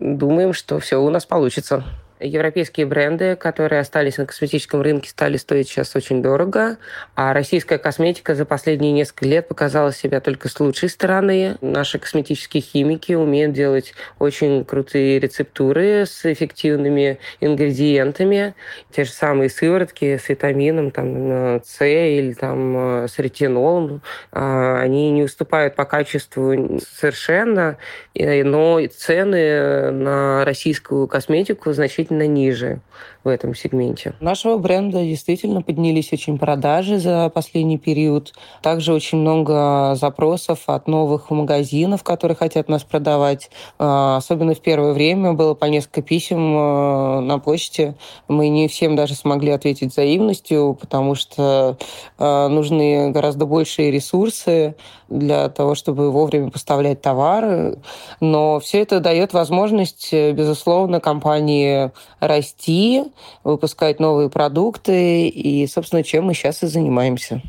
думаем, 0.00 0.52
что 0.52 0.78
все 0.78 1.00
у 1.00 1.10
нас 1.10 1.24
получится 1.26 1.84
европейские 2.24 2.86
бренды, 2.86 3.36
которые 3.36 3.80
остались 3.80 4.18
на 4.18 4.26
косметическом 4.26 4.80
рынке, 4.82 5.10
стали 5.10 5.36
стоить 5.36 5.68
сейчас 5.68 5.94
очень 5.94 6.22
дорого, 6.22 6.78
а 7.14 7.32
российская 7.32 7.78
косметика 7.78 8.34
за 8.34 8.44
последние 8.44 8.92
несколько 8.92 9.26
лет 9.26 9.48
показала 9.48 9.92
себя 9.92 10.20
только 10.20 10.48
с 10.48 10.58
лучшей 10.58 10.88
стороны. 10.88 11.56
Наши 11.60 11.98
косметические 11.98 12.62
химики 12.62 13.12
умеют 13.12 13.52
делать 13.52 13.94
очень 14.18 14.64
крутые 14.64 15.18
рецептуры 15.20 16.06
с 16.06 16.24
эффективными 16.24 17.18
ингредиентами. 17.40 18.54
Те 18.90 19.04
же 19.04 19.10
самые 19.10 19.50
сыворотки 19.50 20.16
с 20.16 20.28
витамином 20.28 20.90
там, 20.90 21.62
С 21.64 21.84
или 21.84 22.32
там, 22.32 23.04
с 23.04 23.18
ретинолом, 23.18 24.02
а, 24.32 24.80
они 24.80 25.10
не 25.10 25.22
уступают 25.22 25.74
по 25.74 25.84
качеству 25.84 26.80
совершенно, 26.80 27.76
но 28.14 28.80
цены 28.86 29.90
на 29.90 30.44
российскую 30.44 31.06
косметику 31.08 31.72
значительно 31.72 32.13
значительно 32.14 32.26
ниже 32.26 32.80
в 33.24 33.28
этом 33.28 33.54
сегменте. 33.54 34.14
Нашего 34.20 34.58
бренда 34.58 35.02
действительно 35.02 35.62
поднялись 35.62 36.12
очень 36.12 36.38
продажи 36.38 36.98
за 36.98 37.30
последний 37.30 37.78
период. 37.78 38.34
Также 38.62 38.92
очень 38.92 39.18
много 39.18 39.94
запросов 39.98 40.60
от 40.66 40.86
новых 40.86 41.30
магазинов, 41.30 42.04
которые 42.04 42.36
хотят 42.36 42.68
нас 42.68 42.84
продавать. 42.84 43.50
А, 43.78 44.18
особенно 44.18 44.54
в 44.54 44.60
первое 44.60 44.92
время 44.92 45.32
было 45.32 45.54
по 45.54 45.64
несколько 45.64 46.02
писем 46.02 46.54
а, 46.56 47.20
на 47.20 47.38
почте. 47.38 47.96
Мы 48.28 48.48
не 48.48 48.68
всем 48.68 48.94
даже 48.94 49.14
смогли 49.14 49.52
ответить 49.52 49.92
взаимностью, 49.92 50.76
потому 50.78 51.14
что 51.14 51.78
а, 52.18 52.48
нужны 52.48 53.10
гораздо 53.10 53.46
большие 53.46 53.90
ресурсы 53.90 54.76
для 55.08 55.48
того, 55.48 55.74
чтобы 55.74 56.10
вовремя 56.10 56.50
поставлять 56.50 57.00
товары. 57.00 57.78
Но 58.20 58.60
все 58.60 58.82
это 58.82 59.00
дает 59.00 59.32
возможность, 59.32 60.12
безусловно, 60.12 61.00
компании 61.00 61.90
расти, 62.20 63.04
выпускать 63.42 64.00
новые 64.00 64.30
продукты, 64.30 65.28
и, 65.28 65.66
собственно, 65.66 66.02
чем 66.02 66.24
мы 66.24 66.34
сейчас 66.34 66.62
и 66.62 66.66
занимаемся. 66.66 67.42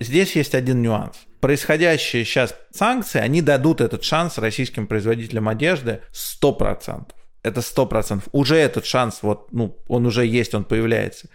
Здесь 0.00 0.36
есть 0.36 0.54
один 0.54 0.82
нюанс. 0.82 1.16
Происходящие 1.40 2.24
сейчас 2.24 2.54
санкции, 2.72 3.20
они 3.20 3.42
дадут 3.42 3.80
этот 3.80 4.02
шанс 4.02 4.38
российским 4.38 4.86
производителям 4.86 5.48
одежды 5.48 6.00
100%. 6.12 7.06
Это 7.42 7.60
100%. 7.60 8.22
Уже 8.32 8.56
этот 8.56 8.86
шанс, 8.86 9.18
вот, 9.22 9.52
ну, 9.52 9.76
он 9.88 10.06
уже 10.06 10.26
есть, 10.26 10.54
он 10.54 10.64
появляется. 10.64 11.28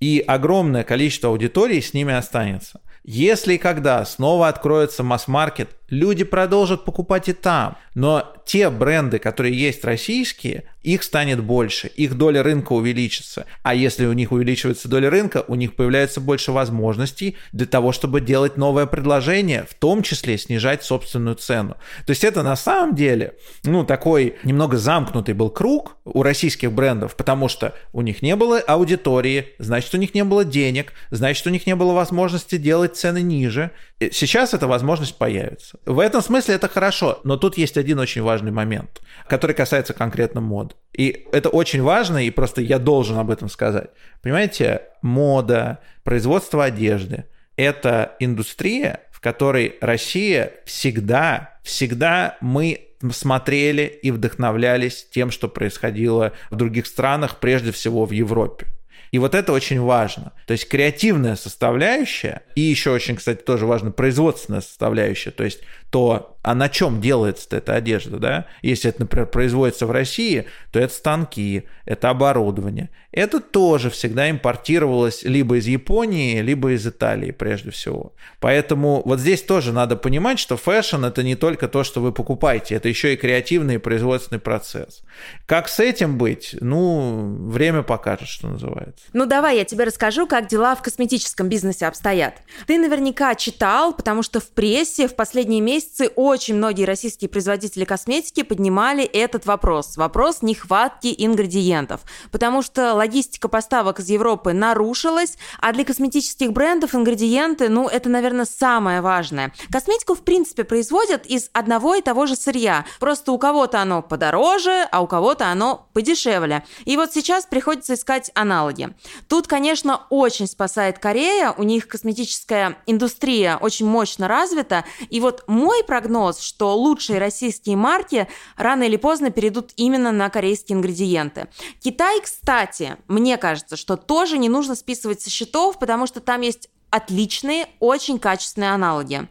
И 0.00 0.24
огромное 0.26 0.82
количество 0.82 1.28
аудитории 1.28 1.80
с 1.80 1.92
ними 1.92 2.14
останется. 2.14 2.80
Если 3.04 3.54
и 3.54 3.58
когда 3.58 4.04
снова 4.04 4.48
откроется 4.48 5.02
масс-маркет, 5.02 5.70
люди 5.88 6.24
продолжат 6.24 6.84
покупать 6.84 7.28
и 7.28 7.32
там. 7.32 7.76
Но 7.94 8.34
те 8.46 8.70
бренды, 8.70 9.18
которые 9.18 9.58
есть 9.58 9.84
российские, 9.84 10.64
их 10.82 11.02
станет 11.02 11.42
больше, 11.42 11.88
их 11.88 12.16
доля 12.16 12.42
рынка 12.42 12.72
увеличится. 12.72 13.46
А 13.62 13.74
если 13.74 14.06
у 14.06 14.12
них 14.12 14.32
увеличивается 14.32 14.88
доля 14.88 15.10
рынка, 15.10 15.44
у 15.46 15.54
них 15.54 15.74
появляется 15.74 16.20
больше 16.20 16.52
возможностей 16.52 17.36
для 17.52 17.66
того, 17.66 17.92
чтобы 17.92 18.20
делать 18.20 18.56
новое 18.56 18.86
предложение, 18.86 19.66
в 19.68 19.74
том 19.74 20.02
числе 20.02 20.38
снижать 20.38 20.82
собственную 20.82 21.36
цену. 21.36 21.76
То 22.06 22.10
есть 22.10 22.24
это 22.24 22.42
на 22.42 22.56
самом 22.56 22.94
деле, 22.94 23.34
ну, 23.64 23.84
такой 23.84 24.36
немного 24.44 24.78
замкнутый 24.78 25.34
был 25.34 25.50
круг 25.50 25.96
у 26.04 26.22
российских 26.22 26.72
брендов, 26.72 27.16
потому 27.16 27.48
что 27.48 27.74
у 27.92 28.00
них 28.00 28.22
не 28.22 28.36
было 28.36 28.58
аудитории, 28.58 29.48
значит, 29.58 29.94
у 29.94 29.98
них 29.98 30.14
не 30.14 30.24
было 30.24 30.44
денег, 30.44 30.92
значит, 31.10 31.46
у 31.46 31.50
них 31.50 31.66
не 31.66 31.74
было 31.74 31.92
возможности 31.92 32.56
делать 32.56 32.96
цены 32.96 33.20
ниже. 33.22 33.70
Сейчас 33.98 34.54
эта 34.54 34.66
возможность 34.66 35.16
появится. 35.16 35.78
В 35.84 35.98
этом 35.98 36.22
смысле 36.22 36.54
это 36.54 36.68
хорошо, 36.68 37.20
но 37.24 37.36
тут 37.36 37.58
есть 37.58 37.76
один 37.76 37.98
очень 37.98 38.22
важный 38.22 38.50
момент, 38.50 39.00
который 39.28 39.54
касается 39.54 39.92
конкретно 39.92 40.40
мод. 40.40 40.69
И 40.92 41.26
это 41.32 41.48
очень 41.48 41.82
важно, 41.82 42.24
и 42.24 42.30
просто 42.30 42.60
я 42.60 42.78
должен 42.78 43.18
об 43.18 43.30
этом 43.30 43.48
сказать. 43.48 43.90
Понимаете, 44.22 44.82
мода, 45.02 45.78
производство 46.02 46.64
одежды– 46.64 47.24
это 47.56 48.16
индустрия, 48.18 49.00
в 49.12 49.20
которой 49.20 49.76
Россия 49.80 50.52
всегда, 50.66 51.58
всегда 51.62 52.36
мы 52.40 52.88
смотрели 53.12 53.82
и 54.02 54.10
вдохновлялись 54.10 55.06
тем, 55.10 55.30
что 55.30 55.48
происходило 55.48 56.32
в 56.50 56.56
других 56.56 56.86
странах, 56.86 57.38
прежде 57.38 57.72
всего 57.72 58.04
в 58.04 58.10
Европе. 58.10 58.66
И 59.10 59.18
вот 59.18 59.34
это 59.34 59.52
очень 59.52 59.80
важно. 59.80 60.32
То 60.46 60.52
есть 60.52 60.68
креативная 60.68 61.36
составляющая, 61.36 62.42
и 62.54 62.60
еще 62.60 62.90
очень, 62.90 63.16
кстати, 63.16 63.42
тоже 63.42 63.66
важно 63.66 63.90
производственная 63.90 64.60
составляющая, 64.60 65.32
то 65.32 65.44
есть 65.44 65.60
то, 65.90 66.36
а 66.42 66.54
на 66.54 66.68
чем 66.68 67.00
делается 67.00 67.48
эта 67.50 67.74
одежда, 67.74 68.18
да? 68.18 68.46
Если 68.62 68.88
это, 68.88 69.02
например, 69.02 69.26
производится 69.26 69.86
в 69.86 69.90
России, 69.90 70.46
то 70.70 70.78
это 70.78 70.94
станки, 70.94 71.64
это 71.84 72.08
оборудование. 72.10 72.88
Это 73.12 73.40
тоже 73.40 73.90
всегда 73.90 74.30
импортировалось 74.30 75.24
либо 75.24 75.56
из 75.56 75.66
Японии, 75.66 76.40
либо 76.40 76.72
из 76.72 76.86
Италии 76.86 77.32
прежде 77.32 77.72
всего. 77.72 78.14
Поэтому 78.38 79.02
вот 79.04 79.18
здесь 79.18 79.42
тоже 79.42 79.72
надо 79.72 79.96
понимать, 79.96 80.38
что 80.38 80.56
fashion 80.56 81.04
это 81.04 81.24
не 81.24 81.34
только 81.34 81.66
то, 81.66 81.82
что 81.82 82.00
вы 82.00 82.12
покупаете, 82.12 82.76
это 82.76 82.88
еще 82.88 83.12
и 83.12 83.16
креативный 83.16 83.74
и 83.74 83.78
производственный 83.78 84.38
процесс. 84.38 85.02
Как 85.46 85.68
с 85.68 85.80
этим 85.80 86.18
быть? 86.18 86.56
Ну, 86.60 87.36
время 87.48 87.82
покажет, 87.82 88.28
что 88.28 88.46
называется. 88.48 89.04
Ну, 89.12 89.26
давай 89.26 89.58
я 89.58 89.64
тебе 89.64 89.84
расскажу, 89.84 90.28
как 90.28 90.46
дела 90.46 90.76
в 90.76 90.82
косметическом 90.82 91.48
бизнесе 91.48 91.86
обстоят. 91.86 92.34
Ты 92.66 92.78
наверняка 92.78 93.34
читал, 93.34 93.92
потому 93.92 94.22
что 94.22 94.38
в 94.38 94.48
прессе 94.50 95.08
в 95.08 95.16
последние 95.16 95.60
месяцы 95.60 95.79
месяцы 95.80 96.12
очень 96.14 96.56
многие 96.56 96.84
российские 96.84 97.30
производители 97.30 97.84
косметики 97.84 98.42
поднимали 98.42 99.02
этот 99.02 99.46
вопрос. 99.46 99.96
Вопрос 99.96 100.42
нехватки 100.42 101.14
ингредиентов. 101.16 102.02
Потому 102.30 102.60
что 102.60 102.92
логистика 102.92 103.48
поставок 103.48 104.00
из 104.00 104.10
Европы 104.10 104.52
нарушилась, 104.52 105.38
а 105.58 105.72
для 105.72 105.84
косметических 105.86 106.52
брендов 106.52 106.94
ингредиенты, 106.94 107.70
ну, 107.70 107.88
это, 107.88 108.10
наверное, 108.10 108.44
самое 108.44 109.00
важное. 109.00 109.52
Косметику, 109.72 110.14
в 110.14 110.22
принципе, 110.22 110.64
производят 110.64 111.24
из 111.24 111.48
одного 111.54 111.94
и 111.94 112.02
того 112.02 112.26
же 112.26 112.36
сырья. 112.36 112.84
Просто 112.98 113.32
у 113.32 113.38
кого-то 113.38 113.80
оно 113.80 114.02
подороже, 114.02 114.86
а 114.92 115.00
у 115.00 115.06
кого-то 115.06 115.46
оно 115.46 115.88
подешевле. 115.94 116.62
И 116.84 116.98
вот 116.98 117.14
сейчас 117.14 117.46
приходится 117.46 117.94
искать 117.94 118.30
аналоги. 118.34 118.94
Тут, 119.28 119.46
конечно, 119.46 120.02
очень 120.10 120.46
спасает 120.46 120.98
Корея. 120.98 121.54
У 121.56 121.62
них 121.62 121.88
косметическая 121.88 122.76
индустрия 122.86 123.56
очень 123.56 123.86
мощно 123.86 124.28
развита. 124.28 124.84
И 125.08 125.20
вот 125.20 125.44
мой 125.70 125.84
прогноз, 125.84 126.40
что 126.40 126.74
лучшие 126.74 127.20
российские 127.20 127.76
марки 127.76 128.26
рано 128.56 128.82
или 128.82 128.96
поздно 128.96 129.30
перейдут 129.30 129.70
именно 129.76 130.10
на 130.10 130.28
корейские 130.28 130.76
ингредиенты. 130.76 131.46
Китай, 131.78 132.20
кстати, 132.20 132.96
мне 133.06 133.36
кажется, 133.36 133.76
что 133.76 133.96
тоже 133.96 134.36
не 134.36 134.48
нужно 134.48 134.74
списывать 134.74 135.20
со 135.20 135.30
счетов, 135.30 135.78
потому 135.78 136.08
что 136.08 136.18
там 136.18 136.40
есть 136.40 136.68
отличные, 136.90 137.68
очень 137.78 138.18
качественные 138.18 138.72
аналоги. 138.72 139.28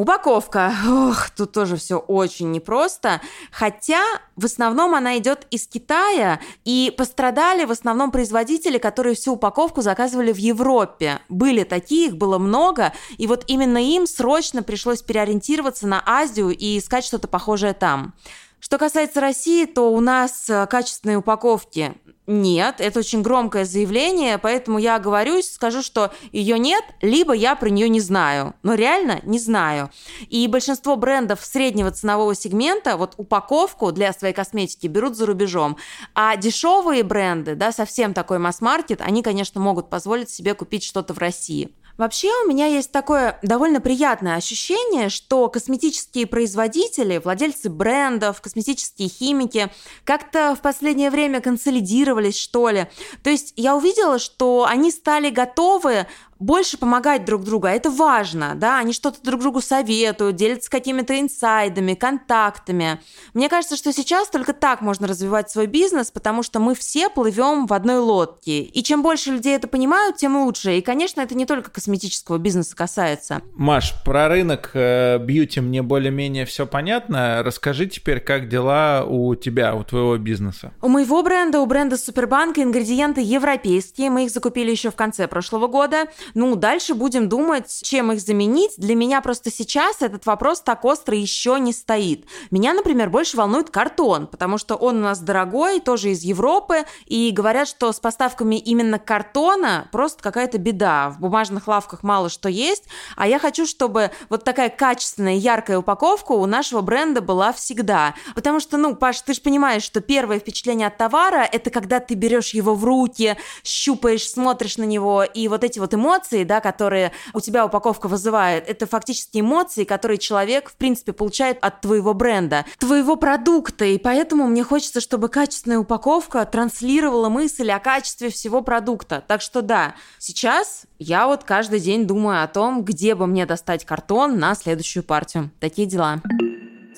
Упаковка. 0.00 0.72
Ох, 0.88 1.28
тут 1.28 1.52
тоже 1.52 1.76
все 1.76 1.98
очень 1.98 2.50
непросто. 2.52 3.20
Хотя 3.52 4.02
в 4.34 4.46
основном 4.46 4.94
она 4.94 5.18
идет 5.18 5.46
из 5.50 5.66
Китая, 5.66 6.40
и 6.64 6.90
пострадали 6.96 7.66
в 7.66 7.70
основном 7.70 8.10
производители, 8.10 8.78
которые 8.78 9.14
всю 9.14 9.34
упаковку 9.34 9.82
заказывали 9.82 10.32
в 10.32 10.38
Европе. 10.38 11.20
Были 11.28 11.64
такие, 11.64 12.06
их 12.06 12.16
было 12.16 12.38
много, 12.38 12.94
и 13.18 13.26
вот 13.26 13.44
именно 13.46 13.76
им 13.76 14.06
срочно 14.06 14.62
пришлось 14.62 15.02
переориентироваться 15.02 15.86
на 15.86 16.02
Азию 16.06 16.48
и 16.48 16.78
искать 16.78 17.04
что-то 17.04 17.28
похожее 17.28 17.74
там. 17.74 18.14
Что 18.60 18.78
касается 18.78 19.20
России, 19.20 19.64
то 19.64 19.92
у 19.92 20.00
нас 20.00 20.48
э, 20.48 20.66
качественные 20.66 21.16
упаковки 21.16 21.96
нет, 22.30 22.76
это 22.78 23.00
очень 23.00 23.22
громкое 23.22 23.64
заявление, 23.64 24.38
поэтому 24.38 24.78
я 24.78 24.94
оговорюсь, 24.94 25.50
скажу, 25.50 25.82
что 25.82 26.12
ее 26.30 26.60
нет, 26.60 26.84
либо 27.02 27.32
я 27.32 27.56
про 27.56 27.68
нее 27.68 27.88
не 27.88 27.98
знаю. 27.98 28.54
Но 28.62 28.74
реально 28.74 29.18
не 29.24 29.40
знаю. 29.40 29.90
И 30.28 30.46
большинство 30.46 30.94
брендов 30.94 31.44
среднего 31.44 31.90
ценового 31.90 32.36
сегмента 32.36 32.96
вот 32.96 33.14
упаковку 33.16 33.90
для 33.90 34.12
своей 34.12 34.32
косметики 34.32 34.86
берут 34.86 35.16
за 35.16 35.26
рубежом. 35.26 35.76
А 36.14 36.36
дешевые 36.36 37.02
бренды, 37.02 37.56
да, 37.56 37.72
совсем 37.72 38.14
такой 38.14 38.38
масс-маркет, 38.38 39.00
они, 39.00 39.24
конечно, 39.24 39.60
могут 39.60 39.90
позволить 39.90 40.30
себе 40.30 40.54
купить 40.54 40.84
что-то 40.84 41.14
в 41.14 41.18
России. 41.18 41.74
Вообще 42.00 42.30
у 42.44 42.48
меня 42.48 42.64
есть 42.64 42.92
такое 42.92 43.38
довольно 43.42 43.78
приятное 43.78 44.36
ощущение, 44.36 45.10
что 45.10 45.50
косметические 45.50 46.26
производители, 46.26 47.20
владельцы 47.22 47.68
брендов, 47.68 48.40
косметические 48.40 49.10
химики 49.10 49.70
как-то 50.04 50.54
в 50.54 50.62
последнее 50.62 51.10
время 51.10 51.42
консолидировались, 51.42 52.38
что 52.38 52.70
ли. 52.70 52.86
То 53.22 53.28
есть 53.28 53.52
я 53.56 53.76
увидела, 53.76 54.18
что 54.18 54.64
они 54.66 54.90
стали 54.90 55.28
готовы 55.28 56.06
больше 56.40 56.78
помогать 56.78 57.24
друг 57.24 57.44
другу, 57.44 57.66
а 57.66 57.70
это 57.70 57.90
важно, 57.90 58.54
да, 58.56 58.78
они 58.78 58.92
что-то 58.92 59.22
друг 59.22 59.40
другу 59.40 59.60
советуют, 59.60 60.36
делятся 60.36 60.70
какими-то 60.70 61.20
инсайдами, 61.20 61.94
контактами. 61.94 63.00
Мне 63.34 63.48
кажется, 63.48 63.76
что 63.76 63.92
сейчас 63.92 64.28
только 64.28 64.54
так 64.54 64.80
можно 64.80 65.06
развивать 65.06 65.50
свой 65.50 65.66
бизнес, 65.66 66.10
потому 66.10 66.42
что 66.42 66.58
мы 66.58 66.74
все 66.74 67.10
плывем 67.10 67.66
в 67.66 67.72
одной 67.72 67.98
лодке. 67.98 68.62
И 68.62 68.82
чем 68.82 69.02
больше 69.02 69.32
людей 69.32 69.54
это 69.54 69.68
понимают, 69.68 70.16
тем 70.16 70.36
лучше. 70.42 70.78
И, 70.78 70.80
конечно, 70.80 71.20
это 71.20 71.34
не 71.34 71.44
только 71.44 71.70
косметического 71.70 72.38
бизнеса 72.38 72.74
касается. 72.74 73.42
Маш, 73.54 73.92
про 74.04 74.28
рынок 74.28 74.70
э, 74.74 75.18
бьюти 75.18 75.60
мне 75.60 75.82
более-менее 75.82 76.46
все 76.46 76.66
понятно. 76.66 77.42
Расскажи 77.42 77.86
теперь, 77.86 78.20
как 78.20 78.48
дела 78.48 79.04
у 79.04 79.34
тебя, 79.34 79.74
у 79.74 79.84
твоего 79.84 80.16
бизнеса? 80.16 80.72
У 80.80 80.88
моего 80.88 81.22
бренда, 81.22 81.60
у 81.60 81.66
бренда 81.66 81.98
Супербанка 81.98 82.62
ингредиенты 82.62 83.20
европейские. 83.20 84.08
Мы 84.08 84.24
их 84.24 84.30
закупили 84.30 84.70
еще 84.70 84.90
в 84.90 84.96
конце 84.96 85.28
прошлого 85.28 85.66
года. 85.66 86.06
Ну, 86.34 86.56
дальше 86.56 86.94
будем 86.94 87.28
думать, 87.28 87.80
чем 87.82 88.12
их 88.12 88.20
заменить. 88.20 88.72
Для 88.76 88.94
меня 88.94 89.20
просто 89.20 89.50
сейчас 89.50 90.02
этот 90.02 90.26
вопрос 90.26 90.60
так 90.60 90.84
остро 90.84 91.16
еще 91.16 91.58
не 91.58 91.72
стоит. 91.72 92.26
Меня, 92.50 92.74
например, 92.74 93.10
больше 93.10 93.36
волнует 93.36 93.70
картон, 93.70 94.26
потому 94.26 94.58
что 94.58 94.76
он 94.76 94.98
у 94.98 95.02
нас 95.02 95.20
дорогой, 95.20 95.80
тоже 95.80 96.10
из 96.10 96.22
Европы, 96.22 96.84
и 97.06 97.30
говорят, 97.30 97.68
что 97.68 97.92
с 97.92 98.00
поставками 98.00 98.56
именно 98.56 98.98
картона 98.98 99.88
просто 99.92 100.22
какая-то 100.22 100.58
беда. 100.58 101.10
В 101.10 101.20
бумажных 101.20 101.68
лавках 101.68 102.02
мало 102.02 102.28
что 102.28 102.48
есть, 102.48 102.84
а 103.16 103.26
я 103.26 103.38
хочу, 103.38 103.66
чтобы 103.66 104.10
вот 104.28 104.44
такая 104.44 104.68
качественная, 104.68 105.34
яркая 105.34 105.78
упаковка 105.78 106.32
у 106.32 106.46
нашего 106.46 106.80
бренда 106.80 107.20
была 107.20 107.52
всегда. 107.52 108.14
Потому 108.34 108.60
что, 108.60 108.76
ну, 108.76 108.94
Паш, 108.94 109.20
ты 109.22 109.34
же 109.34 109.40
понимаешь, 109.40 109.82
что 109.82 110.00
первое 110.00 110.38
впечатление 110.38 110.88
от 110.88 110.96
товара– 110.96 111.48
это 111.52 111.70
когда 111.70 112.00
ты 112.00 112.14
берешь 112.14 112.54
его 112.54 112.74
в 112.74 112.84
руки, 112.84 113.36
щупаешь, 113.64 114.28
смотришь 114.28 114.76
на 114.76 114.84
него, 114.84 115.24
и 115.24 115.48
вот 115.48 115.64
эти 115.64 115.78
вот 115.78 115.94
эмоции 115.94 116.19
эмоции, 116.20 116.44
да, 116.44 116.60
которые 116.60 117.12
у 117.34 117.40
тебя 117.40 117.64
упаковка 117.64 118.08
вызывает, 118.08 118.68
это 118.68 118.86
фактически 118.86 119.40
эмоции, 119.40 119.84
которые 119.84 120.18
человек, 120.18 120.70
в 120.70 120.76
принципе, 120.76 121.12
получает 121.12 121.58
от 121.60 121.80
твоего 121.80 122.14
бренда, 122.14 122.64
твоего 122.78 123.16
продукта. 123.16 123.84
И 123.84 123.98
поэтому 123.98 124.46
мне 124.46 124.64
хочется, 124.64 125.00
чтобы 125.00 125.28
качественная 125.28 125.78
упаковка 125.78 126.44
транслировала 126.44 127.28
мысль 127.28 127.70
о 127.70 127.78
качестве 127.78 128.30
всего 128.30 128.62
продукта. 128.62 129.22
Так 129.26 129.40
что 129.40 129.62
да, 129.62 129.94
сейчас 130.18 130.82
я 130.98 131.26
вот 131.26 131.44
каждый 131.44 131.80
день 131.80 132.06
думаю 132.06 132.42
о 132.42 132.48
том, 132.48 132.84
где 132.84 133.14
бы 133.14 133.26
мне 133.26 133.46
достать 133.46 133.84
картон 133.84 134.38
на 134.38 134.54
следующую 134.54 135.02
партию. 135.02 135.50
Такие 135.60 135.86
дела 135.86 136.20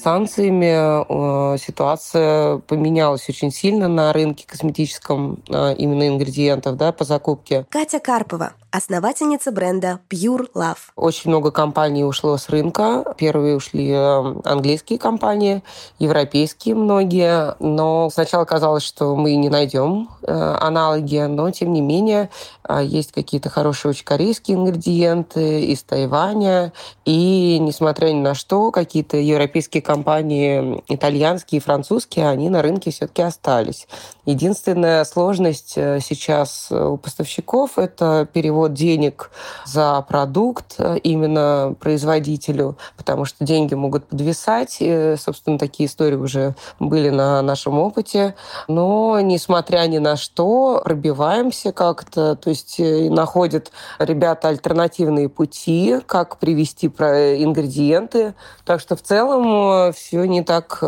санкциями 0.02 1.54
э, 1.54 1.58
ситуация 1.58 2.58
поменялась 2.58 3.28
очень 3.28 3.50
сильно 3.50 3.88
на 3.88 4.12
рынке 4.12 4.46
косметическом, 4.46 5.42
э, 5.48 5.74
именно 5.76 6.08
ингредиентов 6.08 6.76
да, 6.76 6.92
по 6.92 7.04
закупке. 7.04 7.66
Катя 7.70 8.00
Карпова, 8.00 8.52
основательница 8.72 9.52
бренда 9.52 10.00
Pure 10.08 10.50
Love. 10.54 10.78
Очень 10.96 11.30
много 11.30 11.50
компаний 11.50 12.04
ушло 12.04 12.38
с 12.38 12.48
рынка. 12.48 13.14
Первые 13.18 13.54
ушли 13.54 13.90
э, 13.90 14.34
английские 14.44 14.98
компании, 14.98 15.62
европейские 15.98 16.74
многие. 16.74 17.54
Но 17.60 18.08
сначала 18.10 18.44
казалось, 18.46 18.82
что 18.82 19.14
мы 19.14 19.36
не 19.36 19.50
найдем 19.50 20.08
э, 20.22 20.32
аналоги, 20.32 21.18
но 21.18 21.50
тем 21.50 21.72
не 21.72 21.82
менее 21.82 22.30
э, 22.66 22.80
есть 22.82 23.12
какие-то 23.12 23.50
хорошие 23.50 23.90
очень 23.90 24.06
корейские 24.06 24.56
ингредиенты 24.56 25.66
из 25.66 25.82
Тайваня. 25.82 26.72
И 27.04 27.58
несмотря 27.60 28.08
ни 28.08 28.20
на 28.20 28.34
что, 28.34 28.70
какие-то 28.70 29.18
европейские 29.18 29.82
компании, 29.82 30.82
итальянские 30.88 31.60
французские, 31.60 32.28
они 32.28 32.48
на 32.48 32.62
рынке 32.62 32.90
все-таки 32.90 33.20
остались. 33.20 33.86
Единственная 34.24 35.04
сложность 35.04 35.72
сейчас 35.72 36.68
у 36.70 36.96
поставщиков– 36.96 37.72
это 37.76 38.26
перевод 38.32 38.61
перевод 38.62 38.74
денег 38.74 39.30
за 39.64 40.04
продукт 40.08 40.74
э, 40.78 40.98
именно 40.98 41.74
производителю, 41.80 42.76
потому 42.96 43.24
что 43.24 43.44
деньги 43.44 43.74
могут 43.74 44.06
подвисать. 44.06 44.76
И, 44.80 45.16
собственно, 45.18 45.58
такие 45.58 45.88
истории 45.88 46.16
уже 46.16 46.54
были 46.78 47.10
на 47.10 47.42
нашем 47.42 47.78
опыте. 47.78 48.34
Но, 48.68 49.18
несмотря 49.20 49.86
ни 49.86 49.98
на 49.98 50.16
что, 50.16 50.80
пробиваемся 50.84 51.72
как-то, 51.72 52.36
то 52.36 52.50
есть 52.50 52.78
э, 52.78 53.10
находят 53.10 53.72
ребята 53.98 54.48
альтернативные 54.48 55.28
пути, 55.28 55.98
как 56.06 56.38
привести 56.38 56.86
ингредиенты. 56.86 58.34
Так 58.64 58.80
что 58.80 58.94
в 58.94 59.02
целом 59.02 59.88
э, 59.88 59.92
все 59.92 60.24
не 60.24 60.42
так 60.42 60.82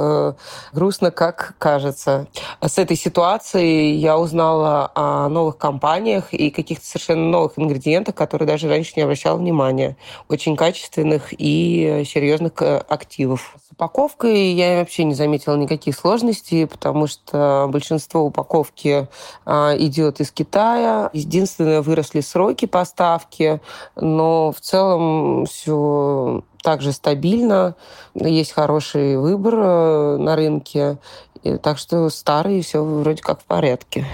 грустно, 0.73 1.11
как 1.11 1.55
кажется. 1.59 2.27
С 2.61 2.79
этой 2.79 2.97
ситуацией 2.97 3.97
я 3.97 4.19
узнала 4.19 4.91
о 4.95 5.29
новых 5.29 5.59
компаниях 5.59 6.33
и 6.33 6.51
каких-то 6.51 6.87
совершенно 6.87 7.25
новых 7.31 7.57
ингредиентах, 7.65 8.15
которые 8.15 8.47
даже 8.47 8.69
раньше 8.69 8.93
не 8.97 9.03
обращал 9.03 9.39
внимания. 9.39 9.97
Очень 10.29 10.57
качественных 10.57 11.33
и 11.37 12.05
серьезных 12.07 12.53
э, 12.61 12.79
активов. 12.89 13.57
С 13.67 13.73
упаковкой 13.73 14.53
я 14.53 14.79
вообще 14.79 15.05
не 15.05 15.15
заметила 15.15 15.57
никаких 15.57 15.97
сложностей, 15.97 16.67
потому 16.67 17.07
что 17.07 17.69
большинство 17.71 18.23
упаковки 18.23 19.09
а, 19.45 19.75
идет 19.77 20.21
из 20.21 20.31
Китая. 20.31 21.11
Единственное, 21.13 21.83
выросли 21.83 22.21
сроки 22.21 22.67
поставки, 22.67 23.61
но 23.97 24.53
в 24.53 24.61
целом 24.61 25.47
все 25.47 26.43
также 26.63 26.93
стабильно, 26.93 27.77
есть 28.15 28.53
хороший 28.53 29.19
выбор 29.19 29.55
э, 29.57 30.17
на 30.17 30.35
рынке, 30.35 30.99
так 31.63 31.79
что 31.79 32.09
старые 32.09 32.63
все 32.63 32.83
вроде 32.83 33.23
как 33.23 33.41
в 33.41 33.45
порядке. 33.45 34.07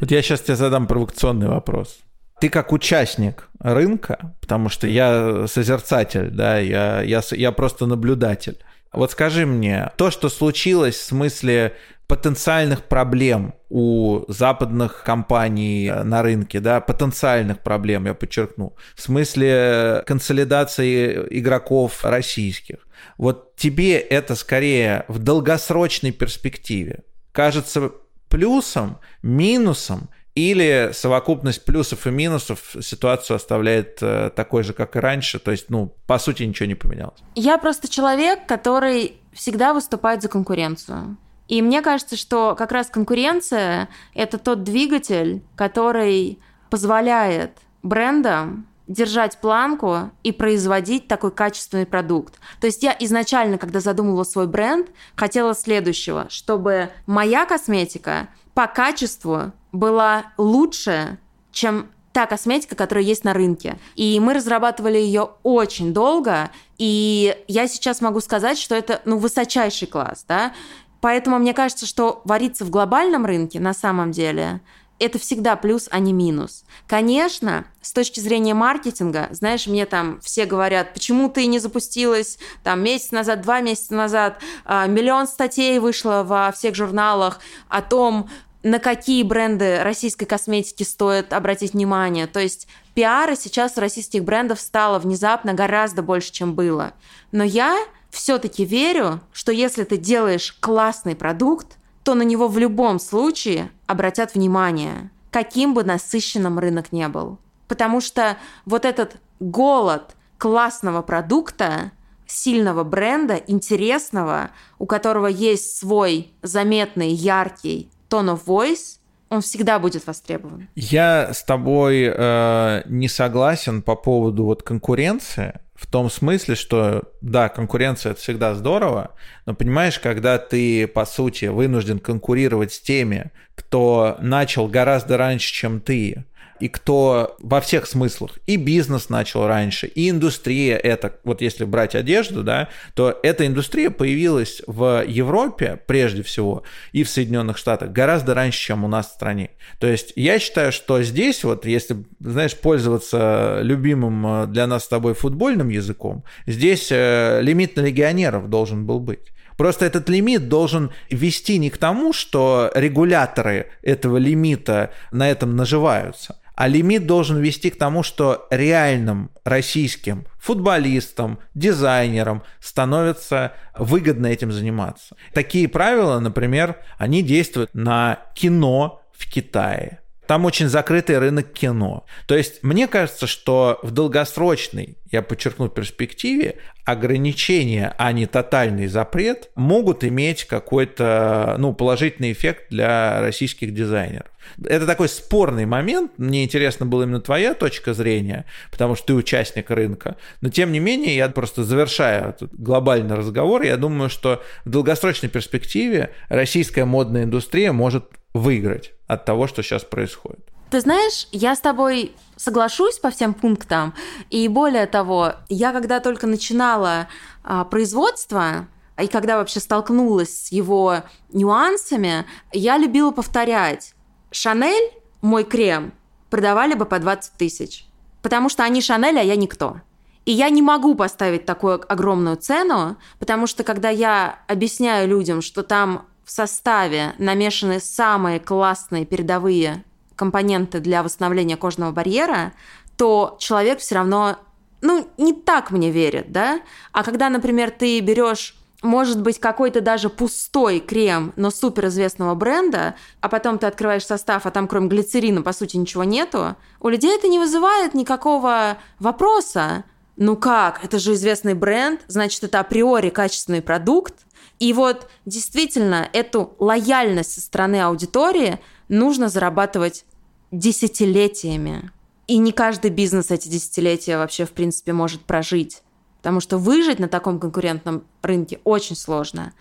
Вот 0.00 0.10
я 0.10 0.22
сейчас 0.22 0.40
тебе 0.40 0.56
задам 0.56 0.86
провокационный 0.86 1.48
вопрос 1.48 2.00
ты 2.40 2.48
как 2.48 2.72
участник 2.72 3.48
рынка, 3.58 4.34
потому 4.40 4.68
что 4.68 4.86
я 4.86 5.46
созерцатель, 5.46 6.30
да, 6.30 6.58
я, 6.58 7.02
я, 7.02 7.20
я 7.30 7.52
просто 7.52 7.86
наблюдатель. 7.86 8.58
Вот 8.92 9.12
скажи 9.12 9.46
мне, 9.46 9.92
то, 9.96 10.10
что 10.10 10.28
случилось 10.28 10.96
в 10.96 11.04
смысле 11.04 11.76
потенциальных 12.08 12.82
проблем 12.82 13.54
у 13.68 14.24
западных 14.26 15.04
компаний 15.04 15.92
на 16.02 16.22
рынке, 16.22 16.58
да, 16.58 16.80
потенциальных 16.80 17.60
проблем, 17.60 18.06
я 18.06 18.14
подчеркну, 18.14 18.74
в 18.96 19.00
смысле 19.00 20.02
консолидации 20.06 21.28
игроков 21.30 22.04
российских. 22.04 22.78
Вот 23.16 23.54
тебе 23.54 23.96
это 23.96 24.34
скорее 24.34 25.04
в 25.06 25.20
долгосрочной 25.20 26.10
перспективе 26.10 27.04
кажется 27.30 27.92
плюсом, 28.28 28.98
минусом 29.22 30.08
или 30.34 30.90
совокупность 30.92 31.64
плюсов 31.64 32.06
и 32.06 32.10
минусов 32.10 32.76
ситуацию 32.80 33.36
оставляет 33.36 33.98
э, 34.00 34.30
такой 34.34 34.62
же, 34.62 34.72
как 34.72 34.96
и 34.96 35.00
раньше, 35.00 35.38
то 35.38 35.50
есть, 35.50 35.70
ну, 35.70 35.94
по 36.06 36.18
сути, 36.18 36.44
ничего 36.44 36.66
не 36.66 36.74
поменялось. 36.74 37.18
Я 37.34 37.58
просто 37.58 37.88
человек, 37.88 38.46
который 38.46 39.16
всегда 39.32 39.74
выступает 39.74 40.22
за 40.22 40.28
конкуренцию. 40.28 41.16
И 41.48 41.62
мне 41.62 41.82
кажется, 41.82 42.16
что 42.16 42.54
как 42.56 42.70
раз 42.70 42.86
конкуренция– 42.86 43.88
это 44.14 44.38
тот 44.38 44.62
двигатель, 44.62 45.42
который 45.56 46.38
позволяет 46.70 47.58
брендам 47.82 48.66
держать 48.86 49.38
планку 49.38 50.10
и 50.24 50.32
производить 50.32 51.06
такой 51.06 51.30
качественный 51.30 51.86
продукт. 51.86 52.34
То 52.60 52.66
есть 52.66 52.82
я 52.82 52.94
изначально, 52.98 53.56
когда 53.56 53.80
задумывала 53.80 54.24
свой 54.24 54.48
бренд, 54.48 54.88
хотела 55.14 55.54
следующего, 55.54 56.26
чтобы 56.28 56.90
моя 57.06 57.46
косметика 57.46 58.28
по 58.60 58.66
качеству 58.66 59.52
была 59.72 60.32
лучше, 60.36 61.16
чем 61.50 61.88
та 62.12 62.26
косметика, 62.26 62.76
которая 62.76 63.02
есть 63.02 63.24
на 63.24 63.32
рынке. 63.32 63.78
И 63.94 64.20
мы 64.20 64.34
разрабатывали 64.34 64.98
ее 64.98 65.30
очень 65.44 65.94
долго, 65.94 66.50
и 66.76 67.34
я 67.48 67.66
сейчас 67.68 68.02
могу 68.02 68.20
сказать, 68.20 68.58
что 68.58 68.74
это 68.74 69.00
ну, 69.06 69.16
высочайший 69.16 69.88
класс, 69.88 70.26
да. 70.28 70.52
Поэтому 71.00 71.38
мне 71.38 71.54
кажется, 71.54 71.86
что 71.86 72.20
вариться 72.26 72.66
в 72.66 72.70
глобальном 72.70 73.24
рынке 73.24 73.60
на 73.60 73.72
самом 73.72 74.10
деле 74.10 74.60
это 75.00 75.18
всегда 75.18 75.56
плюс, 75.56 75.88
а 75.90 75.98
не 75.98 76.12
минус. 76.12 76.64
Конечно, 76.86 77.64
с 77.80 77.92
точки 77.92 78.20
зрения 78.20 78.52
маркетинга, 78.52 79.28
знаешь, 79.30 79.66
мне 79.66 79.86
там 79.86 80.20
все 80.20 80.44
говорят, 80.44 80.92
почему 80.92 81.30
ты 81.30 81.46
не 81.46 81.58
запустилась 81.58 82.38
там 82.62 82.82
месяц 82.84 83.10
назад, 83.10 83.40
два 83.40 83.62
месяца 83.62 83.94
назад, 83.94 84.40
а, 84.66 84.86
миллион 84.86 85.26
статей 85.26 85.78
вышло 85.78 86.22
во 86.24 86.52
всех 86.52 86.74
журналах 86.74 87.40
о 87.70 87.80
том, 87.80 88.28
на 88.62 88.78
какие 88.78 89.22
бренды 89.22 89.82
российской 89.82 90.26
косметики 90.26 90.82
стоит 90.82 91.32
обратить 91.32 91.72
внимание. 91.72 92.26
То 92.26 92.40
есть 92.40 92.68
пиара 92.94 93.34
сейчас 93.34 93.76
у 93.76 93.80
российских 93.80 94.24
брендов 94.24 94.60
стало 94.60 94.98
внезапно 94.98 95.54
гораздо 95.54 96.02
больше, 96.02 96.32
чем 96.32 96.54
было. 96.54 96.92
Но 97.32 97.42
я 97.42 97.78
все-таки 98.10 98.64
верю, 98.64 99.20
что 99.32 99.52
если 99.52 99.84
ты 99.84 99.96
делаешь 99.96 100.56
классный 100.60 101.16
продукт, 101.16 101.78
то 102.02 102.14
на 102.14 102.22
него 102.22 102.48
в 102.48 102.58
любом 102.58 102.98
случае 102.98 103.70
обратят 103.86 104.34
внимание, 104.34 105.10
каким 105.30 105.74
бы 105.74 105.84
насыщенным 105.84 106.58
рынок 106.58 106.92
не 106.92 107.08
был. 107.08 107.38
Потому 107.68 108.00
что 108.00 108.36
вот 108.64 108.84
этот 108.84 109.16
голод 109.38 110.16
классного 110.38 111.02
продукта, 111.02 111.92
сильного 112.26 112.84
бренда, 112.84 113.36
интересного, 113.36 114.50
у 114.78 114.86
которого 114.86 115.26
есть 115.26 115.76
свой 115.76 116.32
заметный, 116.42 117.10
яркий 117.10 117.90
tone 118.10 118.34
of 118.34 118.44
voice, 118.44 118.98
он 119.28 119.40
всегда 119.42 119.78
будет 119.78 120.06
востребован. 120.06 120.68
Я 120.74 121.32
с 121.32 121.44
тобой 121.44 122.12
э, 122.12 122.82
не 122.86 123.08
согласен 123.08 123.80
по 123.80 123.94
поводу 123.94 124.44
вот 124.44 124.62
конкуренции, 124.62 125.60
в 125.80 125.86
том 125.86 126.10
смысле, 126.10 126.56
что 126.56 127.04
да, 127.22 127.48
конкуренция 127.48 128.12
это 128.12 128.20
всегда 128.20 128.54
здорово, 128.54 129.14
но 129.46 129.54
понимаешь, 129.54 129.98
когда 129.98 130.36
ты, 130.36 130.86
по 130.86 131.06
сути, 131.06 131.46
вынужден 131.46 132.00
конкурировать 132.00 132.74
с 132.74 132.80
теми, 132.80 133.30
кто 133.54 134.16
начал 134.20 134.66
гораздо 134.66 135.16
раньше, 135.16 135.52
чем 135.52 135.80
ты, 135.80 136.24
и 136.60 136.68
кто 136.68 137.36
во 137.40 137.60
всех 137.60 137.86
смыслах, 137.86 138.38
и 138.46 138.56
бизнес 138.56 139.08
начал 139.08 139.46
раньше, 139.46 139.86
и 139.86 140.10
индустрия 140.10 140.76
это, 140.76 141.16
вот 141.24 141.40
если 141.40 141.64
брать 141.64 141.94
одежду, 141.94 142.42
да, 142.42 142.68
то 142.94 143.18
эта 143.22 143.46
индустрия 143.46 143.90
появилась 143.90 144.62
в 144.66 145.04
Европе 145.06 145.80
прежде 145.86 146.22
всего 146.22 146.62
и 146.92 147.02
в 147.02 147.10
Соединенных 147.10 147.56
Штатах 147.58 147.90
гораздо 147.90 148.34
раньше, 148.34 148.60
чем 148.60 148.84
у 148.84 148.88
нас 148.88 149.08
в 149.08 149.12
стране. 149.12 149.50
То 149.78 149.86
есть 149.86 150.12
я 150.16 150.38
считаю, 150.38 150.72
что 150.72 151.02
здесь 151.02 151.44
вот, 151.44 151.66
если, 151.66 152.04
знаешь, 152.20 152.56
пользоваться 152.56 153.60
любимым 153.62 154.26
э, 154.26 154.46
для 154.46 154.66
нас 154.66 154.84
с 154.84 154.88
тобой 154.88 155.14
футбольным 155.14 155.68
языком, 155.68 156.24
здесь 156.46 156.88
э, 156.90 157.40
лимит 157.42 157.76
на 157.76 157.80
легионеров 157.80 158.48
должен 158.48 158.86
был 158.86 159.00
быть. 159.00 159.32
Просто 159.60 159.84
этот 159.84 160.08
лимит 160.08 160.48
должен 160.48 160.90
вести 161.10 161.58
не 161.58 161.68
к 161.68 161.76
тому, 161.76 162.14
что 162.14 162.70
регуляторы 162.74 163.66
этого 163.82 164.16
лимита 164.16 164.90
на 165.12 165.30
этом 165.30 165.54
наживаются, 165.54 166.38
а 166.60 166.68
лимит 166.68 167.06
должен 167.06 167.38
вести 167.40 167.70
к 167.70 167.78
тому, 167.78 168.02
что 168.02 168.46
реальным 168.50 169.30
российским 169.44 170.26
футболистам, 170.38 171.38
дизайнерам 171.54 172.42
становится 172.60 173.54
выгодно 173.78 174.26
этим 174.26 174.52
заниматься. 174.52 175.16
Такие 175.32 175.68
правила, 175.68 176.18
например, 176.18 176.76
они 176.98 177.22
действуют 177.22 177.70
на 177.72 178.18
кино 178.34 179.00
в 179.10 179.26
Китае. 179.26 180.00
Там 180.26 180.44
очень 180.44 180.68
закрытый 180.68 181.18
рынок 181.18 181.50
кино. 181.50 182.04
То 182.26 182.36
есть 182.36 182.62
мне 182.62 182.86
кажется, 182.88 183.26
что 183.26 183.80
в 183.82 183.90
долгосрочной, 183.90 184.98
я 185.10 185.22
подчеркну, 185.22 185.70
перспективе 185.70 186.56
ограничения, 186.84 187.94
а 187.96 188.12
не 188.12 188.26
тотальный 188.26 188.86
запрет 188.86 189.50
могут 189.54 190.04
иметь 190.04 190.44
какой-то 190.44 191.56
ну, 191.58 191.72
положительный 191.72 192.32
эффект 192.32 192.66
для 192.68 193.20
российских 193.22 193.72
дизайнеров. 193.72 194.28
Это 194.64 194.86
такой 194.86 195.08
спорный 195.08 195.66
момент. 195.66 196.12
Мне 196.16 196.44
интересно 196.44 196.86
была 196.86 197.04
именно 197.04 197.20
твоя 197.20 197.54
точка 197.54 197.94
зрения, 197.94 198.46
потому 198.70 198.94
что 198.94 199.08
ты 199.08 199.14
участник 199.14 199.70
рынка. 199.70 200.16
Но 200.40 200.50
тем 200.50 200.72
не 200.72 200.80
менее, 200.80 201.16
я 201.16 201.28
просто 201.28 201.64
завершаю 201.64 202.30
этот 202.30 202.54
глобальный 202.54 203.14
разговор, 203.14 203.62
я 203.62 203.76
думаю, 203.76 204.10
что 204.10 204.42
в 204.64 204.70
долгосрочной 204.70 205.28
перспективе 205.28 206.14
российская 206.28 206.84
модная 206.84 207.24
индустрия 207.24 207.72
может 207.72 208.04
выиграть 208.34 208.92
от 209.06 209.24
того, 209.24 209.46
что 209.46 209.62
сейчас 209.62 209.84
происходит. 209.84 210.50
Ты 210.70 210.80
знаешь, 210.80 211.26
я 211.32 211.56
с 211.56 211.60
тобой 211.60 212.12
соглашусь 212.36 212.98
по 212.98 213.10
всем 213.10 213.34
пунктам. 213.34 213.92
И 214.30 214.46
более 214.46 214.86
того, 214.86 215.34
я 215.48 215.72
когда 215.72 215.98
только 215.98 216.28
начинала 216.28 217.08
а, 217.42 217.64
производство, 217.64 218.68
и 219.00 219.08
когда 219.08 219.38
вообще 219.38 219.60
столкнулась 219.60 220.46
с 220.46 220.52
его 220.52 221.02
нюансами, 221.32 222.24
я 222.52 222.78
любила 222.78 223.10
повторять. 223.10 223.94
Шанель, 224.30 224.92
мой 225.22 225.44
крем, 225.44 225.92
продавали 226.30 226.74
бы 226.74 226.84
по 226.86 226.98
20 226.98 227.34
тысяч. 227.34 227.86
Потому 228.22 228.48
что 228.48 228.64
они 228.64 228.80
Шанель, 228.80 229.18
а 229.18 229.22
я 229.22 229.36
никто. 229.36 229.80
И 230.24 230.32
я 230.32 230.50
не 230.50 230.62
могу 230.62 230.94
поставить 230.94 231.46
такую 231.46 231.80
огромную 231.90 232.36
цену, 232.36 232.96
потому 233.18 233.46
что 233.46 233.64
когда 233.64 233.88
я 233.88 234.40
объясняю 234.46 235.08
людям, 235.08 235.42
что 235.42 235.62
там 235.62 236.06
в 236.24 236.30
составе 236.30 237.14
намешаны 237.18 237.80
самые 237.80 238.38
классные 238.38 239.06
передовые 239.06 239.84
компоненты 240.14 240.80
для 240.80 241.02
восстановления 241.02 241.56
кожного 241.56 241.92
барьера, 241.92 242.52
то 242.96 243.36
человек 243.40 243.80
все 243.80 243.94
равно, 243.96 244.36
ну, 244.82 245.08
не 245.16 245.32
так 245.32 245.70
мне 245.70 245.90
верит, 245.90 246.30
да? 246.30 246.60
А 246.92 247.02
когда, 247.02 247.30
например, 247.30 247.70
ты 247.70 247.98
берешь 248.00 248.54
может 248.82 249.20
быть 249.20 249.38
какой-то 249.38 249.80
даже 249.80 250.08
пустой 250.08 250.80
крем, 250.80 251.32
но 251.36 251.50
суперизвестного 251.50 252.34
бренда, 252.34 252.94
а 253.20 253.28
потом 253.28 253.58
ты 253.58 253.66
открываешь 253.66 254.06
состав, 254.06 254.46
а 254.46 254.50
там 254.50 254.68
кроме 254.68 254.88
глицерина, 254.88 255.42
по 255.42 255.52
сути, 255.52 255.76
ничего 255.76 256.04
нету, 256.04 256.56
у 256.80 256.88
людей 256.88 257.14
это 257.14 257.28
не 257.28 257.38
вызывает 257.38 257.94
никакого 257.94 258.78
вопроса. 258.98 259.84
Ну 260.16 260.36
как, 260.36 260.84
это 260.84 260.98
же 260.98 261.14
известный 261.14 261.54
бренд, 261.54 262.00
значит, 262.06 262.42
это 262.44 262.60
априори 262.60 263.10
качественный 263.10 263.62
продукт. 263.62 264.14
И 264.58 264.72
вот 264.74 265.08
действительно 265.24 266.08
эту 266.12 266.54
лояльность 266.58 267.32
со 267.32 267.40
стороны 267.40 267.80
аудитории 267.82 268.60
нужно 268.88 269.28
зарабатывать 269.28 270.04
десятилетиями. 270.50 271.90
И 272.26 272.36
не 272.36 272.52
каждый 272.52 272.90
бизнес 272.90 273.30
эти 273.30 273.48
десятилетия 273.48 274.18
вообще, 274.18 274.44
в 274.44 274.50
принципе, 274.50 274.92
может 274.92 275.22
прожить. 275.22 275.82
Потому 276.20 276.40
что 276.40 276.58
выжить 276.58 276.98
на 276.98 277.08
таком 277.08 277.40
конкурентном 277.40 278.04
рынке 278.22 278.60
очень 278.64 278.96
сложно. 278.96 279.52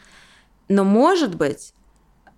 Но, 0.68 0.84
может 0.84 1.36
быть, 1.36 1.74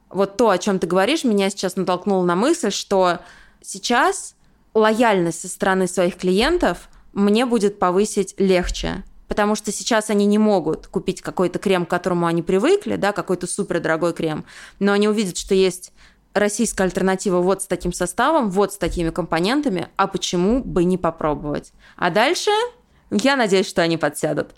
вот 0.09 0.37
то, 0.37 0.49
о 0.49 0.57
чем 0.57 0.79
ты 0.79 0.87
говоришь, 0.87 1.23
меня 1.23 1.49
сейчас 1.49 1.75
натолкнуло 1.75 2.23
на 2.23 2.35
мысль, 2.35 2.71
что 2.71 3.19
сейчас 3.61 4.35
лояльность 4.73 5.41
со 5.41 5.47
стороны 5.47 5.87
своих 5.87 6.17
клиентов 6.17 6.89
мне 7.13 7.45
будет 7.45 7.79
повысить 7.79 8.35
легче. 8.37 9.03
Потому 9.27 9.55
что 9.55 9.71
сейчас 9.71 10.09
они 10.09 10.25
не 10.25 10.37
могут 10.37 10.87
купить 10.87 11.21
какой-то 11.21 11.57
крем, 11.57 11.85
к 11.85 11.89
которому 11.89 12.25
они 12.25 12.41
привыкли, 12.41 12.97
да, 12.97 13.13
какой-то 13.13 13.47
супер 13.47 13.79
дорогой 13.79 14.13
крем, 14.13 14.45
но 14.79 14.91
они 14.91 15.07
увидят, 15.07 15.37
что 15.37 15.55
есть 15.55 15.93
российская 16.33 16.83
альтернатива 16.83 17.39
вот 17.39 17.61
с 17.61 17.65
таким 17.65 17.93
составом, 17.93 18.49
вот 18.49 18.73
с 18.73 18.77
такими 18.77 19.09
компонентами, 19.09 19.87
а 19.95 20.07
почему 20.07 20.61
бы 20.63 20.83
не 20.83 20.97
попробовать? 20.97 21.73
А 21.95 22.09
дальше 22.09 22.51
я 23.11 23.35
надеюсь, 23.35 23.67
что 23.67 23.81
они 23.81 23.97
подсядут. 23.97 24.55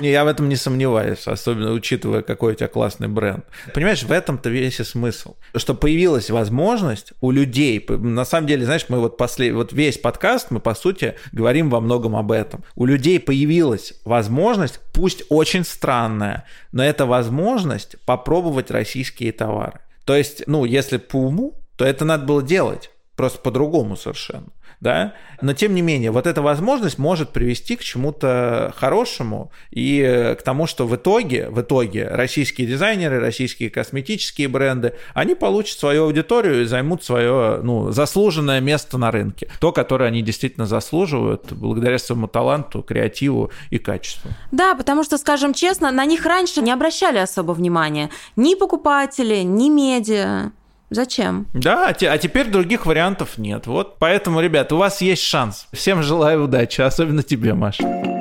Я 0.00 0.24
в 0.24 0.28
этом 0.28 0.48
не 0.48 0.56
сомневаюсь, 0.56 1.26
особенно 1.26 1.72
учитывая, 1.72 2.22
какой 2.22 2.52
у 2.52 2.54
тебя 2.54 2.68
классный 2.68 3.08
бренд. 3.08 3.44
Понимаешь, 3.74 4.02
в 4.02 4.12
этом-то 4.12 4.48
весь 4.48 4.78
и 4.80 4.84
смысл. 4.84 5.34
Что 5.56 5.74
появилась 5.74 6.30
возможность 6.30 7.12
у 7.20 7.32
людей, 7.32 7.84
на 7.88 8.24
самом 8.24 8.46
деле, 8.46 8.64
знаешь, 8.64 8.86
мы 8.88 9.00
вот, 9.00 9.16
послед... 9.16 9.54
вот 9.54 9.72
весь 9.72 9.98
подкаст, 9.98 10.50
мы, 10.50 10.60
по 10.60 10.74
сути, 10.74 11.16
говорим 11.32 11.70
во 11.70 11.80
многом 11.80 12.16
об 12.16 12.30
этом. 12.30 12.62
У 12.76 12.86
людей 12.86 13.18
появилась 13.18 13.94
возможность, 14.04 14.80
пусть 14.92 15.24
очень 15.28 15.64
странная, 15.64 16.46
но 16.70 16.84
это 16.84 17.06
возможность 17.06 17.96
попробовать 18.06 18.70
российские 18.70 19.32
товары. 19.32 19.80
То 20.04 20.14
есть, 20.16 20.44
ну, 20.46 20.64
если 20.64 20.98
по 20.98 21.16
уму, 21.16 21.54
то 21.76 21.84
это 21.84 22.04
надо 22.04 22.24
было 22.24 22.42
делать, 22.42 22.90
просто 23.16 23.40
по-другому 23.40 23.96
совершенно 23.96 24.48
да, 24.82 25.14
но 25.40 25.54
тем 25.54 25.76
не 25.76 25.80
менее, 25.80 26.10
вот 26.10 26.26
эта 26.26 26.42
возможность 26.42 26.98
может 26.98 27.30
привести 27.30 27.76
к 27.76 27.82
чему-то 27.82 28.74
хорошему 28.76 29.52
и 29.70 30.34
к 30.36 30.42
тому, 30.42 30.66
что 30.66 30.88
в 30.88 30.96
итоге, 30.96 31.48
в 31.50 31.60
итоге 31.60 32.08
российские 32.08 32.66
дизайнеры, 32.66 33.20
российские 33.20 33.70
косметические 33.70 34.48
бренды, 34.48 34.94
они 35.14 35.36
получат 35.36 35.78
свою 35.78 36.06
аудиторию 36.06 36.62
и 36.62 36.64
займут 36.64 37.04
свое, 37.04 37.60
ну, 37.62 37.92
заслуженное 37.92 38.60
место 38.60 38.98
на 38.98 39.12
рынке, 39.12 39.48
то, 39.60 39.70
которое 39.70 40.06
они 40.06 40.20
действительно 40.20 40.66
заслуживают 40.66 41.52
благодаря 41.52 41.98
своему 41.98 42.26
таланту, 42.26 42.82
креативу 42.82 43.52
и 43.70 43.78
качеству. 43.78 44.32
Да, 44.50 44.74
потому 44.74 45.04
что, 45.04 45.16
скажем 45.16 45.54
честно, 45.54 45.92
на 45.92 46.04
них 46.06 46.26
раньше 46.26 46.60
не 46.60 46.72
обращали 46.72 47.18
особо 47.18 47.52
внимания 47.52 48.10
ни 48.34 48.56
покупатели, 48.56 49.42
ни 49.42 49.68
медиа. 49.68 50.50
Зачем? 50.94 51.46
Да, 51.54 51.88
а, 51.88 51.90
а 51.90 52.18
теперь 52.18 52.48
других 52.48 52.86
вариантов 52.86 53.38
нет. 53.38 53.66
Вот 53.66 53.98
поэтому, 53.98 54.40
ребят, 54.40 54.72
у 54.72 54.76
вас 54.76 55.00
есть 55.00 55.22
шанс. 55.22 55.66
Всем 55.72 56.02
желаю 56.02 56.44
удачи, 56.44 56.80
особенно 56.80 57.22
тебе, 57.22 57.54
Маша. 57.54 58.11